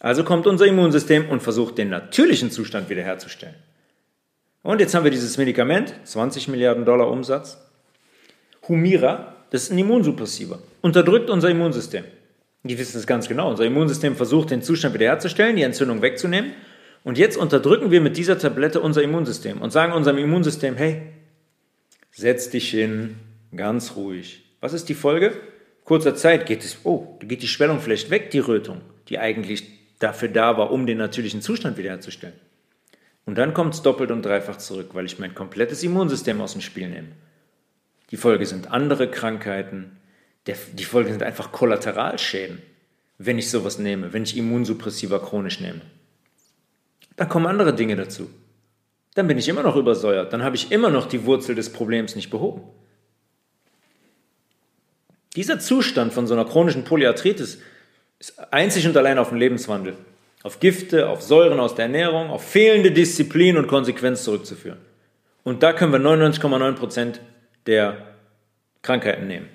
Also 0.00 0.24
kommt 0.24 0.46
unser 0.46 0.66
Immunsystem 0.66 1.28
und 1.28 1.42
versucht 1.42 1.78
den 1.78 1.88
natürlichen 1.88 2.50
Zustand 2.50 2.90
wiederherzustellen. 2.90 3.54
Und 4.62 4.80
jetzt 4.80 4.94
haben 4.94 5.04
wir 5.04 5.10
dieses 5.10 5.38
Medikament, 5.38 5.94
20 6.04 6.48
Milliarden 6.48 6.84
Dollar 6.84 7.08
Umsatz. 7.08 7.58
Humira, 8.68 9.36
das 9.50 9.64
ist 9.64 9.72
ein 9.72 9.78
Immunsuppressiver, 9.78 10.60
unterdrückt 10.80 11.30
unser 11.30 11.50
Immunsystem. 11.50 12.04
Die 12.64 12.78
wissen 12.78 12.98
es 12.98 13.06
ganz 13.06 13.28
genau. 13.28 13.50
Unser 13.50 13.64
Immunsystem 13.64 14.14
versucht, 14.14 14.50
den 14.50 14.62
Zustand 14.62 14.94
wiederherzustellen, 14.94 15.56
die 15.56 15.62
Entzündung 15.62 16.00
wegzunehmen. 16.00 16.52
Und 17.02 17.18
jetzt 17.18 17.36
unterdrücken 17.36 17.90
wir 17.90 18.00
mit 18.00 18.16
dieser 18.16 18.38
Tablette 18.38 18.80
unser 18.80 19.02
Immunsystem 19.02 19.60
und 19.60 19.70
sagen 19.70 19.92
unserem 19.92 20.18
Immunsystem, 20.18 20.76
hey, 20.76 21.02
setz 22.12 22.50
dich 22.50 22.70
hin, 22.70 23.16
ganz 23.54 23.96
ruhig. 23.96 24.44
Was 24.60 24.72
ist 24.72 24.88
die 24.88 24.94
Folge? 24.94 25.38
Kurzer 25.84 26.14
Zeit 26.14 26.46
geht 26.46 26.64
es, 26.64 26.78
oh, 26.84 27.18
geht 27.20 27.42
die 27.42 27.48
Schwellung 27.48 27.80
vielleicht 27.80 28.10
weg, 28.10 28.30
die 28.30 28.38
Rötung, 28.38 28.80
die 29.08 29.18
eigentlich 29.18 29.64
dafür 29.98 30.28
da 30.28 30.56
war, 30.56 30.70
um 30.70 30.86
den 30.86 30.98
natürlichen 30.98 31.42
Zustand 31.42 31.76
wiederherzustellen. 31.76 32.36
Und 33.24 33.38
dann 33.38 33.54
kommt 33.54 33.74
es 33.74 33.82
doppelt 33.82 34.10
und 34.10 34.24
dreifach 34.24 34.58
zurück, 34.58 34.90
weil 34.92 35.06
ich 35.06 35.18
mein 35.18 35.34
komplettes 35.34 35.82
Immunsystem 35.82 36.40
aus 36.40 36.52
dem 36.52 36.60
Spiel 36.60 36.88
nehme. 36.88 37.08
Die 38.10 38.16
Folge 38.16 38.46
sind 38.46 38.70
andere 38.70 39.10
Krankheiten, 39.10 39.96
der, 40.46 40.56
die 40.72 40.84
Folge 40.84 41.10
sind 41.10 41.22
einfach 41.22 41.52
Kollateralschäden, 41.52 42.60
wenn 43.18 43.38
ich 43.38 43.50
sowas 43.50 43.78
nehme, 43.78 44.12
wenn 44.12 44.24
ich 44.24 44.36
Immunsuppressiva 44.36 45.18
chronisch 45.18 45.60
nehme. 45.60 45.82
Dann 47.16 47.28
kommen 47.28 47.46
andere 47.46 47.74
Dinge 47.74 47.96
dazu. 47.96 48.28
Dann 49.14 49.28
bin 49.28 49.38
ich 49.38 49.48
immer 49.48 49.62
noch 49.62 49.76
übersäuert, 49.76 50.32
dann 50.32 50.42
habe 50.42 50.56
ich 50.56 50.72
immer 50.72 50.90
noch 50.90 51.06
die 51.06 51.24
Wurzel 51.24 51.54
des 51.54 51.72
Problems 51.72 52.16
nicht 52.16 52.30
behoben. 52.30 52.62
Dieser 55.36 55.58
Zustand 55.58 56.12
von 56.12 56.26
so 56.26 56.34
einer 56.34 56.44
chronischen 56.44 56.84
Polyarthritis 56.84 57.58
ist 58.18 58.38
einzig 58.52 58.86
und 58.86 58.96
allein 58.96 59.18
auf 59.18 59.30
den 59.30 59.38
Lebenswandel, 59.38 59.96
auf 60.42 60.60
Gifte, 60.60 61.08
auf 61.08 61.22
Säuren 61.22 61.58
aus 61.60 61.74
der 61.74 61.86
Ernährung, 61.86 62.30
auf 62.30 62.46
fehlende 62.46 62.92
Disziplin 62.92 63.56
und 63.56 63.66
Konsequenz 63.66 64.24
zurückzuführen. 64.24 64.78
Und 65.44 65.62
da 65.62 65.72
können 65.72 65.92
wir 65.92 66.00
99,9% 66.00 67.18
der 67.66 68.06
Krankheiten 68.82 69.26
nehmen. 69.26 69.48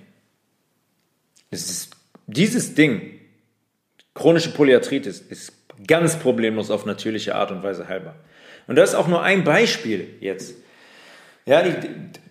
Ist, 1.51 1.91
dieses 2.25 2.75
Ding, 2.75 3.19
chronische 4.13 4.49
Polyarthritis, 4.49 5.19
ist 5.21 5.53
ganz 5.85 6.17
problemlos 6.17 6.71
auf 6.71 6.85
natürliche 6.85 7.35
Art 7.35 7.51
und 7.51 7.63
Weise 7.63 7.87
heilbar. 7.87 8.15
Und 8.67 8.75
das 8.75 8.89
ist 8.89 8.95
auch 8.95 9.07
nur 9.07 9.21
ein 9.21 9.43
Beispiel 9.43 10.15
jetzt. 10.19 10.55
Ja, 11.47 11.63
die, 11.63 11.75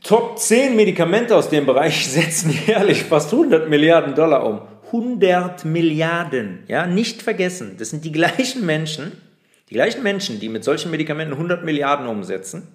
Top 0.02 0.38
10 0.38 0.76
Medikamente 0.76 1.34
aus 1.34 1.48
dem 1.48 1.66
Bereich 1.66 2.06
setzen 2.10 2.50
jährlich 2.66 3.02
fast 3.02 3.32
100 3.32 3.68
Milliarden 3.68 4.14
Dollar 4.14 4.46
um. 4.46 4.60
100 4.86 5.64
Milliarden, 5.64 6.62
ja, 6.68 6.86
nicht 6.86 7.22
vergessen. 7.22 7.74
Das 7.76 7.90
sind 7.90 8.04
die 8.04 8.12
gleichen 8.12 8.64
Menschen, 8.64 9.20
die 9.68 9.74
gleichen 9.74 10.04
Menschen, 10.04 10.38
die 10.38 10.48
mit 10.48 10.62
solchen 10.62 10.92
Medikamenten 10.92 11.32
100 11.32 11.64
Milliarden 11.64 12.06
umsetzen, 12.06 12.68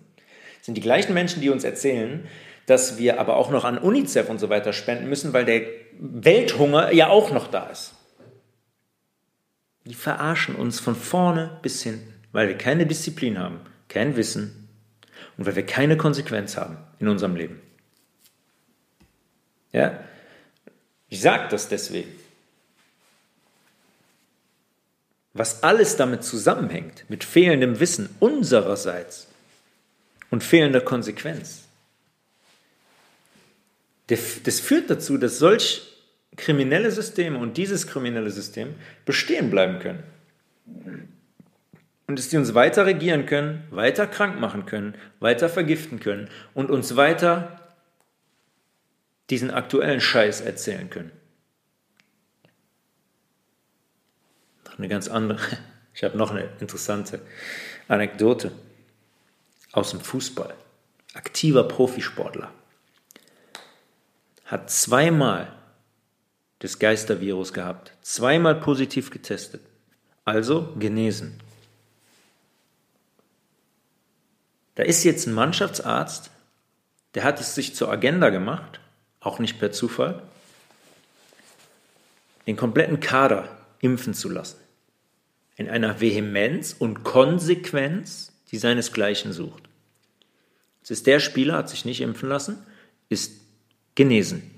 sind 0.61 0.75
die 0.75 0.81
gleichen 0.81 1.13
Menschen, 1.13 1.41
die 1.41 1.49
uns 1.49 1.63
erzählen, 1.63 2.27
dass 2.65 2.97
wir 2.97 3.19
aber 3.19 3.37
auch 3.37 3.49
noch 3.49 3.63
an 3.63 3.77
UNICEF 3.77 4.29
und 4.29 4.39
so 4.39 4.49
weiter 4.49 4.73
spenden 4.73 5.07
müssen, 5.07 5.31
weil 5.31 5.45
der 5.45 5.61
Welthunger 5.99 6.91
ja 6.91 7.07
auch 7.07 7.31
noch 7.31 7.47
da 7.47 7.67
ist. 7.67 7.93
Die 9.85 9.93
verarschen 9.93 10.55
uns 10.55 10.81
von 10.81 10.95
vorne 10.95 11.59
bis 11.61 11.81
hinten, 11.81 12.13
weil 12.33 12.49
wir 12.49 12.57
keine 12.57 12.85
Disziplin 12.85 13.39
haben, 13.39 13.61
kein 13.87 14.17
Wissen 14.17 14.61
und 15.38 15.45
weil 15.45 15.55
wir 15.55 15.65
keine 15.65 15.97
Konsequenz 15.97 16.57
haben 16.57 16.77
in 16.99 17.07
unserem 17.07 17.36
Leben. 17.36 17.61
Ja? 19.71 20.03
Ich 21.09 21.21
sage 21.21 21.47
das 21.49 21.67
deswegen. 21.67 22.11
Was 25.34 25.63
alles 25.63 25.95
damit 25.95 26.23
zusammenhängt, 26.23 27.05
mit 27.09 27.23
fehlendem 27.23 27.79
Wissen 27.79 28.09
unsererseits 28.19 29.27
und 30.29 30.43
fehlender 30.43 30.82
Konsequenz, 30.82 31.63
das 34.07 34.59
führt 34.59 34.89
dazu, 34.89 35.17
dass 35.17 35.39
solch 35.39 35.84
kriminelle 36.36 36.91
Systeme 36.91 37.38
und 37.38 37.55
dieses 37.55 37.88
kriminelle 37.88 38.29
System 38.29 38.75
bestehen 39.05 39.49
bleiben 39.49 39.79
können. 39.79 41.11
Und 42.12 42.20
dass 42.20 42.28
die 42.28 42.36
uns 42.36 42.53
weiter 42.53 42.86
regieren 42.86 43.26
können, 43.26 43.66
weiter 43.72 44.05
krank 44.05 44.38
machen 44.38 44.66
können, 44.66 44.95
weiter 45.22 45.47
vergiften 45.47 46.01
können 46.01 46.30
und 46.53 46.70
uns 46.70 46.97
weiter 46.97 47.72
diesen 49.30 49.49
aktuellen 49.49 50.01
Scheiß 50.01 50.41
erzählen 50.41 50.89
können. 50.89 51.14
Noch 54.66 54.78
eine 54.78 54.89
ganz 54.89 55.07
andere, 55.07 55.39
ich 55.93 56.03
habe 56.03 56.18
noch 56.18 56.32
eine 56.32 56.49
interessante 56.59 57.22
Anekdote 57.88 58.51
aus 59.72 59.91
dem 59.91 60.01
Fußball. 60.01 60.53
Aktiver 61.14 61.64
Profisportler 61.64 62.51
hat 64.43 64.70
zweimal 64.70 65.55
das 66.59 66.78
Geistervirus 66.78 67.53
gehabt, 67.53 67.93
zweimal 68.01 68.55
positiv 68.55 69.12
getestet, 69.12 69.62
also 70.26 70.76
genesen. 70.78 71.39
Da 74.76 74.84
ist 74.84 75.03
jetzt 75.03 75.28
ein 75.28 75.34
Mannschaftsarzt, 75.34 76.32
der 77.13 77.24
hat 77.24 77.39
es 77.39 77.55
sich 77.55 77.76
zur 77.76 77.89
Agenda 77.89 78.30
gemacht, 78.30 78.80
auch 79.19 79.39
nicht 79.39 79.59
per 79.59 79.72
Zufall, 79.72 80.22
den 82.47 82.55
kompletten 82.55 82.99
Kader 82.99 83.49
impfen 83.80 84.13
zu 84.13 84.30
lassen. 84.30 84.57
In 85.57 85.69
einer 85.69 85.99
Vehemenz 85.99 86.76
und 86.78 87.03
Konsequenz, 87.03 88.32
die 88.51 88.57
seinesgleichen 88.57 89.34
sucht. 89.34 89.63
Es 90.84 90.89
ist 90.89 91.05
der 91.07 91.19
Spieler, 91.19 91.57
hat 91.57 91.69
sich 91.69 91.86
nicht 91.86 92.01
impfen 92.01 92.30
lassen, 92.30 92.57
ist 93.09 93.34
genesen. 93.95 94.49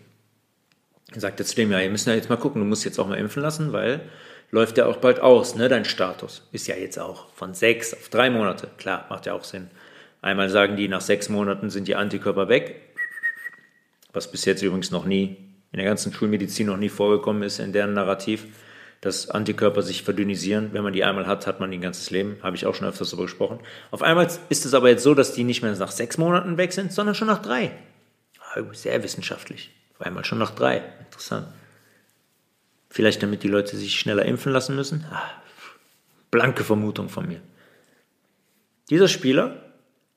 Er 1.12 1.20
sagte 1.20 1.44
zu 1.44 1.56
dem, 1.56 1.72
ja, 1.72 1.80
ihr 1.80 1.90
müsst 1.90 2.08
ja 2.08 2.14
jetzt 2.14 2.30
mal 2.30 2.38
gucken, 2.38 2.62
du 2.62 2.68
musst 2.68 2.86
jetzt 2.86 3.00
auch 3.00 3.08
mal 3.08 3.18
impfen 3.18 3.42
lassen, 3.42 3.74
weil 3.74 4.10
läuft 4.52 4.78
ja 4.78 4.86
auch 4.86 4.98
bald 4.98 5.20
aus, 5.20 5.56
ne, 5.56 5.68
dein 5.68 5.84
Status. 5.84 6.48
Ist 6.52 6.68
ja 6.68 6.76
jetzt 6.76 7.00
auch 7.00 7.30
von 7.34 7.54
sechs 7.54 7.94
auf 7.94 8.10
drei 8.10 8.30
Monate. 8.30 8.70
Klar, 8.78 9.08
macht 9.10 9.26
ja 9.26 9.34
auch 9.34 9.44
Sinn. 9.44 9.70
Einmal 10.24 10.50
sagen 10.50 10.78
die, 10.78 10.88
nach 10.88 11.02
sechs 11.02 11.28
Monaten 11.28 11.70
sind 11.70 11.88
die 11.88 11.96
Antikörper 11.96 12.48
weg, 12.48 12.80
was 14.14 14.32
bis 14.32 14.46
jetzt 14.46 14.62
übrigens 14.64 14.90
noch 14.90 15.06
nie, 15.06 15.38
in 15.74 15.78
der 15.80 15.86
ganzen 15.86 16.14
Schulmedizin 16.14 16.68
noch 16.68 16.78
nie 16.78 16.88
vorgekommen 16.88 17.44
ist, 17.44 17.60
in 17.60 17.74
deren 17.74 17.94
Narrativ, 17.94 18.46
dass 19.02 19.30
Antikörper 19.30 19.82
sich 19.82 20.04
verdünnisieren. 20.04 20.70
Wenn 20.72 20.84
man 20.84 20.94
die 20.94 21.04
einmal 21.04 21.28
hat, 21.28 21.46
hat 21.46 21.60
man 21.60 21.72
die 21.72 21.78
ein 21.78 21.82
ganzes 21.82 22.10
Leben. 22.10 22.38
Habe 22.42 22.56
ich 22.56 22.66
auch 22.66 22.74
schon 22.74 22.88
öfters 22.88 23.10
darüber 23.10 23.26
gesprochen. 23.26 23.60
Auf 23.92 24.02
einmal 24.02 24.30
ist 24.48 24.66
es 24.66 24.74
aber 24.74 24.88
jetzt 24.88 25.04
so, 25.04 25.14
dass 25.14 25.34
die 25.34 25.44
nicht 25.44 25.62
mehr 25.62 25.76
nach 25.76 25.92
sechs 25.92 26.18
Monaten 26.18 26.56
weg 26.56 26.72
sind, 26.72 26.94
sondern 26.94 27.16
schon 27.16 27.28
nach 27.28 27.42
drei. 27.42 27.72
Sehr 28.72 29.04
wissenschaftlich. 29.04 29.72
Auf 29.96 30.06
einmal 30.06 30.24
schon 30.24 30.38
nach 30.38 30.52
drei. 30.52 30.84
Interessant. 31.02 31.48
Vielleicht 32.90 33.22
damit 33.22 33.44
die 33.44 33.50
Leute 33.50 33.76
sich 33.76 34.00
schneller 34.00 34.24
impfen 34.24 34.54
lassen 34.54 34.78
müssen? 34.78 35.04
Ah, 35.12 35.30
blanke 36.32 36.64
Vermutung 36.64 37.10
von 37.10 37.28
mir. 37.28 37.42
Dieser 38.90 39.10
Spieler, 39.10 39.73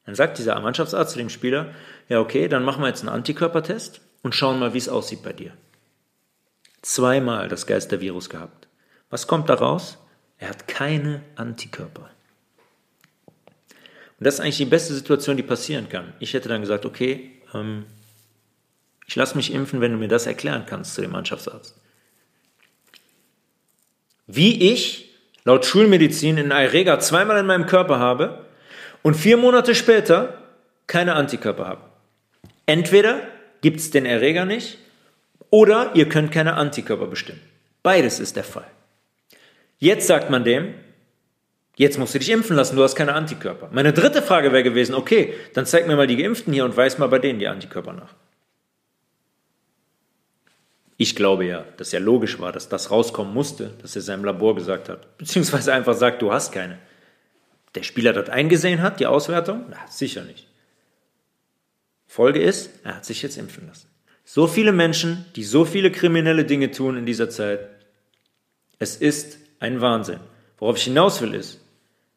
dann 0.07 0.15
sagt 0.15 0.39
dieser 0.39 0.59
Mannschaftsarzt 0.61 1.13
zu 1.13 1.19
dem 1.19 1.29
Spieler, 1.29 1.75
ja 2.09 2.21
okay, 2.21 2.49
dann 2.49 2.65
machen 2.65 2.83
wir 2.83 2.89
jetzt 2.89 3.01
einen 3.01 3.11
Antikörpertest 3.11 4.01
und 4.23 4.35
schauen 4.35 4.59
mal, 4.59 4.73
wie 4.73 4.79
es 4.79 4.89
aussieht 4.89 5.23
bei 5.23 5.33
dir. 5.33 5.53
Zweimal 6.81 7.49
das 7.49 7.67
Geistervirus 7.67 8.31
gehabt. 8.31 8.69
Was 9.11 9.27
kommt 9.27 9.51
da 9.51 9.55
raus? 9.55 9.99
Er 10.39 10.49
hat 10.51 10.69
keine 10.69 11.23
Antikörper. 11.35 12.09
Und 14.19 14.25
das 14.25 14.35
ist 14.35 14.41
eigentlich 14.41 14.57
die 14.59 14.65
beste 14.65 14.95
Situation, 14.95 15.37
die 15.37 15.43
passieren 15.43 15.89
kann. 15.89 16.15
Ich 16.21 16.33
hätte 16.33 16.49
dann 16.49 16.61
gesagt, 16.61 16.87
okay, 16.87 17.33
ähm, 17.53 17.85
ich 19.07 19.17
lasse 19.17 19.37
mich 19.37 19.53
impfen, 19.53 19.81
wenn 19.81 19.93
du 19.93 19.99
mir 19.99 20.09
das 20.09 20.27
erklären 20.27 20.65
kannst 20.67 20.95
zu 20.95 21.01
dem 21.01 21.11
Mannschaftsarzt. 21.11 21.77
Wie 24.27 24.73
ich 24.73 25.15
laut 25.45 25.65
Schulmedizin 25.65 26.39
einen 26.39 26.51
Erreger 26.51 26.99
zweimal 27.01 27.39
in 27.39 27.47
meinem 27.47 27.67
Körper 27.67 27.99
habe 27.99 28.46
und 29.07 29.15
vier 29.15 29.37
Monate 29.37 29.77
später 29.77 30.37
keine 30.89 31.15
Antikörper 31.15 31.69
habe. 31.69 31.83
Entweder 32.67 33.21
gibt 33.61 33.79
es 33.79 33.93
den 33.93 34.05
Erreger 34.05 34.45
nicht 34.45 34.79
oder 35.49 35.93
ihr 35.95 36.09
könnt 36.09 36.33
keine 36.33 36.55
Antikörper 36.55 37.07
bestimmen. 37.07 37.41
Beides 37.85 38.19
ist 38.19 38.35
der 38.35 38.43
Fall. 38.43 38.67
Jetzt 39.79 40.09
sagt 40.09 40.29
man 40.29 40.43
dem, 40.43 40.75
jetzt 41.77 42.01
musst 42.01 42.17
du 42.17 42.19
dich 42.19 42.31
impfen 42.31 42.57
lassen, 42.57 42.75
du 42.75 42.83
hast 42.83 42.97
keine 42.97 43.13
Antikörper. 43.13 43.69
Meine 43.71 43.93
dritte 43.93 44.23
Frage 44.23 44.51
wäre 44.51 44.65
gewesen, 44.65 44.97
okay, 44.97 45.35
dann 45.55 45.67
zeig 45.67 45.87
mir 45.87 45.95
mal 45.95 46.09
die 46.09 46.17
Geimpften 46.17 46.53
hier 46.53 46.65
und 46.65 46.77
weis 46.77 46.99
mal 46.99 47.07
bei 47.07 47.21
denen 47.21 47.39
die 47.39 47.47
Antikörper 47.47 47.93
nach. 47.93 48.13
Ich 50.97 51.15
glaube 51.15 51.45
ja, 51.45 51.65
dass 51.77 51.93
ja 51.93 52.01
logisch 52.01 52.41
war, 52.41 52.51
dass 52.51 52.69
das 52.69 52.91
rauskommen 52.91 53.33
musste, 53.33 53.71
dass 53.83 53.95
er 53.95 54.03
seinem 54.03 54.25
Labor 54.25 54.57
gesagt 54.57 54.89
hat. 54.89 55.17
Beziehungsweise 55.17 55.73
einfach 55.73 55.95
sagt, 55.95 56.23
du 56.23 56.33
hast 56.33 56.51
keine. 56.51 56.81
Der 57.77 57.83
Spieler 57.83 58.15
das 58.15 58.31
eingesehen 58.31 58.81
hat, 58.81 59.01
die 59.01 59.07
Auswertung? 59.07 59.67
Na, 59.69 59.77
sicher 59.89 60.25
nicht. 60.25 60.47
Folge 62.07 62.41
ist, 62.43 62.71
er 62.85 62.97
hat 62.97 63.05
sich 63.05 63.21
jetzt 63.21 63.37
impfen 63.37 63.67
lassen. 63.69 63.89
So 64.25 64.47
viele 64.47 64.73
Menschen, 64.73 65.27
die 65.37 65.45
so 65.45 65.67
viele 65.67 65.93
kriminelle 65.93 66.47
Dinge 66.47 66.71
tun 66.71 66.97
in 66.97 67.05
dieser 67.05 67.29
Zeit. 67.29 67.69
Es 68.79 68.97
ist 68.97 69.39
ein 69.61 69.83
Wahnsinn. 69.83 70.21
Worauf 70.59 70.79
ich 70.79 70.85
hinaus 70.85 71.21
will 71.21 71.35
ist, 71.35 71.61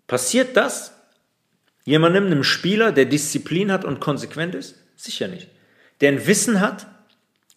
passiert 0.08 0.56
das 0.56 0.94
jemandem, 1.84 2.28
einem 2.28 2.44
Spieler, 2.44 2.94
der 2.94 3.06
Disziplin 3.06 3.70
hat 3.72 3.84
und 3.84 4.00
konsequent 4.00 4.56
ist? 4.56 4.76
Sicher 4.96 5.28
nicht. 5.28 5.50
Der 6.00 6.14
ein 6.14 6.26
Wissen 6.26 6.62
hat? 6.62 6.88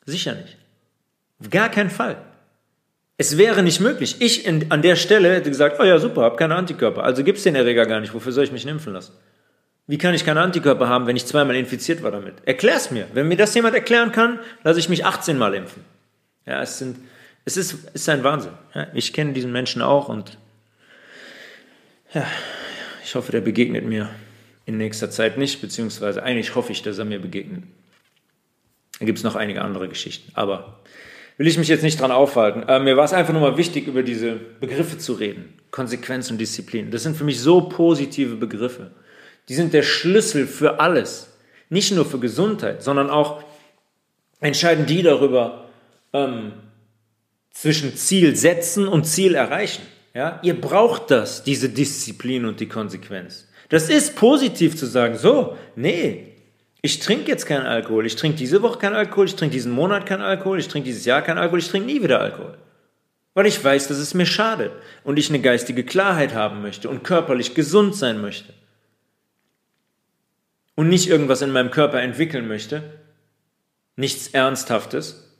Sicher 0.06 0.34
nicht. 0.34 0.56
Auf 1.38 1.50
gar 1.50 1.68
keinen 1.68 1.90
Fall. 1.90 2.20
Es 3.18 3.38
wäre 3.38 3.62
nicht 3.62 3.80
möglich. 3.80 4.16
Ich 4.20 4.46
in, 4.46 4.70
an 4.70 4.82
der 4.82 4.96
Stelle 4.96 5.32
hätte 5.32 5.50
gesagt, 5.50 5.78
oh 5.80 5.84
ja, 5.84 5.98
super, 5.98 6.22
habe 6.22 6.36
keine 6.36 6.56
Antikörper. 6.56 7.04
Also 7.04 7.24
gibt 7.24 7.38
es 7.38 7.44
den 7.44 7.54
Erreger 7.54 7.86
gar 7.86 8.00
nicht. 8.00 8.14
Wofür 8.14 8.32
soll 8.32 8.44
ich 8.44 8.52
mich 8.52 8.66
impfen 8.66 8.92
lassen? 8.92 9.12
Wie 9.86 9.98
kann 9.98 10.14
ich 10.14 10.24
keine 10.24 10.40
Antikörper 10.40 10.88
haben, 10.88 11.06
wenn 11.06 11.16
ich 11.16 11.26
zweimal 11.26 11.56
infiziert 11.56 12.02
war 12.02 12.10
damit? 12.10 12.34
Erklär's 12.46 12.90
mir. 12.90 13.06
Wenn 13.12 13.28
mir 13.28 13.36
das 13.36 13.54
jemand 13.54 13.74
erklären 13.74 14.12
kann, 14.12 14.38
lasse 14.62 14.78
ich 14.78 14.88
mich 14.88 15.04
18 15.04 15.36
Mal 15.36 15.54
impfen. 15.54 15.84
Ja, 16.46 16.62
es 16.62 16.78
sind, 16.78 16.98
es 17.44 17.56
ist, 17.56 17.74
es 17.88 18.02
ist 18.02 18.08
ein 18.08 18.24
Wahnsinn. 18.24 18.52
Ja, 18.74 18.86
ich 18.94 19.12
kenne 19.12 19.32
diesen 19.32 19.52
Menschen 19.52 19.82
auch 19.82 20.08
und 20.08 20.38
ja, 22.14 22.26
ich 23.04 23.14
hoffe, 23.14 23.32
der 23.32 23.40
begegnet 23.40 23.84
mir 23.84 24.10
in 24.66 24.76
nächster 24.76 25.10
Zeit 25.10 25.38
nicht, 25.38 25.60
beziehungsweise 25.60 26.22
eigentlich 26.22 26.54
hoffe 26.54 26.72
ich, 26.72 26.82
dass 26.82 26.98
er 26.98 27.04
mir 27.04 27.20
begegnet. 27.20 27.64
Da 28.98 29.06
gibt 29.06 29.18
es 29.18 29.24
noch 29.24 29.34
einige 29.34 29.62
andere 29.62 29.88
Geschichten, 29.88 30.30
aber 30.34 30.81
will 31.36 31.46
ich 31.46 31.58
mich 31.58 31.68
jetzt 31.68 31.82
nicht 31.82 32.00
dran 32.00 32.10
aufhalten. 32.10 32.62
Äh, 32.68 32.80
mir 32.80 32.96
war 32.96 33.04
es 33.04 33.12
einfach 33.12 33.32
nur 33.32 33.42
mal 33.42 33.56
wichtig, 33.56 33.86
über 33.86 34.02
diese 34.02 34.34
Begriffe 34.60 34.98
zu 34.98 35.14
reden. 35.14 35.54
Konsequenz 35.70 36.30
und 36.30 36.38
Disziplin. 36.38 36.90
Das 36.90 37.02
sind 37.02 37.16
für 37.16 37.24
mich 37.24 37.40
so 37.40 37.62
positive 37.62 38.36
Begriffe. 38.36 38.92
Die 39.48 39.54
sind 39.54 39.72
der 39.72 39.82
Schlüssel 39.82 40.46
für 40.46 40.80
alles. 40.80 41.38
Nicht 41.68 41.92
nur 41.92 42.04
für 42.04 42.18
Gesundheit, 42.18 42.82
sondern 42.82 43.10
auch 43.10 43.42
entscheiden 44.40 44.86
die 44.86 45.02
darüber 45.02 45.70
ähm, 46.12 46.52
zwischen 47.50 47.96
Ziel 47.96 48.36
setzen 48.36 48.86
und 48.86 49.04
Ziel 49.04 49.34
erreichen. 49.34 49.82
Ja? 50.14 50.40
Ihr 50.42 50.60
braucht 50.60 51.10
das, 51.10 51.42
diese 51.44 51.68
Disziplin 51.68 52.44
und 52.44 52.60
die 52.60 52.68
Konsequenz. 52.68 53.48
Das 53.68 53.88
ist 53.88 54.16
positiv 54.16 54.76
zu 54.76 54.84
sagen, 54.84 55.16
so, 55.16 55.56
nee, 55.76 56.31
ich 56.84 56.98
trinke 56.98 57.30
jetzt 57.30 57.46
keinen 57.46 57.64
Alkohol, 57.64 58.06
ich 58.06 58.16
trinke 58.16 58.36
diese 58.36 58.60
Woche 58.60 58.78
keinen 58.78 58.96
Alkohol, 58.96 59.26
ich 59.26 59.36
trinke 59.36 59.52
diesen 59.54 59.70
Monat 59.70 60.04
keinen 60.04 60.22
Alkohol, 60.22 60.58
ich 60.58 60.66
trinke 60.66 60.86
dieses 60.86 61.04
Jahr 61.04 61.22
keinen 61.22 61.38
Alkohol, 61.38 61.60
ich 61.60 61.68
trinke 61.68 61.86
nie 61.86 62.02
wieder 62.02 62.20
Alkohol. 62.20 62.58
Weil 63.34 63.46
ich 63.46 63.62
weiß, 63.62 63.86
dass 63.86 63.98
es 63.98 64.14
mir 64.14 64.26
schadet 64.26 64.72
und 65.04 65.16
ich 65.16 65.28
eine 65.28 65.40
geistige 65.40 65.84
Klarheit 65.84 66.34
haben 66.34 66.60
möchte 66.60 66.88
und 66.88 67.04
körperlich 67.04 67.54
gesund 67.54 67.94
sein 67.94 68.20
möchte. 68.20 68.52
Und 70.74 70.88
nicht 70.88 71.08
irgendwas 71.08 71.40
in 71.40 71.52
meinem 71.52 71.70
Körper 71.70 72.02
entwickeln 72.02 72.48
möchte, 72.48 72.82
nichts 73.94 74.28
Ernsthaftes, 74.28 75.32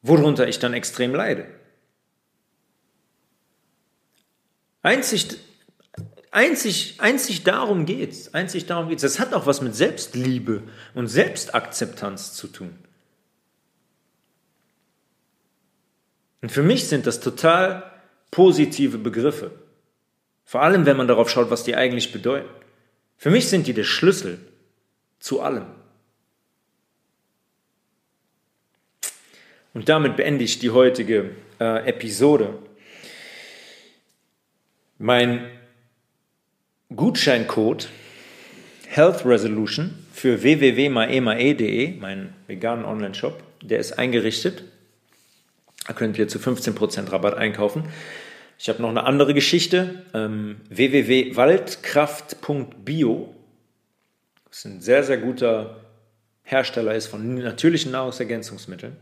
worunter 0.00 0.48
ich 0.48 0.58
dann 0.58 0.72
extrem 0.72 1.14
leide. 1.14 1.46
Einzig 4.80 5.36
Einzig, 6.32 6.94
einzig 6.96 7.44
darum 7.44 7.84
geht's. 7.84 8.32
Einzig 8.32 8.64
darum 8.64 8.88
geht's. 8.88 9.02
Das 9.02 9.20
hat 9.20 9.34
auch 9.34 9.44
was 9.44 9.60
mit 9.60 9.74
Selbstliebe 9.76 10.62
und 10.94 11.06
Selbstakzeptanz 11.06 12.32
zu 12.32 12.48
tun. 12.48 12.76
Und 16.40 16.50
für 16.50 16.62
mich 16.62 16.88
sind 16.88 17.06
das 17.06 17.20
total 17.20 17.92
positive 18.30 18.96
Begriffe. 18.96 19.52
Vor 20.46 20.62
allem, 20.62 20.86
wenn 20.86 20.96
man 20.96 21.06
darauf 21.06 21.28
schaut, 21.28 21.50
was 21.50 21.64
die 21.64 21.76
eigentlich 21.76 22.12
bedeuten. 22.12 22.48
Für 23.18 23.30
mich 23.30 23.48
sind 23.48 23.66
die 23.66 23.74
der 23.74 23.84
Schlüssel 23.84 24.40
zu 25.20 25.42
allem. 25.42 25.66
Und 29.74 29.90
damit 29.90 30.16
beende 30.16 30.44
ich 30.44 30.58
die 30.58 30.70
heutige 30.70 31.36
äh, 31.60 31.86
Episode. 31.86 32.58
Mein 34.98 35.50
Gutscheincode 36.96 37.88
Health 38.88 39.24
Resolution 39.24 39.94
für 40.12 40.42
www.maemae.de, 40.42 41.96
meinen 41.98 42.34
veganen 42.46 42.84
Online-Shop, 42.84 43.42
der 43.62 43.78
ist 43.78 43.98
eingerichtet. 43.98 44.64
Da 45.86 45.94
könnt 45.94 46.18
ihr 46.18 46.28
zu 46.28 46.38
15% 46.38 47.10
Rabatt 47.10 47.34
einkaufen. 47.34 47.84
Ich 48.58 48.68
habe 48.68 48.82
noch 48.82 48.90
eine 48.90 49.04
andere 49.04 49.32
Geschichte, 49.34 50.02
ähm, 50.14 50.60
www.waldkraft.bio, 50.68 53.34
was 54.48 54.64
ein 54.64 54.80
sehr, 54.80 55.02
sehr 55.02 55.18
guter 55.18 55.80
Hersteller 56.42 56.94
ist 56.94 57.06
von 57.06 57.36
natürlichen 57.36 57.92
Nahrungsergänzungsmitteln. 57.92 58.96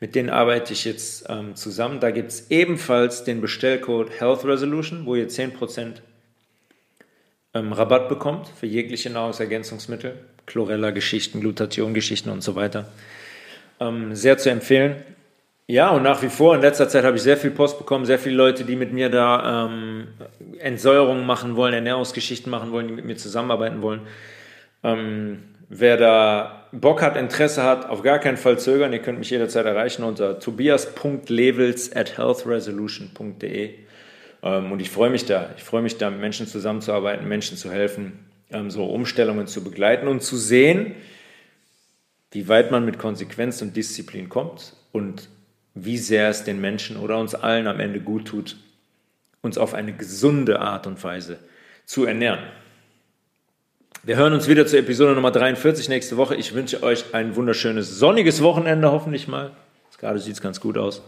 Mit 0.00 0.14
denen 0.14 0.30
arbeite 0.30 0.72
ich 0.72 0.84
jetzt 0.84 1.26
ähm, 1.28 1.56
zusammen. 1.56 1.98
Da 1.98 2.10
gibt 2.10 2.30
es 2.30 2.50
ebenfalls 2.50 3.24
den 3.24 3.40
Bestellcode 3.40 4.20
Health 4.20 4.44
Resolution, 4.44 5.06
wo 5.06 5.16
ihr 5.16 5.28
10% 5.28 5.96
ähm, 7.54 7.72
Rabatt 7.72 8.08
bekommt 8.08 8.48
für 8.48 8.66
jegliche 8.66 9.10
Nahrungsergänzungsmittel, 9.10 10.18
Chlorella-Geschichten, 10.46 11.40
Glutathion-Geschichten 11.40 12.30
und 12.30 12.42
so 12.42 12.54
weiter. 12.54 12.88
Ähm, 13.80 14.14
sehr 14.14 14.38
zu 14.38 14.50
empfehlen. 14.50 14.96
Ja, 15.66 15.90
und 15.90 16.02
nach 16.02 16.22
wie 16.22 16.30
vor, 16.30 16.54
in 16.54 16.62
letzter 16.62 16.88
Zeit 16.88 17.04
habe 17.04 17.16
ich 17.16 17.22
sehr 17.22 17.36
viel 17.36 17.50
Post 17.50 17.78
bekommen, 17.78 18.06
sehr 18.06 18.18
viele 18.18 18.36
Leute, 18.36 18.64
die 18.64 18.74
mit 18.74 18.92
mir 18.92 19.10
da 19.10 19.66
ähm, 19.66 20.08
Entsäuerungen 20.58 21.26
machen 21.26 21.56
wollen, 21.56 21.74
Ernährungsgeschichten 21.74 22.50
machen 22.50 22.72
wollen, 22.72 22.88
die 22.88 22.94
mit 22.94 23.04
mir 23.04 23.16
zusammenarbeiten 23.16 23.82
wollen. 23.82 24.00
Ähm, 24.82 25.42
wer 25.68 25.98
da 25.98 26.68
Bock 26.72 27.02
hat, 27.02 27.16
Interesse 27.16 27.64
hat, 27.64 27.88
auf 27.88 28.02
gar 28.02 28.18
keinen 28.18 28.38
Fall 28.38 28.58
zögern. 28.58 28.92
Ihr 28.94 29.00
könnt 29.00 29.18
mich 29.18 29.28
jederzeit 29.28 29.66
erreichen 29.66 30.04
unter 30.04 30.38
tobias.levels 30.38 31.94
at 31.94 32.16
healthresolution.de. 32.16 33.74
Ähm, 34.42 34.72
und 34.72 34.80
ich 34.80 34.90
freue 34.90 35.10
mich 35.10 35.24
da. 35.24 35.50
Ich 35.56 35.64
freue 35.64 35.82
mich 35.82 35.98
da, 35.98 36.10
mit 36.10 36.20
Menschen 36.20 36.46
zusammenzuarbeiten, 36.46 37.26
Menschen 37.26 37.56
zu 37.56 37.70
helfen, 37.70 38.18
ähm, 38.50 38.70
so 38.70 38.84
Umstellungen 38.86 39.46
zu 39.46 39.62
begleiten 39.62 40.08
und 40.08 40.22
zu 40.22 40.36
sehen, 40.36 40.94
wie 42.30 42.48
weit 42.48 42.70
man 42.70 42.84
mit 42.84 42.98
Konsequenz 42.98 43.62
und 43.62 43.76
Disziplin 43.76 44.28
kommt 44.28 44.74
und 44.92 45.28
wie 45.74 45.98
sehr 45.98 46.28
es 46.28 46.44
den 46.44 46.60
Menschen 46.60 46.96
oder 46.96 47.18
uns 47.18 47.34
allen 47.34 47.66
am 47.66 47.80
Ende 47.80 48.00
gut 48.00 48.26
tut, 48.26 48.56
uns 49.42 49.58
auf 49.58 49.74
eine 49.74 49.92
gesunde 49.92 50.60
Art 50.60 50.86
und 50.86 51.02
Weise 51.02 51.38
zu 51.84 52.04
ernähren. 52.04 52.40
Wir 54.02 54.16
hören 54.16 54.32
uns 54.32 54.48
wieder 54.48 54.66
zur 54.66 54.78
Episode 54.78 55.14
Nummer 55.14 55.30
43 55.30 55.88
nächste 55.88 56.16
Woche. 56.16 56.34
Ich 56.34 56.54
wünsche 56.54 56.82
euch 56.82 57.14
ein 57.14 57.36
wunderschönes 57.36 57.98
sonniges 57.98 58.42
Wochenende, 58.42 58.90
hoffentlich 58.90 59.28
mal. 59.28 59.52
Gerade 59.98 60.18
sieht 60.18 60.34
es 60.34 60.40
ganz 60.40 60.60
gut 60.60 60.78
aus. 60.78 61.02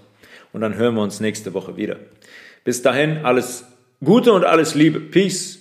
Und 0.53 0.61
dann 0.63 0.75
hören 0.75 0.97
wir 0.97 1.03
uns 1.03 1.21
nächste 1.21 1.55
Woche 1.55 1.77
wieder. 1.77 1.97
Bis 2.65 2.83
dahin 2.83 3.25
alles 3.25 3.65
Gute 4.03 4.33
und 4.33 4.45
alles 4.45 4.75
Liebe. 4.75 5.01
Peace. 5.01 5.60